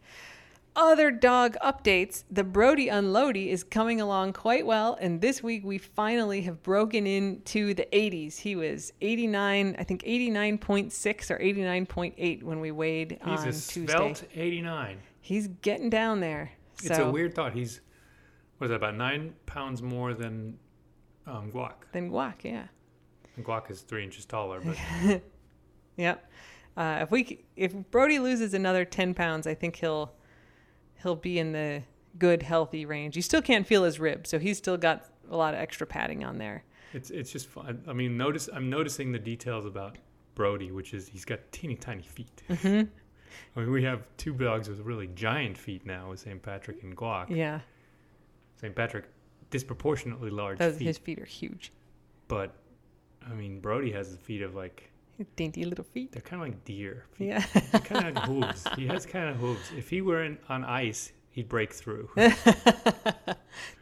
Other 0.76 1.10
dog 1.10 1.56
updates. 1.64 2.22
The 2.30 2.44
Brody 2.44 2.88
Unloady 2.88 3.50
is 3.50 3.64
coming 3.64 4.00
along 4.00 4.34
quite 4.34 4.64
well, 4.64 4.96
and 5.00 5.20
this 5.20 5.42
week 5.42 5.64
we 5.64 5.78
finally 5.78 6.42
have 6.42 6.62
broken 6.62 7.08
into 7.08 7.74
the 7.74 7.86
80s. 7.92 8.38
He 8.38 8.54
was 8.54 8.92
89, 9.00 9.74
I 9.78 9.82
think 9.84 10.02
89.6 10.04 11.30
or 11.30 11.38
89.8 11.38 12.42
when 12.44 12.60
we 12.60 12.70
weighed 12.70 13.18
He's 13.24 13.40
on 13.40 13.48
a 13.48 13.52
Tuesday. 13.52 13.86
svelte 13.86 14.24
89. 14.34 14.98
He's 15.20 15.48
getting 15.48 15.90
down 15.90 16.20
there. 16.20 16.52
It's 16.84 16.96
So- 16.96 17.08
a 17.08 17.12
weird 17.12 17.34
thought. 17.34 17.52
He's, 17.52 17.80
what 18.58 18.66
is 18.66 18.70
that, 18.70 18.76
about 18.76 18.94
nine 18.96 19.34
pounds 19.46 19.82
more 19.82 20.14
than 20.14 20.56
um, 21.26 21.50
guac. 21.52 21.74
Then 21.92 22.10
guac, 22.10 22.42
yeah, 22.42 22.66
And 23.36 23.44
guac 23.44 23.70
is 23.70 23.82
three 23.82 24.04
inches 24.04 24.24
taller, 24.24 24.60
but 24.60 25.22
yep. 25.96 26.30
Uh, 26.76 27.00
if 27.02 27.10
we 27.10 27.44
if 27.56 27.72
Brody 27.90 28.18
loses 28.18 28.54
another 28.54 28.84
ten 28.84 29.14
pounds, 29.14 29.46
I 29.46 29.54
think 29.54 29.76
he'll 29.76 30.12
he'll 31.02 31.16
be 31.16 31.38
in 31.38 31.52
the 31.52 31.82
good 32.18 32.42
healthy 32.42 32.86
range. 32.86 33.16
You 33.16 33.22
still 33.22 33.42
can't 33.42 33.66
feel 33.66 33.84
his 33.84 34.00
ribs, 34.00 34.30
so 34.30 34.38
he's 34.38 34.58
still 34.58 34.76
got 34.76 35.06
a 35.30 35.36
lot 35.36 35.54
of 35.54 35.60
extra 35.60 35.86
padding 35.86 36.24
on 36.24 36.38
there. 36.38 36.64
it's 36.92 37.10
it's 37.10 37.30
just 37.30 37.48
fun. 37.48 37.82
I 37.86 37.92
mean, 37.92 38.16
notice 38.16 38.48
I'm 38.52 38.70
noticing 38.70 39.12
the 39.12 39.18
details 39.18 39.66
about 39.66 39.98
Brody, 40.34 40.70
which 40.70 40.94
is 40.94 41.08
he's 41.08 41.24
got 41.24 41.40
teeny 41.52 41.76
tiny 41.76 42.02
feet. 42.02 42.42
Mm-hmm. 42.48 42.88
I 43.56 43.60
mean, 43.60 43.70
we 43.70 43.84
have 43.84 44.02
two 44.16 44.32
dogs 44.32 44.68
with 44.68 44.80
really 44.80 45.08
giant 45.08 45.56
feet 45.56 45.86
now 45.86 46.10
with 46.10 46.20
St. 46.20 46.42
Patrick 46.42 46.82
and 46.82 46.96
Guac. 46.96 47.30
Yeah, 47.30 47.60
St. 48.60 48.74
Patrick, 48.74 49.04
disproportionately 49.50 50.30
large 50.30 50.58
those, 50.58 50.76
feet, 50.78 50.86
his 50.86 50.98
feet 50.98 51.18
are 51.18 51.24
huge, 51.24 51.72
but 52.28 52.54
I 53.28 53.34
mean, 53.34 53.60
Brody 53.60 53.92
has 53.92 54.12
the 54.12 54.18
feet 54.18 54.42
of 54.42 54.54
like 54.54 54.90
dainty 55.36 55.64
little 55.64 55.84
feet. 55.84 56.12
they're 56.12 56.22
kind 56.22 56.40
of 56.42 56.48
like 56.48 56.64
deer. 56.64 57.04
Feet. 57.12 57.26
Yeah, 57.28 57.40
kind 57.84 58.08
of 58.08 58.14
like 58.16 58.24
hooves. 58.24 58.66
He 58.76 58.86
has 58.86 59.04
kind 59.06 59.28
of 59.28 59.36
hooves. 59.36 59.70
If 59.76 59.90
he 59.90 60.00
were 60.00 60.22
in, 60.24 60.38
on 60.48 60.64
ice, 60.64 61.12
he'd 61.30 61.48
break 61.48 61.72
through. 61.72 62.08
they're 62.16 62.36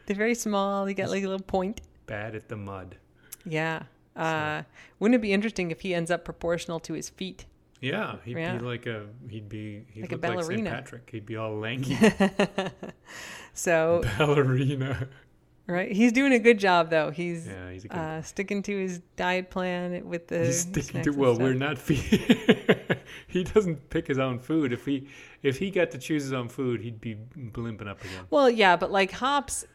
very 0.07 0.35
small. 0.35 0.85
They 0.85 0.93
got 0.93 1.09
like 1.09 1.23
a 1.23 1.27
little 1.27 1.45
point. 1.45 1.81
Bad 2.07 2.35
at 2.35 2.49
the 2.49 2.57
mud. 2.57 2.95
Yeah. 3.45 3.83
Uh, 4.15 4.63
wouldn't 4.99 5.15
it 5.15 5.21
be 5.21 5.31
interesting 5.31 5.71
if 5.71 5.81
he 5.81 5.93
ends 5.93 6.11
up 6.11 6.25
proportional 6.25 6.79
to 6.81 6.93
his 6.93 7.07
feet? 7.09 7.45
Yeah, 7.79 8.17
he'd 8.25 8.35
Yeah. 8.37 8.57
be 8.57 8.65
like 8.65 8.85
a 8.87 9.05
he'd 9.29 9.47
be 9.47 9.85
he'd 9.93 10.01
Like 10.01 10.11
a 10.11 10.15
look 10.15 10.35
like 10.35 10.43
St. 10.45 10.65
Patrick. 10.67 11.09
He'd 11.09 11.25
be 11.25 11.37
all 11.37 11.57
lanky 11.57 11.97
So 13.53 14.01
ballerina. 14.17 15.07
Right, 15.75 15.91
he's 15.91 16.11
doing 16.11 16.31
a 16.33 16.39
good 16.39 16.57
job 16.59 16.89
though. 16.89 17.11
He's 17.11 17.47
Yeah, 17.47 17.71
he's 17.71 17.85
a 17.85 17.87
good. 17.89 17.97
uh, 17.97 18.21
sticking 18.21 18.63
to 18.63 18.77
his 18.77 18.99
diet 19.15 19.49
plan 19.49 20.07
with 20.07 20.27
the 20.27 20.45
he's 20.45 20.61
sticking 20.61 21.01
to 21.03 21.11
well. 21.11 21.37
We're 21.37 21.53
not 21.53 21.77
feeding. 21.77 22.25
he 23.27 23.43
doesn't 23.43 23.89
pick 23.89 24.07
his 24.07 24.17
own 24.19 24.39
food. 24.39 24.73
If 24.73 24.85
he 24.85 25.07
if 25.43 25.59
he 25.59 25.69
got 25.71 25.91
to 25.91 25.97
choose 25.97 26.23
his 26.23 26.33
own 26.33 26.49
food, 26.49 26.81
he'd 26.81 26.99
be 27.01 27.15
blimping 27.37 27.87
up 27.87 28.01
again. 28.01 28.25
Well, 28.29 28.49
yeah, 28.49 28.75
but 28.75 28.91
like 28.91 29.11
Hops 29.11 29.65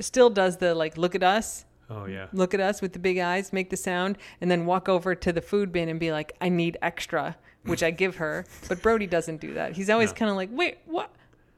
still 0.00 0.30
does 0.30 0.56
the 0.56 0.74
like 0.74 0.96
look 0.96 1.14
at 1.14 1.22
us, 1.22 1.64
Oh 1.90 2.06
yeah. 2.06 2.26
look 2.32 2.54
at 2.54 2.60
us 2.60 2.80
with 2.82 2.92
the 2.92 2.98
big 2.98 3.18
eyes, 3.18 3.52
make 3.52 3.70
the 3.70 3.76
sound, 3.76 4.18
and 4.40 4.50
then 4.50 4.66
walk 4.66 4.88
over 4.88 5.14
to 5.14 5.32
the 5.32 5.40
food 5.42 5.70
bin 5.72 5.88
and 5.88 6.00
be 6.00 6.10
like, 6.10 6.32
"I 6.40 6.48
need 6.48 6.76
extra," 6.82 7.36
which 7.64 7.82
I 7.82 7.90
give 7.90 8.16
her. 8.16 8.44
But 8.68 8.82
Brody 8.82 9.06
doesn't 9.06 9.40
do 9.40 9.54
that. 9.54 9.72
He's 9.74 9.88
always 9.90 10.10
No. 10.10 10.14
kind 10.16 10.30
of 10.30 10.36
like, 10.36 10.48
"Wait, 10.52 10.78
what? 10.86 11.10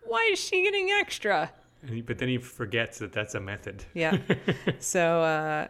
Why 0.05 0.29
is 0.33 0.39
she 0.39 0.63
getting 0.63 0.91
extra?" 0.91 1.51
He, 1.89 2.01
but 2.03 2.19
then 2.19 2.29
he 2.29 2.39
forgets 2.39 2.99
that 2.99 3.13
that's 3.13 3.35
a 3.35 3.41
method. 3.41 3.85
Yeah. 3.95 4.19
so 4.79 5.23
uh 5.23 5.69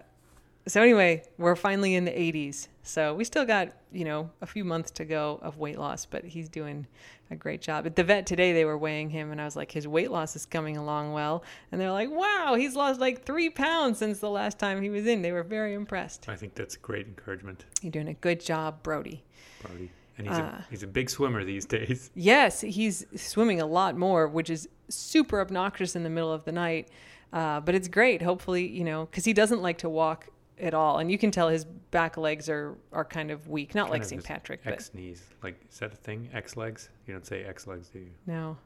so 0.69 0.83
anyway, 0.83 1.23
we're 1.39 1.55
finally 1.55 1.95
in 1.95 2.05
the 2.05 2.11
80s. 2.11 2.67
So 2.83 3.15
we 3.15 3.23
still 3.23 3.45
got, 3.45 3.69
you 3.93 4.05
know, 4.05 4.31
a 4.41 4.47
few 4.47 4.65
months 4.65 4.91
to 4.93 5.05
go 5.05 5.39
of 5.41 5.59
weight 5.59 5.79
loss, 5.79 6.07
but 6.07 6.25
he's 6.25 6.49
doing 6.49 6.89
a 7.31 7.37
great 7.37 7.61
job. 7.61 7.87
At 7.87 7.95
the 7.95 8.03
vet 8.03 8.27
today, 8.27 8.53
they 8.53 8.65
were 8.65 8.77
weighing 8.77 9.09
him, 9.09 9.31
and 9.31 9.41
I 9.41 9.45
was 9.45 9.55
like, 9.55 9.71
his 9.71 9.87
weight 9.87 10.11
loss 10.11 10.35
is 10.35 10.45
coming 10.45 10.77
along 10.77 11.13
well. 11.13 11.45
And 11.71 11.81
they're 11.81 11.93
like, 11.93 12.11
wow, 12.11 12.57
he's 12.59 12.75
lost 12.75 12.99
like 12.99 13.25
three 13.25 13.49
pounds 13.49 13.99
since 13.99 14.19
the 14.19 14.29
last 14.29 14.59
time 14.59 14.83
he 14.83 14.91
was 14.91 15.07
in. 15.07 15.23
They 15.23 15.31
were 15.31 15.45
very 15.45 15.73
impressed. 15.75 16.29
I 16.29 16.35
think 16.35 16.57
that's 16.57 16.77
great 16.77 17.07
encouragement, 17.07 17.65
You're 17.81 17.93
doing 17.93 18.09
a 18.09 18.15
good 18.15 18.41
job, 18.41 18.83
Brody. 18.83 19.23
Brody. 19.63 19.93
And 20.19 20.27
he's 20.27 20.37
Uh. 20.39 20.43
a 20.43 20.65
he's 20.71 20.83
a 20.83 20.87
big 20.89 21.11
swimmer 21.11 21.45
these 21.45 21.65
days. 21.67 22.11
Yes, 22.17 22.63
he's 22.63 23.05
swimming 23.15 23.61
a 23.61 23.67
lot 23.67 23.97
more, 23.97 24.27
which 24.27 24.51
is 24.51 24.69
super 24.89 25.41
obnoxious 25.41 25.97
in 25.97 26.03
the 26.03 26.11
middle 26.11 26.33
of 26.33 26.45
the 26.45 26.53
night. 26.53 26.89
Uh, 27.33 27.61
but 27.61 27.75
it's 27.75 27.89
great. 27.89 28.23
Hopefully, 28.23 28.67
you 28.67 28.85
know, 28.85 29.07
because 29.07 29.25
he 29.25 29.33
doesn't 29.33 29.61
like 29.63 29.79
to 29.79 29.89
walk 29.89 30.29
at 30.59 30.73
all, 30.75 30.99
and 31.01 31.11
you 31.11 31.19
can 31.19 31.31
tell 31.31 31.49
his 31.49 31.65
back 31.65 32.17
legs 32.17 32.49
are 32.49 32.77
are 32.93 33.05
kind 33.05 33.31
of 33.31 33.49
weak. 33.49 33.75
Not 33.75 33.85
Kind 33.89 33.93
like 33.93 34.05
St. 34.05 34.25
Patrick, 34.25 34.63
but 34.65 34.73
X 34.75 34.93
knees. 34.95 35.23
Like, 35.43 35.61
is 35.71 35.79
that 35.81 35.93
a 35.93 35.97
thing? 35.97 36.31
X 36.33 36.57
legs? 36.57 36.89
You 37.07 37.13
don't 37.15 37.27
say 37.27 37.45
X 37.45 37.67
legs, 37.67 37.89
do 37.89 37.99
you? 37.99 38.11
no. 38.27 38.57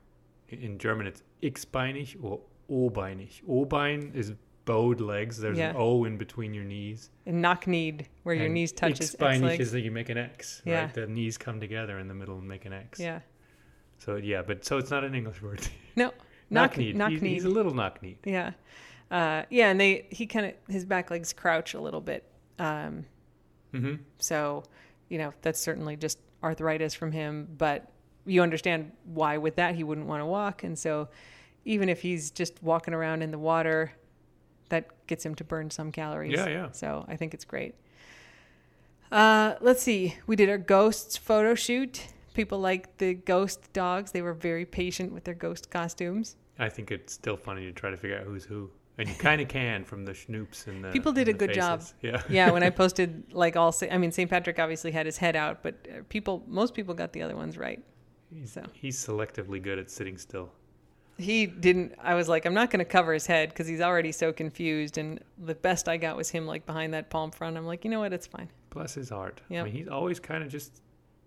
In- 0.51 0.79
German, 0.79 1.07
it's 1.07 1.23
X-beinig 1.45 2.17
or 2.25 2.41
O-beinig. 2.69 3.41
O-bein 3.49 4.11
is 4.15 4.33
bowed 4.65 5.01
legs. 5.01 5.39
There's 5.39 5.57
Yeah. 5.59 5.71
an 5.71 5.77
O 5.79 6.05
in 6.05 6.17
between 6.17 6.53
your 6.55 6.65
knees. 6.65 7.11
And 7.25 7.41
knock 7.41 7.69
kneed, 7.69 8.09
where 8.25 8.35
your 8.35 8.49
knees 8.49 8.73
touch 8.73 8.99
his 8.99 9.15
X 9.15 9.23
X-beinig 9.23 9.61
is 9.61 9.71
that 9.71 9.81
you 9.83 9.93
make 9.93 10.09
an 10.09 10.19
X, 10.19 10.61
Yeah. 10.65 10.83
right? 10.87 10.95
The 10.95 11.07
knees 11.07 11.39
come 11.39 11.61
together 11.61 12.01
in 12.01 12.09
the 12.09 12.15
middle 12.15 12.37
and 12.39 12.49
make 12.49 12.65
an 12.67 12.73
X. 12.73 12.99
Yeah. 12.99 13.21
So 14.01 14.17
yeah, 14.17 14.43
but 14.43 14.65
so 14.65 14.77
it's 14.79 14.91
not 14.91 15.05
an 15.05 15.15
English 15.15 15.41
word. 15.41 15.61
No. 15.97 16.13
knock 16.51 16.77
kneed. 16.77 16.97
knock 16.97 17.11
he's, 17.11 17.23
kneed. 17.23 17.35
he's 17.35 17.45
a 17.45 17.49
little 17.49 17.73
knock 17.75 18.03
kneed. 18.03 18.19
Yeah. 18.25 18.53
Uh, 19.11 19.43
yeah, 19.51 19.69
and 19.71 19.81
they 19.81 20.07
he 20.11 20.27
kind 20.27 20.47
of 20.47 20.55
his 20.69 20.85
back 20.85 21.11
legs 21.11 21.33
crouch 21.33 21.75
a 21.75 21.81
little 21.81 22.01
bit. 22.01 22.25
Um, 22.59 23.05
Mm-hmm. 23.73 24.03
so, 24.19 24.65
you 25.09 25.19
know, 25.19 25.33
that's 25.43 25.61
certainly 25.61 25.95
just 25.97 26.19
arthritis 26.43 26.93
from 26.93 27.13
him, 27.13 27.47
but 27.57 27.89
you 28.27 28.43
understand 28.43 28.91
why 29.05 29.37
with 29.39 29.55
that 29.57 29.77
he 29.77 29.85
wouldn't 29.85 30.09
want 30.09 30.21
to 30.23 30.27
walk 30.27 30.65
and 30.65 30.77
so 30.77 31.09
even 31.65 31.89
if 31.89 32.01
he's 32.03 32.31
just 32.33 32.61
walking 32.65 32.95
around 32.95 33.23
in 33.23 33.31
the 33.31 33.39
water 33.39 33.93
that 34.71 34.89
gets 35.07 35.25
him 35.25 35.35
to 35.37 35.45
burn 35.45 35.71
some 35.71 35.93
calories. 35.93 36.33
Yeah, 36.33 36.49
yeah. 36.49 36.69
So, 36.73 37.05
I 37.07 37.15
think 37.17 37.33
it's 37.35 37.45
great. 37.45 37.75
Uh, 39.13 39.55
let's 39.61 39.83
see. 39.83 40.17
We 40.27 40.37
did 40.37 40.49
our 40.49 40.59
ghosts 40.59 41.17
photo 41.17 41.55
shoot. 41.55 42.07
People 42.35 42.59
like 42.61 42.97
the 42.99 43.15
ghost 43.15 43.73
dogs. 43.73 44.13
They 44.13 44.23
were 44.23 44.35
very 44.35 44.65
patient 44.65 45.13
with 45.13 45.25
their 45.25 45.35
ghost 45.35 45.71
costumes. 45.71 46.37
I 46.59 46.69
think 46.69 46.91
it's 46.91 47.13
still 47.13 47.37
funny 47.37 47.65
to 47.65 47.73
try 47.73 47.91
to 47.91 47.97
figure 47.97 48.19
out 48.19 48.25
who's 48.25 48.45
who, 48.45 48.71
and 48.99 49.09
you 49.09 49.15
kind 49.15 49.41
of 49.41 49.49
can 49.49 49.85
from 49.85 50.05
the 50.05 50.13
schnoops 50.13 50.67
and 50.67 50.85
the 50.85 50.91
People 50.91 51.13
did 51.13 51.29
a 51.29 51.33
good 51.33 51.55
job. 51.55 51.83
Yeah. 52.03 52.23
yeah, 52.29 52.51
when 52.51 52.63
I 52.63 52.71
posted 52.83 53.25
like 53.33 53.57
all, 53.57 53.75
I 53.91 53.97
mean, 53.99 54.13
St. 54.13 54.29
Patrick 54.29 54.59
obviously 54.59 54.91
had 54.91 55.07
his 55.07 55.17
head 55.17 55.37
out, 55.37 55.63
but 55.63 55.75
uh, 55.89 56.03
people, 56.09 56.45
most 56.47 56.75
people 56.75 56.95
got 56.95 57.13
the 57.13 57.23
other 57.23 57.35
ones 57.35 57.57
right. 57.57 57.83
He's, 58.33 58.53
So. 58.53 58.63
he's 58.73 58.97
selectively 59.05 59.61
good 59.63 59.79
at 59.79 59.91
sitting 59.91 60.19
still. 60.19 60.51
He 61.19 61.47
didn't. 61.47 61.95
I 62.03 62.15
was 62.15 62.29
like, 62.29 62.47
I'm 62.47 62.55
not 62.55 62.71
going 62.71 62.79
to 62.79 62.85
cover 62.91 63.13
his 63.13 63.27
head 63.27 63.51
because 63.51 63.67
he's 63.67 63.81
already 63.83 64.13
so 64.13 64.33
confused. 64.33 64.97
And 64.97 65.21
the 65.39 65.55
best 65.55 65.89
I 65.89 65.97
got 65.99 66.17
was 66.17 66.31
him 66.31 66.47
like 66.47 66.65
behind 66.65 66.95
that 66.95 67.11
palm 67.11 67.31
front. 67.31 67.59
I'm 67.59 67.67
like, 67.67 67.85
you 67.85 67.91
know 67.91 68.01
what? 68.01 68.13
It's 68.15 68.27
fine. 68.27 68.49
Bless 68.71 68.95
his 68.95 69.11
heart. 69.11 69.41
Yep. 69.51 69.61
I 69.61 69.65
mean, 69.65 69.75
he's 69.75 69.89
always 69.89 70.19
kind 70.21 70.43
of 70.43 70.49
just 70.51 70.81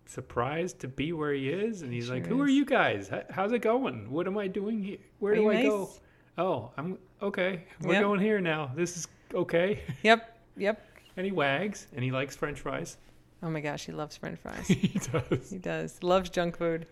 surprised 0.06 0.80
to 0.80 0.88
be 0.88 1.14
where 1.14 1.34
he 1.34 1.50
is, 1.50 1.82
and 1.82 1.92
he's 1.94 2.10
like, 2.10 2.26
Sure 2.26 2.36
"Who 2.36 2.42
are 2.42 2.48
you 2.50 2.66
guys? 2.66 3.10
How's 3.30 3.52
it 3.52 3.60
going? 3.60 4.10
What 4.12 4.28
am 4.28 4.38
I 4.38 4.48
doing 4.48 4.82
here? 4.84 4.98
Where 5.20 5.36
do 5.36 5.50
I 5.50 5.64
go? 5.64 5.90
Oh, 6.38 6.72
I'm 6.78 6.98
okay. 7.22 7.64
We're 7.82 7.94
Yep. 7.94 8.02
going 8.04 8.20
here 8.20 8.42
now. 8.42 8.72
This 8.76 8.98
is 8.98 9.08
okay." 9.34 9.82
Yep. 10.04 10.38
Yep. 10.58 10.86
and 11.18 11.26
he 11.26 11.32
wags, 11.32 11.88
and 11.96 12.04
he 12.04 12.12
likes 12.12 12.36
French 12.36 12.60
fries. 12.60 12.98
Oh 13.42 13.50
my 13.50 13.60
gosh, 13.62 13.86
he 13.86 13.92
loves 13.92 14.16
French 14.18 14.40
fries. 14.40 14.68
he 14.68 15.00
does. 15.00 15.50
he 15.50 15.58
does. 15.58 16.02
Loves 16.04 16.30
junk 16.30 16.58
food. 16.58 16.86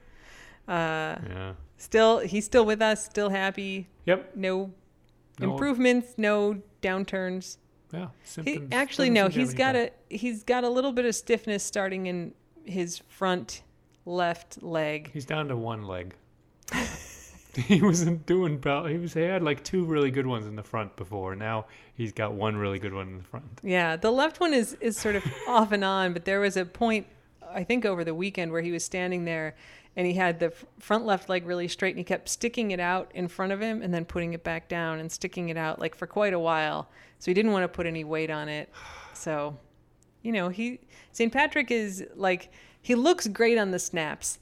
Uh, 0.67 1.15
Yeah. 1.27 1.53
still, 1.77 2.19
he's 2.19 2.45
still 2.45 2.65
with 2.65 2.81
us. 2.81 3.03
Still 3.05 3.29
happy. 3.29 3.87
Yep. 4.05 4.35
No, 4.35 4.71
No- 5.39 5.51
improvements. 5.53 6.13
No 6.17 6.61
downturns. 6.81 7.57
Yeah. 7.93 8.07
He, 8.23 8.27
Symptoms. 8.27 8.69
actually, 8.71 9.09
doesn't 9.09 9.13
no. 9.15 9.29
seem 9.29 9.31
to 9.33 9.39
have 9.39 9.47
He's 9.49 9.53
got 9.57 9.75
a 9.75 9.91
he's 10.09 10.43
got 10.43 10.63
a 10.63 10.69
little 10.69 10.91
bit 10.93 11.05
of 11.05 11.13
stiffness 11.15 11.63
starting 11.63 12.05
in 12.07 12.33
his 12.65 13.01
front 13.07 13.63
left 14.05 14.61
leg. 14.63 15.11
He's 15.13 15.25
down 15.25 15.47
to 15.49 15.55
one 15.55 15.83
leg. 15.83 16.15
he 17.55 17.81
wasn't 17.81 18.25
doing 18.25 18.59
well. 18.63 18.85
He 18.85 18.97
was. 18.97 19.13
He 19.13 19.21
had 19.21 19.43
like 19.43 19.63
two 19.63 19.85
really 19.85 20.11
good 20.11 20.25
ones 20.25 20.47
in 20.47 20.55
the 20.55 20.63
front 20.63 20.95
before. 20.95 21.35
Now 21.35 21.65
he's 21.93 22.11
got 22.11 22.33
one 22.33 22.55
really 22.55 22.79
good 22.79 22.93
one 22.93 23.07
in 23.07 23.17
the 23.17 23.23
front. 23.23 23.45
Yeah, 23.63 23.95
the 23.95 24.11
left 24.11 24.39
one 24.39 24.53
is 24.53 24.73
is 24.81 24.97
sort 24.97 25.15
of 25.15 25.23
off 25.47 25.71
and 25.71 25.83
on, 25.83 26.13
but 26.13 26.25
there 26.25 26.39
was 26.39 26.57
a 26.57 26.65
point 26.65 27.07
I 27.53 27.63
think 27.63 27.85
over 27.85 28.03
the 28.03 28.15
weekend 28.15 28.51
where 28.51 28.61
he 28.61 28.71
was 28.71 28.83
standing 28.83 29.25
there 29.25 29.55
and 29.95 30.07
he 30.07 30.13
had 30.13 30.39
the 30.39 30.53
front 30.79 31.05
left 31.05 31.27
leg 31.27 31.45
really 31.45 31.67
straight 31.67 31.91
and 31.91 31.97
he 31.97 32.03
kept 32.03 32.29
sticking 32.29 32.71
it 32.71 32.79
out 32.79 33.11
in 33.13 33.27
front 33.27 33.51
of 33.51 33.59
him 33.59 33.81
and 33.81 33.93
then 33.93 34.05
putting 34.05 34.33
it 34.33 34.43
back 34.43 34.69
down 34.69 34.99
and 34.99 35.11
sticking 35.11 35.49
it 35.49 35.57
out 35.57 35.79
like 35.79 35.95
for 35.95 36.07
quite 36.07 36.33
a 36.33 36.39
while. 36.39 36.89
So 37.19 37.29
he 37.29 37.33
didn't 37.33 37.51
want 37.51 37.63
to 37.63 37.67
put 37.67 37.85
any 37.85 38.03
weight 38.03 38.31
on 38.31 38.47
it. 38.47 38.69
So, 39.13 39.57
you 40.21 40.31
know, 40.31 40.49
he 40.49 40.79
St. 41.11 41.31
Patrick 41.31 41.71
is 41.71 42.05
like 42.15 42.51
he 42.81 42.95
looks 42.95 43.27
great 43.27 43.57
on 43.57 43.71
the 43.71 43.79
snaps. 43.79 44.39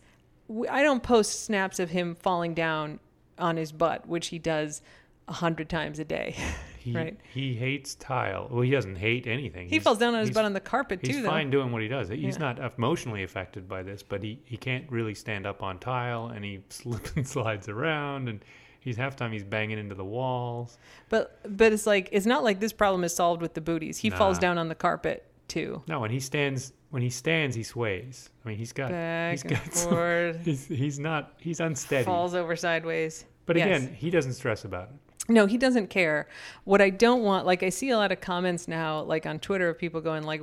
I 0.69 0.81
don't 0.81 1.03
post 1.03 1.45
snaps 1.45 1.79
of 1.79 1.89
him 1.91 2.15
falling 2.15 2.53
down 2.53 2.99
on 3.37 3.55
his 3.57 3.71
butt, 3.71 4.07
which 4.07 4.27
he 4.27 4.39
does 4.39 4.81
a 5.27 5.33
hundred 5.33 5.69
times 5.69 5.99
a 5.99 6.05
day. 6.05 6.35
He, 6.79 6.93
Right. 6.95 7.19
He 7.33 7.55
hates 7.55 7.95
tile. 7.95 8.47
Well, 8.49 8.61
he 8.61 8.71
doesn't 8.71 8.95
hate 8.95 9.27
anything. 9.27 9.65
he 9.67 9.71
He's- 9.75 9.83
falls 9.83 9.97
down 9.97 10.13
on 10.15 10.21
his 10.21 10.31
butt 10.31 10.45
on 10.45 10.53
the 10.53 10.61
carpet 10.61 11.01
He's 11.03 11.17
too, 11.17 11.23
though. 11.23 11.27
fine 11.27 11.49
doing 11.49 11.73
what 11.73 11.81
he 11.81 11.89
does. 11.89 12.07
He's 12.07 12.35
Yeah. 12.37 12.53
not 12.53 12.73
emotionally 12.77 13.23
affected 13.23 13.67
by 13.67 13.83
this, 13.83 14.01
but 14.01 14.23
he, 14.23 14.39
he 14.45 14.55
can't 14.55 14.89
really 14.89 15.13
stand 15.13 15.45
up 15.45 15.61
on 15.61 15.77
tile, 15.79 16.27
and 16.27 16.45
he 16.45 16.61
slips 16.69 17.11
and 17.17 17.27
slides 17.27 17.67
around, 17.67 18.29
and 18.29 18.39
he's 18.79 18.95
half 18.95 19.17
time 19.17 19.33
he's 19.33 19.43
banging 19.43 19.77
into 19.77 19.93
the 19.93 20.05
walls. 20.05 20.77
But 21.09 21.37
but 21.57 21.73
it's 21.73 21.85
like 21.85 22.07
it's 22.13 22.25
not 22.25 22.45
like 22.45 22.61
this 22.61 22.71
problem 22.71 23.03
is 23.03 23.13
solved 23.13 23.41
with 23.41 23.55
the 23.55 23.61
booties. 23.61 23.97
He 23.97 24.09
falls 24.09 24.39
down 24.39 24.57
on 24.57 24.69
the 24.69 24.73
carpet 24.75 25.25
too. 25.49 25.81
No, 25.87 25.99
when 25.99 26.11
he 26.11 26.19
stands, 26.19 26.73
when 26.91 27.01
he 27.01 27.09
stands, 27.09 27.55
he 27.55 27.63
sways. 27.63 28.29
I 28.45 28.47
mean, 28.49 28.57
he's 28.57 28.71
got, 28.71 28.91
Back 28.91 29.31
he's 29.31 29.41
and 29.43 29.51
got, 29.51 29.73
some- 29.73 30.33
he's, 30.43 30.67
he's 30.67 30.99
not, 30.99 31.33
he's 31.39 31.59
unsteady. 31.59 32.05
Falls 32.05 32.33
over 32.35 32.55
sideways. 32.55 33.25
But 33.45 33.57
Yes. 33.57 33.81
again, 33.83 33.93
he 33.95 34.09
doesn't 34.09 34.33
stress 34.33 34.63
about 34.63 34.89
it. 34.89 34.95
No, 35.31 35.45
he 35.45 35.57
doesn't 35.57 35.89
care. 35.89 36.27
What 36.63 36.81
I 36.81 36.89
don't 36.89 37.23
want, 37.23 37.45
like 37.45 37.61
I 37.63 37.69
see 37.69 37.89
a 37.89 37.97
lot 37.97 38.11
of 38.11 38.19
comments 38.21 38.67
now, 38.67 39.01
like 39.01 39.25
on 39.25 39.39
Twitter, 39.39 39.69
of 39.69 39.77
people 39.77 40.01
going 40.01 40.23
like, 40.23 40.41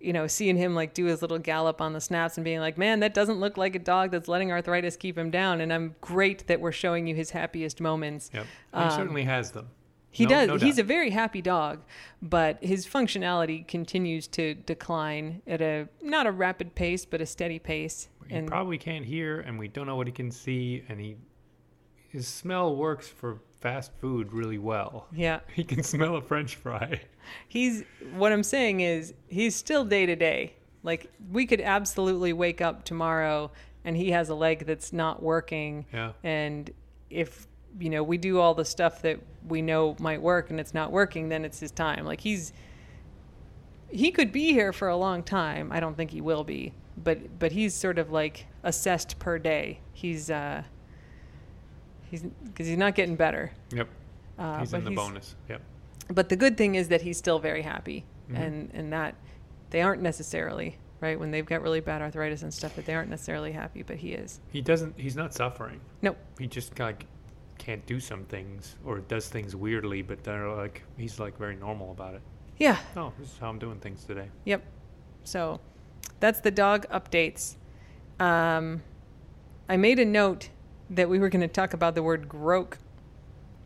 you 0.00 0.12
know, 0.12 0.26
seeing 0.26 0.56
him 0.56 0.74
like 0.74 0.94
do 0.94 1.06
his 1.06 1.22
little 1.22 1.38
gallop 1.38 1.80
on 1.80 1.92
the 1.92 2.00
snaps 2.00 2.36
and 2.38 2.44
being 2.44 2.60
like, 2.60 2.76
man, 2.78 3.00
that 3.00 3.14
doesn't 3.14 3.40
look 3.40 3.56
like 3.56 3.74
a 3.74 3.78
dog 3.78 4.10
that's 4.10 4.28
letting 4.28 4.52
arthritis 4.52 4.96
keep 4.96 5.16
him 5.16 5.30
down. 5.30 5.60
And 5.60 5.72
I'm 5.72 5.94
great 6.02 6.46
that 6.46 6.60
we're 6.60 6.72
showing 6.72 7.06
you 7.06 7.14
his 7.14 7.30
happiest 7.30 7.80
moments. 7.80 8.30
Yep. 8.34 8.44
He 8.74 8.78
Um, 8.80 8.90
certainly 8.90 9.24
has 9.24 9.50
them. 9.50 9.68
He 10.18 10.24
No- 10.24 10.30
does. 10.30 10.48
no 10.48 10.56
He's 10.66 10.78
a 10.78 10.82
very 10.82 11.10
happy 11.10 11.40
dog, 11.40 11.80
but 12.20 12.62
his 12.62 12.86
functionality 12.86 13.66
continues 13.66 14.26
to 14.28 14.54
decline 14.54 15.42
at 15.46 15.60
a 15.62 15.88
not 16.02 16.26
a 16.26 16.32
rapid 16.32 16.74
pace, 16.74 17.04
but 17.04 17.20
a 17.20 17.26
steady 17.26 17.58
pace. 17.58 18.08
He 18.28 18.34
And 18.34 18.46
probably 18.46 18.78
can't 18.78 19.04
hear, 19.06 19.40
and 19.40 19.58
we 19.58 19.68
don't 19.68 19.86
know 19.86 19.96
what 19.96 20.06
he 20.06 20.12
can 20.12 20.30
see, 20.30 20.82
and 20.88 21.00
he 21.00 21.16
his 22.08 22.26
smell 22.26 22.74
works 22.74 23.06
for 23.08 23.40
fast 23.60 23.92
food 24.00 24.32
really 24.32 24.58
well. 24.58 25.06
yeah, 25.12 25.40
He 25.54 25.64
can 25.64 25.82
smell 25.82 26.16
a 26.16 26.22
French 26.22 26.56
fry. 26.56 27.00
he's 27.48 27.84
what 28.14 28.32
I'm 28.32 28.42
saying 28.42 28.80
is 28.80 29.14
he's 29.28 29.54
still 29.56 29.84
day 29.84 30.06
to 30.06 30.16
day. 30.16 30.54
Like 30.82 31.10
we 31.30 31.44
could 31.46 31.60
absolutely 31.60 32.32
wake 32.32 32.60
up 32.60 32.84
tomorrow 32.84 33.50
and 33.84 33.96
he 33.96 34.10
has 34.12 34.28
a 34.30 34.34
leg 34.34 34.64
that's 34.66 34.92
not 34.92 35.22
working, 35.22 35.86
Yeah. 35.92 36.12
and 36.22 36.70
if 37.10 37.47
you 37.78 37.90
know 37.90 38.02
we 38.02 38.18
do 38.18 38.38
all 38.40 38.54
the 38.54 38.64
stuff 38.64 39.02
that 39.02 39.20
we 39.46 39.62
know 39.62 39.96
might 40.00 40.20
work 40.20 40.50
and 40.50 40.58
it's 40.60 40.74
not 40.74 40.90
working, 40.92 41.28
then 41.28 41.44
it's 41.44 41.60
his 41.60 41.70
time. 41.70 42.04
Like 42.04 42.20
he's 42.20 42.52
he 43.90 44.10
could 44.10 44.32
be 44.32 44.52
here 44.52 44.72
for 44.72 44.88
a 44.88 44.96
long 44.96 45.22
time. 45.22 45.72
I 45.72 45.80
don't 45.80 45.96
think 45.96 46.10
he 46.10 46.20
will 46.20 46.44
be, 46.44 46.72
but 46.96 47.38
but 47.38 47.52
he's 47.52 47.74
sort 47.74 47.98
of 47.98 48.10
like 48.10 48.46
assessed 48.62 49.18
per 49.18 49.38
day. 49.38 49.80
He's 49.92 50.30
uh 50.30 50.62
he's 52.10 52.22
because 52.44 52.66
he's 52.66 52.78
not 52.78 52.94
getting 52.94 53.16
better. 53.16 53.52
Yep. 53.72 53.88
Uh, 54.38 54.58
he's 54.60 54.72
in 54.72 54.84
the 54.84 54.90
bonus. 54.90 55.34
Yep. 55.48 55.62
But 56.10 56.28
the 56.28 56.36
good 56.36 56.56
thing 56.56 56.74
is 56.74 56.88
that 56.88 57.02
he's 57.02 57.18
still 57.18 57.38
very 57.38 57.62
happy, 57.62 58.04
Mhm. 58.30 58.38
and 58.38 58.70
and 58.74 58.92
that 58.92 59.14
they 59.70 59.82
aren't 59.82 60.02
necessarily 60.02 60.78
right 61.00 61.18
when 61.18 61.30
they've 61.30 61.46
got 61.46 61.62
really 61.62 61.80
bad 61.80 62.02
arthritis 62.02 62.42
and 62.42 62.52
stuff. 62.52 62.76
That 62.76 62.86
they 62.86 62.94
aren't 62.94 63.10
necessarily 63.10 63.52
happy, 63.52 63.82
but 63.82 63.96
he 63.96 64.12
is. 64.12 64.40
He 64.50 64.60
doesn't. 64.60 64.98
He's 64.98 65.16
not 65.16 65.34
suffering. 65.34 65.80
Nope. 66.02 66.16
He 66.38 66.46
just 66.46 66.78
like 66.78 67.06
can't 67.58 67.84
do 67.86 68.00
some 68.00 68.24
things 68.24 68.76
or 68.84 68.98
does 69.00 69.28
things 69.28 69.54
weirdly, 69.54 70.02
but 70.02 70.22
they're 70.24 70.50
like 70.50 70.82
he's 70.96 71.18
like 71.18 71.36
very 71.36 71.56
normal 71.56 71.90
about 71.90 72.14
it. 72.14 72.22
Yeah. 72.58 72.78
Oh, 72.96 73.12
this 73.18 73.32
is 73.32 73.38
how 73.38 73.48
I'm 73.48 73.58
doing 73.58 73.78
things 73.78 74.04
today. 74.04 74.28
Yep. 74.44 74.64
So 75.24 75.60
that's 76.20 76.40
the 76.40 76.50
dog 76.50 76.86
updates. 76.88 77.56
Um, 78.18 78.82
I 79.68 79.76
made 79.76 79.98
a 79.98 80.04
note 80.04 80.48
that 80.90 81.08
we 81.08 81.18
were 81.18 81.28
going 81.28 81.42
to 81.42 81.48
talk 81.48 81.74
about 81.74 81.94
the 81.94 82.02
word 82.02 82.28
groak. 82.28 82.78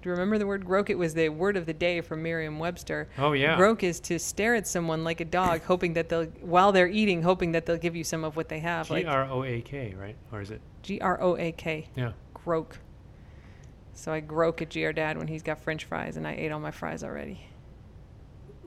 Do 0.03 0.09
you 0.09 0.13
remember 0.13 0.37
the 0.37 0.47
word 0.47 0.65
groak? 0.65 0.91
It 0.91 0.99
was 0.99 1.15
the 1.15 1.29
word 1.29 1.57
of 1.57 1.65
the 1.65 1.73
day 1.73 2.01
from 2.01 2.25
Merriam-Webster. 2.25 3.09
Oh 3.19 3.33
yeah. 3.33 3.57
Groak 3.57 3.85
is 3.85 4.01
to 4.01 4.19
stare 4.19 4.57
at 4.57 4.67
someone 4.67 5.05
like 5.05 5.21
a 5.21 5.25
dog, 5.25 5.63
hoping 5.67 5.95
that 5.95 6.09
they'll, 6.09 6.25
while 6.41 6.73
they're 6.73 6.89
eating, 6.89 7.23
hoping 7.23 7.53
that 7.53 7.67
they'll 7.67 7.79
give 7.79 7.95
you 7.95 8.03
some 8.03 8.25
of 8.25 8.35
what 8.35 8.49
they 8.49 8.59
have. 8.59 8.89
G 8.89 9.05
R 9.05 9.31
O 9.31 9.45
A 9.45 9.61
K, 9.61 9.95
right? 9.97 10.17
Or 10.33 10.41
is 10.41 10.51
it? 10.51 10.61
G 10.83 11.01
R 11.01 11.23
O 11.23 11.37
A 11.37 11.53
K. 11.53 11.89
Yeah. 11.95 12.13
Groak. 12.35 12.79
So 13.95 14.13
I 14.13 14.21
groak 14.21 14.63
at 14.63 14.73
GR 14.73 14.91
Dad 14.93 15.19
when 15.19 15.29
he's 15.29 15.43
got 15.43 15.61
French 15.61 15.85
fries, 15.85 16.17
and 16.17 16.27
I 16.27 16.33
ate 16.33 16.51
all 16.51 16.61
my 16.61 16.71
fries 16.71 17.05
already. 17.05 17.41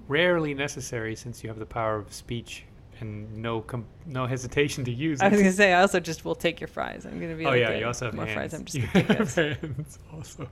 Rarely 0.08 0.54
necessary 0.54 1.16
since 1.16 1.44
you 1.44 1.50
have 1.50 1.58
the 1.60 1.66
power 1.66 1.96
of 1.98 2.14
speech 2.14 2.66
and 3.02 3.36
no 3.36 3.60
com- 3.62 3.88
no 4.06 4.26
hesitation 4.26 4.86
to 4.86 4.92
use 4.92 5.20
I 5.22 5.28
was 5.28 5.40
gonna 5.40 5.52
say 5.52 5.74
I 5.74 5.82
also 5.82 6.00
just 6.00 6.24
will 6.24 6.36
take 6.36 6.62
your 6.62 6.68
fries. 6.68 7.06
I'm 7.06 7.20
gonna 7.20 7.36
be 7.36 7.46
Oh 7.46 7.50
like, 7.50 7.60
yeah, 7.60 7.76
you 7.76 7.86
also 7.86 8.06
have 8.06 8.14
more 8.14 8.26
hands. 8.26 8.36
fries. 8.36 8.54
I'm 8.54 8.66
just 8.66 8.76
You 8.78 9.04
gonna 9.04 9.26
take 9.26 9.60
hands 9.62 10.00
also. 10.14 10.48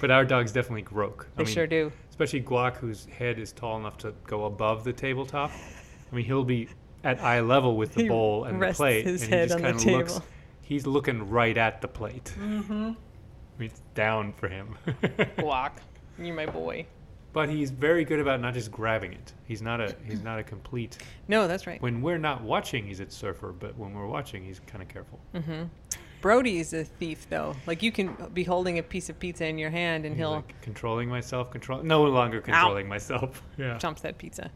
But 0.00 0.10
our 0.10 0.24
dogs 0.24 0.52
definitely 0.52 0.82
groak. 0.82 1.28
They 1.36 1.44
sure 1.44 1.66
do. 1.66 1.90
Especially 2.10 2.42
Guac, 2.42 2.76
whose 2.76 3.06
head 3.06 3.38
is 3.38 3.52
tall 3.52 3.78
enough 3.78 3.96
to 3.98 4.12
go 4.26 4.44
above 4.44 4.84
the 4.84 4.92
tabletop. 4.92 5.50
I 6.12 6.14
mean, 6.14 6.24
he'll 6.24 6.44
be 6.44 6.68
at 7.04 7.20
eye 7.22 7.40
level 7.40 7.76
with 7.76 7.94
the 7.94 8.02
He 8.04 8.08
bowl 8.08 8.44
and 8.44 8.60
the 8.60 8.72
plate, 8.74 9.06
his 9.06 9.22
and 9.22 9.32
head 9.32 9.42
he 9.42 9.48
just 9.48 9.62
kind 9.62 9.76
of 9.76 9.84
looks. 9.86 10.20
He's 10.62 10.86
looking 10.86 11.30
right 11.30 11.56
at 11.56 11.80
the 11.80 11.88
plate. 11.88 12.34
Mm-hmm. 12.38 12.92
I 13.56 13.60
mean, 13.60 13.70
it's 13.70 13.82
down 13.94 14.32
for 14.34 14.48
him. 14.48 14.76
Guac, 15.38 15.72
you're 16.18 16.34
my 16.34 16.46
boy. 16.46 16.86
but 17.32 17.48
he's 17.48 17.70
very 17.70 18.04
good 18.04 18.20
about 18.20 18.40
not 18.40 18.54
just 18.54 18.70
grabbing 18.70 19.12
it. 19.12 19.32
He's 19.46 19.62
not 19.62 19.80
a 19.80 19.94
he's 20.06 20.22
not 20.22 20.38
a 20.38 20.42
complete. 20.42 20.98
No, 21.28 21.48
that's 21.48 21.66
right. 21.66 21.80
When 21.82 22.02
we're 22.02 22.18
not 22.18 22.42
watching, 22.42 22.86
he's 22.86 23.00
a 23.00 23.10
surfer. 23.10 23.52
But 23.52 23.76
when 23.76 23.92
we're 23.94 24.06
watching, 24.06 24.44
he's 24.44 24.60
kind 24.66 24.80
of 24.82 24.88
careful. 24.88 25.18
Mm-hmm. 25.34 25.64
Brody 26.20 26.58
is 26.58 26.72
a 26.72 26.84
thief, 26.84 27.26
though. 27.28 27.54
Like 27.66 27.82
you 27.82 27.90
can 27.92 28.14
be 28.32 28.44
holding 28.44 28.78
a 28.78 28.82
piece 28.82 29.08
of 29.08 29.18
pizza 29.18 29.46
in 29.46 29.58
your 29.58 29.70
hand, 29.70 30.04
and 30.04 30.14
He's 30.14 30.20
he'll 30.20 30.30
like 30.32 30.60
controlling 30.62 31.08
myself, 31.08 31.50
control 31.50 31.82
no 31.82 32.04
longer 32.04 32.40
controlling 32.40 32.88
myself. 32.88 33.42
Yeah. 33.58 33.76
chomps 33.78 34.00
that 34.02 34.18
pizza. 34.18 34.50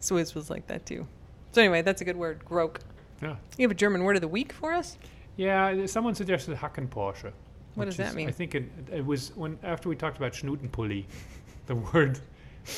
Swizz 0.00 0.34
was 0.34 0.50
like 0.50 0.66
that 0.66 0.84
too. 0.84 1.06
So 1.52 1.60
anyway, 1.62 1.82
that's 1.82 2.00
a 2.00 2.04
good 2.04 2.16
word. 2.16 2.44
Groak. 2.44 2.80
Yeah. 3.22 3.36
You 3.56 3.62
have 3.64 3.70
a 3.70 3.74
German 3.74 4.02
word 4.04 4.16
of 4.16 4.22
the 4.22 4.28
week 4.28 4.52
for 4.52 4.72
us? 4.72 4.98
Yeah, 5.36 5.86
someone 5.86 6.14
suggested 6.14 6.56
Hackenporsche. 6.56 7.32
What 7.74 7.86
does 7.86 7.96
that 7.96 8.08
is- 8.10 8.14
mean? 8.14 8.28
I 8.28 8.32
think 8.32 8.54
it, 8.54 8.64
it 8.92 9.04
was 9.04 9.32
when 9.36 9.58
after 9.62 9.88
we 9.88 9.96
talked 9.96 10.16
about 10.18 10.32
Schnutenpulli, 10.32 11.04
the 11.66 11.76
word, 11.76 12.18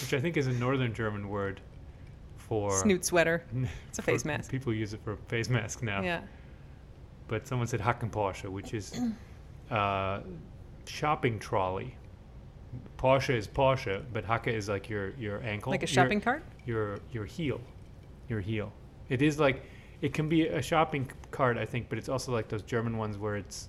which 0.00 0.14
I 0.14 0.20
think 0.20 0.36
is 0.36 0.46
a 0.46 0.52
northern 0.52 0.94
German 0.94 1.28
word 1.28 1.60
for 2.36 2.70
Snoot 2.82 3.04
sweater. 3.04 3.44
It's 3.88 3.98
a 3.98 4.02
face 4.02 4.24
mask. 4.24 4.50
People 4.50 4.72
use 4.74 4.92
it 4.94 5.00
for 5.04 5.16
face 5.28 5.48
mask 5.48 5.82
now. 5.82 6.02
Yeah. 6.02 6.20
But 7.28 7.46
someone 7.46 7.66
said 7.66 7.80
Hackenporsche, 7.80 8.48
which 8.50 8.74
is 8.74 9.00
uh, 9.70 10.20
shopping 10.86 11.38
trolley. 11.38 11.94
Porsche 12.98 13.34
is 13.36 13.46
Porsche, 13.46 14.02
but 14.12 14.24
Hacke 14.26 14.48
is 14.48 14.68
like 14.68 14.88
your 14.88 15.10
your 15.10 15.40
ankle, 15.42 15.70
Like 15.70 15.82
a 15.82 15.86
your- 15.86 15.88
shopping 15.88 16.20
cart? 16.20 16.42
your 16.66 16.98
your 17.12 17.24
heel, 17.24 17.60
your 18.28 18.40
heel. 18.40 18.72
It 19.08 19.22
is 19.22 19.38
like 19.38 19.62
it 20.02 20.12
can 20.12 20.28
be 20.28 20.48
a 20.48 20.60
shopping 20.60 21.08
cart, 21.30 21.56
I 21.56 21.64
think, 21.64 21.88
but 21.88 21.98
it's 21.98 22.08
also 22.08 22.32
like 22.32 22.48
those 22.48 22.62
German 22.62 22.96
ones 22.98 23.16
where 23.16 23.36
it's 23.36 23.68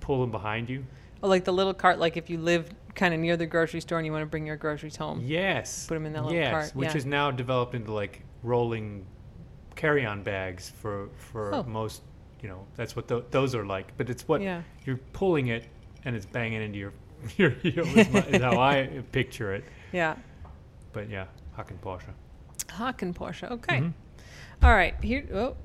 pull 0.00 0.20
them 0.20 0.30
behind 0.30 0.68
you. 0.68 0.84
Oh, 1.22 1.28
like 1.28 1.44
the 1.44 1.52
little 1.52 1.74
cart, 1.74 1.98
like 1.98 2.16
if 2.16 2.30
you 2.30 2.38
live 2.38 2.70
kind 2.94 3.12
of 3.14 3.20
near 3.20 3.36
the 3.36 3.46
grocery 3.46 3.80
store 3.80 3.98
and 3.98 4.06
you 4.06 4.12
want 4.12 4.22
to 4.22 4.26
bring 4.26 4.46
your 4.46 4.56
groceries 4.56 4.96
home. 4.96 5.20
Yes, 5.22 5.86
Put 5.86 5.94
them 5.94 6.06
in 6.06 6.12
that 6.14 6.22
little 6.24 6.36
yes, 6.38 6.50
cart, 6.50 6.70
which 6.76 6.90
yeah. 6.90 6.96
is 6.96 7.06
now 7.06 7.30
developed 7.30 7.74
into 7.74 7.92
like 7.92 8.22
rolling 8.42 9.06
carry-on 9.76 10.22
bags 10.22 10.70
for 10.70 11.08
for 11.16 11.54
Oh. 11.54 11.62
most. 11.64 12.02
You 12.42 12.48
know, 12.48 12.66
that's 12.74 12.96
what 12.96 13.06
tho- 13.06 13.24
those 13.30 13.54
are 13.54 13.66
like. 13.66 13.94
But 13.98 14.08
it's 14.08 14.26
what 14.26 14.40
Yeah. 14.40 14.62
you're 14.86 14.96
pulling 15.12 15.48
it, 15.48 15.66
and 16.06 16.16
it's 16.16 16.24
banging 16.26 16.62
into 16.62 16.78
your 16.78 16.92
your 17.36 17.50
heel. 17.50 17.80
Is, 17.86 18.08
my, 18.10 18.20
is 18.20 18.40
how 18.42 18.58
I 18.58 19.02
picture 19.12 19.54
it. 19.54 19.64
Yeah. 19.92 20.16
But 20.94 21.10
yeah, 21.10 21.26
Hackenporsche. 21.56 22.12
Haken 22.68 23.12
Porsche. 23.14 23.50
Okay. 23.50 23.78
Mhm. 23.80 23.92
All 24.62 24.72
right. 24.72 24.94
Here. 25.02 25.26
Oh. 25.34 25.56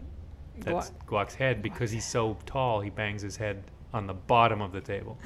That's 0.59 0.89
Gua- 0.89 0.97
Guac's 1.07 1.35
head 1.35 1.61
because 1.61 1.91
he's 1.91 2.05
so 2.05 2.37
tall. 2.45 2.81
He 2.81 2.89
bangs 2.89 3.21
his 3.21 3.37
head 3.37 3.63
on 3.95 4.07
the 4.07 4.13
bottom 4.13 4.61
of 4.61 4.71
the 4.73 4.81
table. 4.81 5.17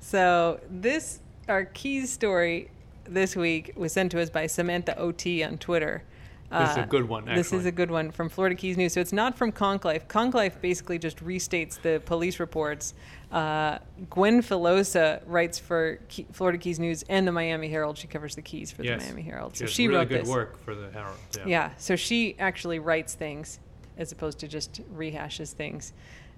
So 0.00 0.60
this 0.70 1.18
our 1.48 1.64
keys 1.64 2.10
story 2.10 2.70
this 3.04 3.34
week 3.34 3.72
was 3.76 3.92
sent 3.92 4.12
to 4.12 4.22
us 4.22 4.30
by 4.30 4.46
Samantha 4.46 4.96
OT 4.96 5.42
on 5.42 5.58
Twitter. 5.58 6.04
This 6.50 6.70
is 6.72 6.76
a 6.76 6.80
Uh, 6.82 6.86
good 6.86 7.08
one. 7.08 7.24
This 7.24 7.52
is 7.52 7.64
a 7.66 7.72
good 7.72 7.90
one 7.90 8.10
from 8.10 8.28
Florida 8.28 8.54
Keys 8.54 8.76
News. 8.76 8.92
So 8.92 9.00
it's 9.00 9.12
not 9.12 9.36
from 9.38 9.52
Konk 9.52 9.84
Life. 9.86 10.06
Conclave 10.06 10.60
basically 10.60 10.98
just 10.98 11.16
restates 11.24 11.80
the 11.80 12.00
police 12.04 12.38
reports. 12.38 12.92
Uh, 13.32 13.78
Gwen 14.10 14.42
Filosa 14.42 15.22
writes 15.26 15.58
for 15.58 15.98
Key, 16.08 16.26
Florida 16.30 16.58
Keys 16.58 16.78
News 16.78 17.04
and 17.08 17.26
the 17.26 17.32
Miami 17.32 17.68
Herald. 17.70 17.96
She 17.96 18.06
covers 18.06 18.34
the 18.34 18.42
Keys 18.42 18.70
for 18.70 18.84
Yes. 18.84 19.00
the 19.00 19.06
Miami 19.06 19.22
Herald. 19.22 19.54
She 19.54 19.60
So 19.60 19.64
does 19.64 19.74
she 19.74 19.88
really 19.88 20.00
wrote 20.00 20.08
good 20.10 20.20
this. 20.22 20.28
work 20.28 20.58
for 20.62 20.74
the 20.74 20.90
Herald. 20.90 21.16
Yeah. 21.38 21.42
Yeah. 21.46 21.70
So 21.78 21.96
she 21.96 22.36
actually 22.38 22.78
writes 22.78 23.14
things 23.14 23.58
as 23.96 24.12
opposed 24.12 24.38
to 24.40 24.46
just 24.48 24.82
rehashes 24.94 25.52
things. 25.52 25.94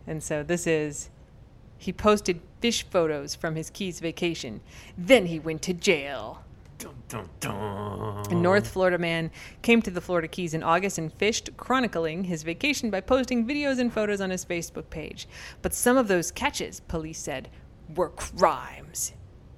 And 0.06 0.22
so 0.22 0.44
this 0.44 0.66
is 0.68 1.10
he 1.84 1.92
posted 1.92 2.40
fish 2.60 2.86
photos 2.88 3.34
from 3.34 3.56
his 3.56 3.68
Keys 3.68 4.00
vacation. 4.00 4.62
Then 4.96 5.26
he 5.26 5.38
went 5.38 5.60
to 5.62 5.74
jail. 5.74 6.42
Dun, 6.78 6.94
dun, 7.10 7.28
dun. 7.40 8.24
A 8.30 8.34
North 8.34 8.68
Florida 8.68 8.96
man 8.96 9.30
came 9.60 9.82
to 9.82 9.90
the 9.90 10.00
Florida 10.00 10.26
Keys 10.26 10.54
in 10.54 10.62
August 10.62 10.96
and 10.96 11.12
fished, 11.12 11.50
chronicling 11.58 12.24
his 12.24 12.42
vacation 12.42 12.88
by 12.88 13.02
posting 13.02 13.46
videos 13.46 13.78
and 13.78 13.92
photos 13.92 14.22
on 14.22 14.30
his 14.30 14.46
Facebook 14.46 14.88
page. 14.88 15.28
But 15.60 15.74
some 15.74 15.98
of 15.98 16.08
those 16.08 16.30
catches, 16.30 16.80
police 16.80 17.18
said, 17.18 17.50
were 17.94 18.08
crimes. 18.08 19.12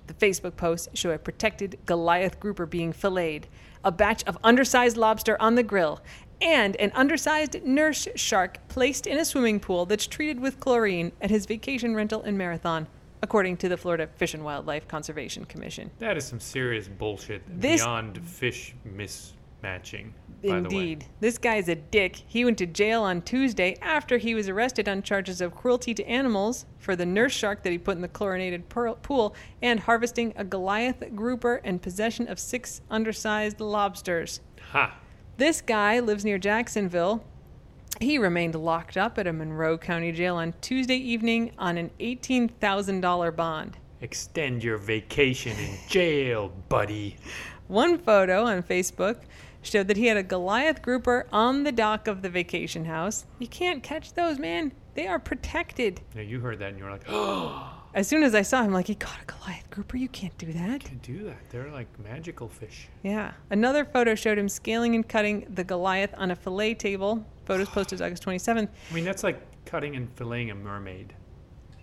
The 0.09 0.15
Facebook 0.15 0.57
posts 0.57 0.89
show 0.95 1.13
a 1.13 1.19
protected 1.19 1.79
Goliath 1.87 2.41
grouper 2.41 2.67
being 2.67 2.93
filleted, 2.93 3.47
a 3.85 3.93
batch 3.93 4.25
of 4.25 4.37
undersized 4.43 4.97
lobster 4.97 5.41
on 5.41 5.55
the 5.55 5.63
grill, 5.63 6.01
and 6.41 6.77
an 6.77 6.93
undersized 6.95 7.63
nurse 7.65 8.09
shark 8.15 8.59
placed 8.69 9.07
in 9.07 9.19
a 9.19 9.25
swimming 9.25 9.61
pool 9.61 9.87
that's 9.87 10.07
treated 10.07 10.41
with 10.41 10.61
chlorine 10.61 11.13
at 11.21 11.31
his 11.31 11.47
vacation 11.47 11.95
rental 11.95 12.23
in 12.23 12.37
Marathon, 12.37 12.87
according 13.23 13.57
to 13.59 13.69
the 13.69 13.77
Florida 13.77 14.07
Fish 14.17 14.35
and 14.35 14.45
Wildlife 14.45 14.87
Conservation 14.89 15.45
Commission. 15.47 15.91
That 15.99 16.17
is 16.17 16.25
some 16.25 16.41
serious 16.41 16.89
bullshit 16.89 17.43
This- 17.61 17.83
beyond 17.83 18.19
fish 18.27 18.75
mismatching. 18.87 20.13
By 20.43 20.59
Indeed. 20.59 21.07
This 21.19 21.39
guy's 21.39 21.69
a 21.69 21.75
dick. 21.75 22.15
He 22.15 22.45
went 22.45 22.59
to 22.59 22.67
jail 22.67 23.03
on 23.03 23.23
Tuesday 23.23 23.77
after 23.81 24.19
he 24.19 24.35
was 24.35 24.51
arrested 24.51 24.87
on 24.87 25.03
charges 25.03 25.41
of 25.41 25.55
cruelty 25.57 25.95
to 25.95 26.05
animals 26.05 26.67
for 26.79 26.95
the 26.95 27.07
nurse 27.07 27.33
shark 27.33 27.63
that 27.63 27.71
he 27.73 27.79
put 27.79 27.97
in 27.97 28.03
the 28.03 28.07
chlorinated 28.09 28.69
pool 28.69 29.35
and 29.63 29.81
harvesting 29.81 30.35
a 30.37 30.45
Goliath 30.45 31.03
grouper 31.17 31.63
and 31.65 31.81
possession 31.81 32.29
of 32.29 32.39
six 32.39 32.83
undersized 32.91 33.61
lobsters. 33.61 34.41
Ha! 34.73 34.99
This 35.39 35.61
guy 35.61 36.01
lives 36.01 36.25
near 36.25 36.39
Jacksonville. 36.39 37.23
He 38.01 38.17
remained 38.17 38.55
locked 38.55 38.97
up 38.97 39.19
at 39.19 39.27
a 39.27 39.35
Monroe 39.35 39.77
County 39.77 40.11
jail 40.11 40.37
on 40.37 40.55
Tuesday 40.63 40.97
evening 40.97 41.53
on 41.59 41.77
an 41.77 41.91
$18,000 42.01 43.37
bond. 43.37 43.77
Extend 44.01 44.65
your 44.65 44.79
vacation 44.79 45.55
in 45.59 45.77
jail, 45.89 46.53
buddy. 46.71 47.19
One 47.69 47.99
photo 47.99 48.45
on 48.45 48.63
Facebook 48.63 49.25
showed 49.61 49.89
that 49.89 49.99
he 49.99 50.07
had 50.07 50.17
a 50.17 50.23
Goliath 50.23 50.81
grouper 50.81 51.27
on 51.31 51.65
the 51.65 51.73
dock 51.73 52.09
of 52.09 52.23
the 52.23 52.31
vacation 52.31 52.87
house. 52.87 53.27
You 53.39 53.49
can't 53.49 53.83
catch 53.83 54.15
those, 54.15 54.39
man. 54.39 54.73
They 54.95 55.07
are 55.07 55.19
protected. 55.19 56.01
Now 56.15 56.23
you 56.23 56.41
heard 56.41 56.61
that 56.61 56.71
and 56.71 56.79
you 56.79 56.85
were 56.85 56.93
like, 56.93 57.05
oh, 57.09 57.76
As 57.97 58.07
soon 58.07 58.23
as 58.23 58.35
I 58.35 58.43
saw 58.43 58.63
him, 58.63 58.75
like, 58.75 58.87
he 58.89 58.95
caught 58.95 59.23
a 59.23 59.25
Goliath 59.25 59.71
grouper. 59.71 59.97
You 59.97 60.09
can't 60.11 60.37
do 60.37 60.53
that. 60.53 60.83
You 60.83 60.89
can 60.91 60.99
do 60.99 61.25
that. 61.25 61.39
They're 61.49 61.71
like 61.71 61.87
magical 61.99 62.47
fish. 62.47 62.89
Yeah. 63.03 63.33
Another 63.49 63.87
photo 63.87 64.15
showed 64.15 64.37
him 64.37 64.51
scaling 64.51 64.95
and 64.95 65.09
cutting 65.09 65.47
the 65.55 65.65
Goliath 65.65 66.13
on 66.19 66.31
a 66.31 66.37
fillet 66.37 66.75
table. 66.75 67.25
Photos 67.47 67.71
posted 67.71 68.03
August 68.03 68.23
27th. 68.23 68.69
I 68.91 68.95
mean, 68.95 69.07
that's 69.07 69.25
like 69.25 69.41
cutting 69.65 69.97
and 69.97 70.15
filleting 70.15 70.53
a 70.53 70.55
mermaid. 70.55 71.15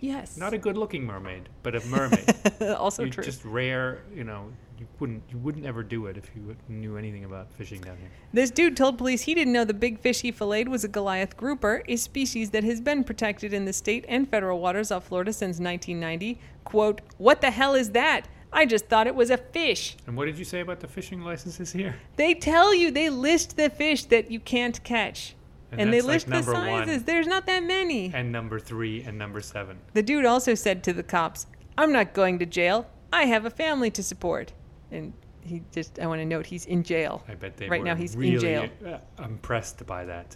Yes. 0.01 0.37
Not 0.37 0.53
a 0.53 0.59
good-looking 0.59 1.03
mermaid, 1.03 1.49
but 1.63 1.75
a 1.75 1.83
mermaid. 1.87 2.31
also 2.77 3.05
you 3.05 3.09
true. 3.09 3.23
just 3.23 3.43
rare, 3.43 4.03
you 4.13 4.23
know. 4.23 4.51
You 4.83 4.89
wouldn't, 4.99 5.23
you 5.29 5.37
wouldn't 5.37 5.65
ever 5.65 5.81
do 5.81 6.07
it 6.07 6.17
if 6.17 6.29
you 6.35 6.57
knew 6.67 6.97
anything 6.97 7.23
about 7.23 7.53
fishing 7.53 7.79
down 7.79 7.95
here. 7.97 8.09
This 8.33 8.51
dude 8.51 8.75
told 8.75 8.97
police 8.97 9.21
he 9.21 9.33
didn't 9.33 9.53
know 9.53 9.63
the 9.63 9.73
big 9.73 9.97
fish 9.99 10.19
he 10.21 10.31
filleted 10.31 10.67
was 10.67 10.83
a 10.83 10.89
Goliath 10.89 11.37
grouper, 11.37 11.83
a 11.87 11.95
species 11.95 12.49
that 12.49 12.65
has 12.65 12.81
been 12.81 13.05
protected 13.05 13.53
in 13.53 13.63
the 13.63 13.71
state 13.71 14.03
and 14.09 14.29
federal 14.29 14.59
waters 14.59 14.91
off 14.91 15.05
Florida 15.07 15.31
since 15.31 15.59
1990. 15.59 16.37
Quote, 16.65 16.99
What 17.17 17.39
the 17.39 17.51
hell 17.51 17.75
is 17.75 17.91
that? 17.91 18.27
I 18.51 18.65
just 18.65 18.87
thought 18.87 19.07
it 19.07 19.15
was 19.15 19.29
a 19.29 19.37
fish. 19.37 19.95
And 20.05 20.17
what 20.17 20.25
did 20.25 20.37
you 20.37 20.43
say 20.43 20.59
about 20.59 20.81
the 20.81 20.87
fishing 20.87 21.21
licenses 21.21 21.71
here? 21.71 21.95
They 22.17 22.33
tell 22.33 22.75
you, 22.75 22.91
they 22.91 23.09
list 23.09 23.55
the 23.55 23.69
fish 23.69 24.03
that 24.05 24.29
you 24.29 24.41
can't 24.41 24.83
catch. 24.83 25.33
And 25.71 25.79
And, 25.79 25.93
they 25.93 26.01
like 26.01 26.07
list 26.15 26.25
the 26.27 26.33
number 26.33 26.53
one. 26.53 26.85
sizes. 26.87 27.03
There's 27.05 27.25
not 27.25 27.45
that 27.45 27.63
many. 27.63 28.11
And 28.13 28.33
number 28.33 28.59
three 28.59 29.01
and 29.03 29.17
number 29.17 29.39
seven. 29.39 29.79
The 29.93 30.03
dude 30.03 30.25
also 30.25 30.55
said 30.55 30.83
to 30.83 30.93
the 30.93 31.03
cops, 31.03 31.47
I'm 31.77 31.93
not 31.93 32.13
going 32.13 32.37
to 32.39 32.45
jail. 32.45 32.87
I 33.13 33.25
have 33.25 33.45
a 33.45 33.49
family 33.49 33.89
to 33.91 34.03
support. 34.03 34.51
And 34.93 35.13
he 35.41 35.61
just, 35.71 35.99
I 35.99 36.07
want 36.07 36.21
to 36.21 36.25
note, 36.25 36.45
he's 36.45 36.65
in 36.65 36.83
jail. 36.83 37.23
I 37.27 37.35
bet 37.35 37.57
they 37.57 37.67
Right 37.67 37.83
now 37.83 37.95
he's 37.95 38.13
in 38.15 38.21
really 38.21 38.37
jail. 38.37 38.69
uh, 38.85 39.23
impressed 39.23 39.85
by 39.85 40.05
that. 40.05 40.35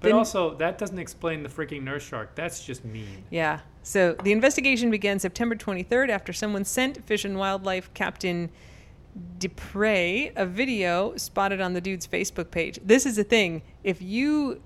But 0.00 0.08
Then- 0.08 0.16
also, 0.16 0.54
that 0.56 0.78
doesn't 0.78 0.98
explain 0.98 1.42
the 1.42 1.48
freaking 1.48 1.82
nurse 1.82 2.02
shark. 2.02 2.34
That's 2.34 2.64
just 2.64 2.84
mean. 2.84 3.24
Yeah. 3.30 3.60
So 3.82 4.14
the 4.22 4.32
investigation 4.32 4.90
began 4.90 5.18
September 5.18 5.54
23rd 5.54 6.08
after 6.08 6.32
someone 6.32 6.64
sent 6.64 7.04
Fish 7.04 7.24
and 7.24 7.38
Wildlife 7.38 7.92
Captain 7.94 8.50
Dupre 9.38 10.32
a 10.36 10.46
video 10.46 11.16
spotted 11.16 11.60
on 11.60 11.74
the 11.74 11.80
dude's 11.80 12.06
Facebook 12.06 12.50
page. 12.50 12.78
This 12.84 13.04
is 13.04 13.16
the 13.16 13.24
thing. 13.24 13.62
If 13.84 14.00
you 14.00 14.62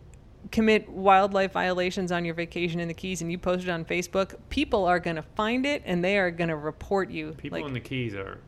commit 0.52 0.88
wildlife 0.88 1.52
violations 1.52 2.12
on 2.12 2.24
your 2.24 2.34
vacation 2.34 2.78
in 2.78 2.86
the 2.88 2.94
Keys 2.94 3.20
and 3.20 3.30
you 3.30 3.38
post 3.38 3.64
it 3.64 3.70
on 3.70 3.84
Facebook, 3.84 4.36
people 4.48 4.84
are 4.84 5.00
going 5.00 5.16
to 5.16 5.22
find 5.22 5.66
it 5.66 5.82
and 5.84 6.04
they 6.04 6.18
are 6.18 6.30
going 6.30 6.48
to 6.48 6.56
report 6.56 7.10
you. 7.10 7.32
People 7.32 7.58
like, 7.58 7.66
in 7.66 7.72
the 7.74 7.80
Keys 7.80 8.14
are 8.14 8.38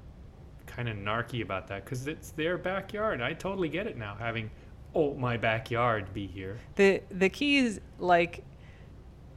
kind 0.78 0.88
of 0.88 0.96
narky 0.96 1.42
about 1.42 1.66
that 1.66 1.84
because 1.84 2.06
it's 2.06 2.30
their 2.30 2.56
backyard. 2.56 3.20
I 3.20 3.32
totally 3.32 3.68
get 3.68 3.88
it 3.88 3.96
now, 3.96 4.14
having 4.16 4.48
oh 4.94 5.12
my 5.14 5.36
backyard 5.36 6.14
be 6.14 6.24
here. 6.28 6.56
The 6.76 7.02
the 7.10 7.28
key 7.28 7.56
is 7.56 7.80
like 7.98 8.44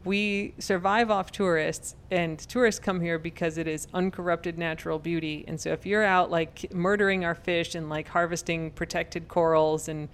we 0.04 0.54
survive 0.60 1.10
off 1.10 1.32
tourists 1.32 1.96
and 2.12 2.38
tourists 2.38 2.80
come 2.80 3.02
here 3.02 3.18
because 3.18 3.58
it 3.58 3.68
is 3.68 3.88
uncorrupted 3.94 4.58
natural 4.58 4.98
beauty 4.98 5.46
and 5.48 5.62
so 5.62 5.72
if 5.72 5.86
you're 5.86 6.04
out 6.04 6.32
like 6.32 6.72
murdering 6.74 7.24
our 7.24 7.36
fish 7.36 7.76
and 7.76 7.88
like 7.88 8.08
harvesting 8.08 8.72
protected 8.72 9.28
corals 9.28 9.88
and 9.88 10.10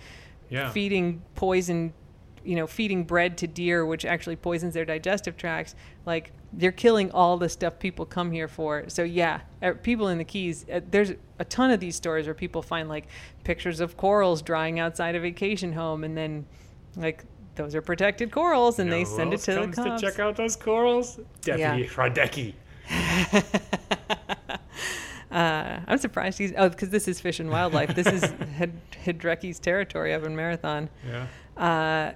Yeah. 0.50 0.72
feeding 0.72 1.22
poison 1.36 1.94
you 2.48 2.56
know 2.56 2.66
feeding 2.66 3.04
bread 3.04 3.38
to 3.38 3.48
deer 3.48 3.86
which 3.86 4.06
actually 4.06 4.36
poisons 4.36 4.74
their 4.74 4.86
digestive 4.86 5.36
tracts 5.36 5.76
like 6.06 6.32
they're 6.54 6.72
killing 6.72 7.12
all 7.12 7.38
the 7.38 7.50
stuff 7.50 7.78
people 7.78 8.06
come 8.06 8.32
here 8.32 8.48
for 8.48 8.86
so 8.88 9.04
yeah 9.04 9.42
uh, 9.62 9.74
people 9.84 10.08
in 10.08 10.18
the 10.18 10.24
keys 10.24 10.66
uh, 10.72 10.80
there's 10.90 11.12
a 11.40 11.46
ton 11.46 11.72
of 11.72 11.80
these 11.80 11.96
stories 11.96 12.26
where 12.26 12.34
people 12.34 12.62
find 12.62 12.88
like 12.88 13.08
pictures 13.44 13.80
of 13.80 13.98
corals 13.98 14.42
drying 14.42 14.80
outside 14.80 15.16
a 15.16 15.20
vacation 15.20 15.74
home 15.74 16.04
and 16.04 16.18
then 16.18 16.46
like 16.96 17.24
those 17.58 17.76
are 17.76 17.82
protected 17.82 18.32
corals 18.32 18.80
and 18.80 18.88
You 18.90 18.92
know 18.92 18.98
they 19.00 19.06
send 19.06 19.34
it 19.34 19.40
to 19.42 19.54
the 19.54 19.62
comes 19.62 19.76
cops 19.76 20.02
to 20.02 20.08
check 20.08 20.20
out 20.20 20.36
those 20.38 20.56
corals. 20.56 21.20
Deputy 21.42 21.84
Yeah. 21.84 21.88
Radecki. 21.96 22.54
uh, 25.32 25.80
I'm 25.88 25.98
surprised 25.98 26.38
he's 26.38 26.54
oh 26.58 26.70
because 26.70 26.90
this 26.90 27.08
is 27.08 27.20
Fish 27.20 27.40
and 27.40 27.50
Wildlife. 27.50 27.96
This 27.96 28.08
is 28.08 28.24
Hed- 28.56 28.80
Hedrecki's 29.04 29.60
territory 29.60 30.14
up 30.14 30.24
in 30.24 30.36
Marathon. 30.36 30.90
Yeah. 31.06 31.28
Uh, 31.62 32.14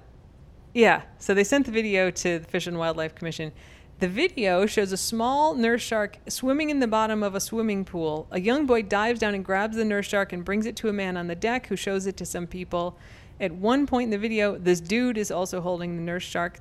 yeah, 0.74 1.02
so 1.18 1.34
they 1.34 1.44
sent 1.44 1.66
the 1.66 1.72
video 1.72 2.10
to 2.10 2.38
the 2.38 2.46
Fish 2.46 2.66
and 2.66 2.78
Wildlife 2.78 3.14
Commission. 3.14 3.52
The 3.98 4.08
video 4.08 4.66
shows 4.66 4.90
a 4.90 4.96
small 4.96 5.54
nurse 5.54 5.82
shark 5.82 6.18
swimming 6.28 6.70
in 6.70 6.80
the 6.80 6.88
bottom 6.88 7.22
of 7.22 7.34
a 7.34 7.40
swimming 7.40 7.84
pool. 7.84 8.26
A 8.30 8.40
young 8.40 8.66
boy 8.66 8.82
dives 8.82 9.20
down 9.20 9.34
and 9.34 9.44
grabs 9.44 9.76
the 9.76 9.84
nurse 9.84 10.06
shark 10.06 10.32
and 10.32 10.44
brings 10.44 10.66
it 10.66 10.74
to 10.76 10.88
a 10.88 10.92
man 10.92 11.16
on 11.16 11.28
the 11.28 11.34
deck 11.34 11.66
who 11.66 11.76
shows 11.76 12.06
it 12.06 12.16
to 12.16 12.26
some 12.26 12.46
people. 12.46 12.98
At 13.38 13.52
one 13.52 13.86
point 13.86 14.06
in 14.06 14.10
the 14.10 14.18
video, 14.18 14.58
this 14.58 14.80
dude 14.80 15.18
is 15.18 15.30
also 15.30 15.60
holding 15.60 15.94
the 15.94 16.02
nurse 16.02 16.24
shark. 16.24 16.58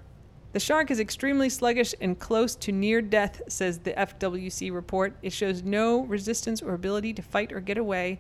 The 0.52 0.60
shark 0.60 0.92
is 0.92 1.00
extremely 1.00 1.50
sluggish 1.50 1.96
and 2.02 2.20
close 2.20 2.56
to 2.58 2.72
near 2.74 3.02
death, 3.02 3.42
says 3.48 3.80
the 3.80 3.94
FWC 3.94 4.74
report. 4.74 5.16
It 5.22 5.32
shows 5.32 5.64
no 5.64 6.02
resistance 6.04 6.62
or 6.62 6.74
ability 6.74 7.14
to 7.14 7.22
fight 7.22 7.54
or 7.54 7.62
get 7.62 7.78
away. 7.78 8.20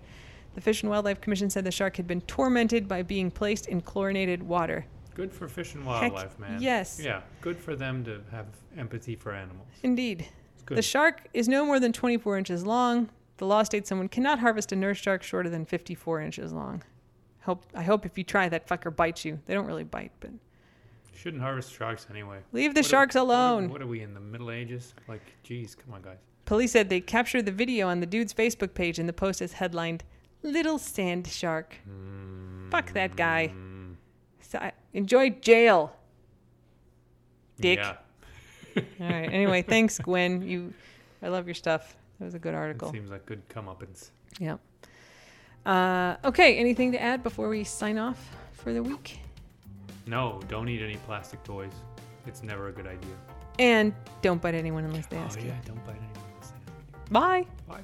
The 0.55 0.61
Fish 0.61 0.81
and 0.81 0.89
Wildlife 0.89 1.21
Commission 1.21 1.49
said 1.49 1.65
the 1.65 1.71
shark 1.71 1.97
had 1.97 2.07
been 2.07 2.21
tormented 2.21 2.87
by 2.87 3.03
being 3.03 3.29
placed 3.29 3.67
in 3.67 3.81
chlorinated 3.81 4.41
water. 4.41 4.85
Good 5.13 5.33
for 5.33 5.47
fish 5.47 5.73
and 5.75 5.85
wildlife, 5.85 6.37
man. 6.39 6.61
yes. 6.61 6.99
Yeah. 7.03 7.21
Good 7.41 7.59
for 7.59 7.75
them 7.75 8.03
to 8.05 8.21
have 8.31 8.47
empathy 8.77 9.15
for 9.15 9.33
animals. 9.33 9.67
Indeed. 9.83 10.27
It's 10.53 10.63
good. 10.63 10.77
The 10.77 10.81
shark 10.81 11.27
is 11.33 11.47
no 11.49 11.65
more 11.65 11.79
than 11.79 11.91
24 11.93 12.37
inches 12.37 12.65
long. 12.65 13.09
The 13.37 13.45
law 13.45 13.63
states 13.63 13.89
someone 13.89 14.07
cannot 14.07 14.39
harvest 14.39 14.71
a 14.71 14.75
nurse 14.75 14.97
shark 14.97 15.23
shorter 15.23 15.49
than 15.49 15.65
54 15.65 16.21
inches 16.21 16.53
long. 16.53 16.83
Hope 17.41 17.65
I 17.73 17.81
hope 17.83 18.05
if 18.05 18.17
you 18.17 18.23
try 18.23 18.47
that 18.49 18.67
fucker 18.67 18.95
bites 18.95 19.25
you. 19.25 19.39
They 19.47 19.53
don't 19.53 19.65
really 19.65 19.83
bite, 19.83 20.11
but 20.19 20.29
Shouldn't 21.15 21.41
harvest 21.43 21.73
sharks 21.73 22.07
anyway. 22.09 22.39
leave 22.51 22.73
the 22.73 22.79
What 22.79 22.85
are- 22.85 22.89
sharks 22.89 23.15
what 23.15 23.21
are- 23.21 23.25
alone. 23.25 23.69
What 23.69 23.81
are, 23.81 23.87
we 23.87 24.01
in 24.01 24.13
the 24.13 24.19
Middle 24.19 24.49
Ages? 24.51 24.93
Like, 25.07 25.21
geez, 25.43 25.75
come 25.75 25.93
on, 25.93 26.01
guys. 26.01 26.17
Police 26.45 26.71
said 26.71 26.89
they 26.89 27.01
captured 27.01 27.45
the 27.45 27.51
video 27.51 27.87
on 27.87 27.99
the 27.99 28.05
dude's 28.05 28.33
Facebook 28.33 28.73
page 28.73 28.97
and 28.99 29.07
the 29.09 29.13
post 29.13 29.41
is 29.41 29.53
headlined 29.53 30.03
"Little 30.43 30.77
Sand 30.77 31.27
Shark." 31.27 31.75
Hmm. 31.85 32.69
Fuck 32.69 32.93
that 32.93 33.15
guy. 33.15 33.51
So 34.51 34.59
I, 34.59 34.73
enjoy 34.93 35.29
jail. 35.29 35.95
Dick. 37.57 37.79
Yeah. 37.79 37.95
All 38.75 38.83
right. 39.07 39.31
Anyway, 39.31 39.61
thanks, 39.73 39.97
Gwen. 39.97 40.41
You, 40.41 40.73
I 41.23 41.29
love 41.29 41.47
your 41.47 41.53
stuff. 41.55 41.95
That 42.19 42.25
was 42.25 42.33
a 42.33 42.39
good 42.39 42.53
It 42.53 42.57
article. 42.57 42.91
seems 42.91 43.09
like 43.09 43.25
good 43.25 43.47
comeuppance. 43.47 44.09
Yep. 44.39 44.59
Uh, 45.65 46.17
okay. 46.25 46.57
Anything 46.57 46.91
to 46.91 47.01
add 47.01 47.23
before 47.23 47.47
we 47.47 47.63
sign 47.63 47.97
off 47.97 48.35
for 48.51 48.73
the 48.73 48.83
week? 48.83 49.19
No, 50.05 50.41
don't 50.49 50.67
eat 50.67 50.81
any 50.81 50.97
plastic 50.97 51.41
toys. 51.45 51.71
It's 52.27 52.43
never 52.43 52.67
a 52.67 52.71
good 52.73 52.87
idea. 52.87 53.15
And 53.57 53.93
don't 54.21 54.41
bite 54.41 54.55
anyone 54.55 54.83
unless 54.83 55.05
they 55.05 55.17
Oh 55.17 55.21
ask 55.21 55.39
you. 55.39 55.47
yeah, 55.47 55.55
don't 55.65 55.81
bite 55.85 55.95
anyone. 55.95 56.31
else. 56.37 56.51
Bye. 57.09 57.45
Bye. 57.69 57.81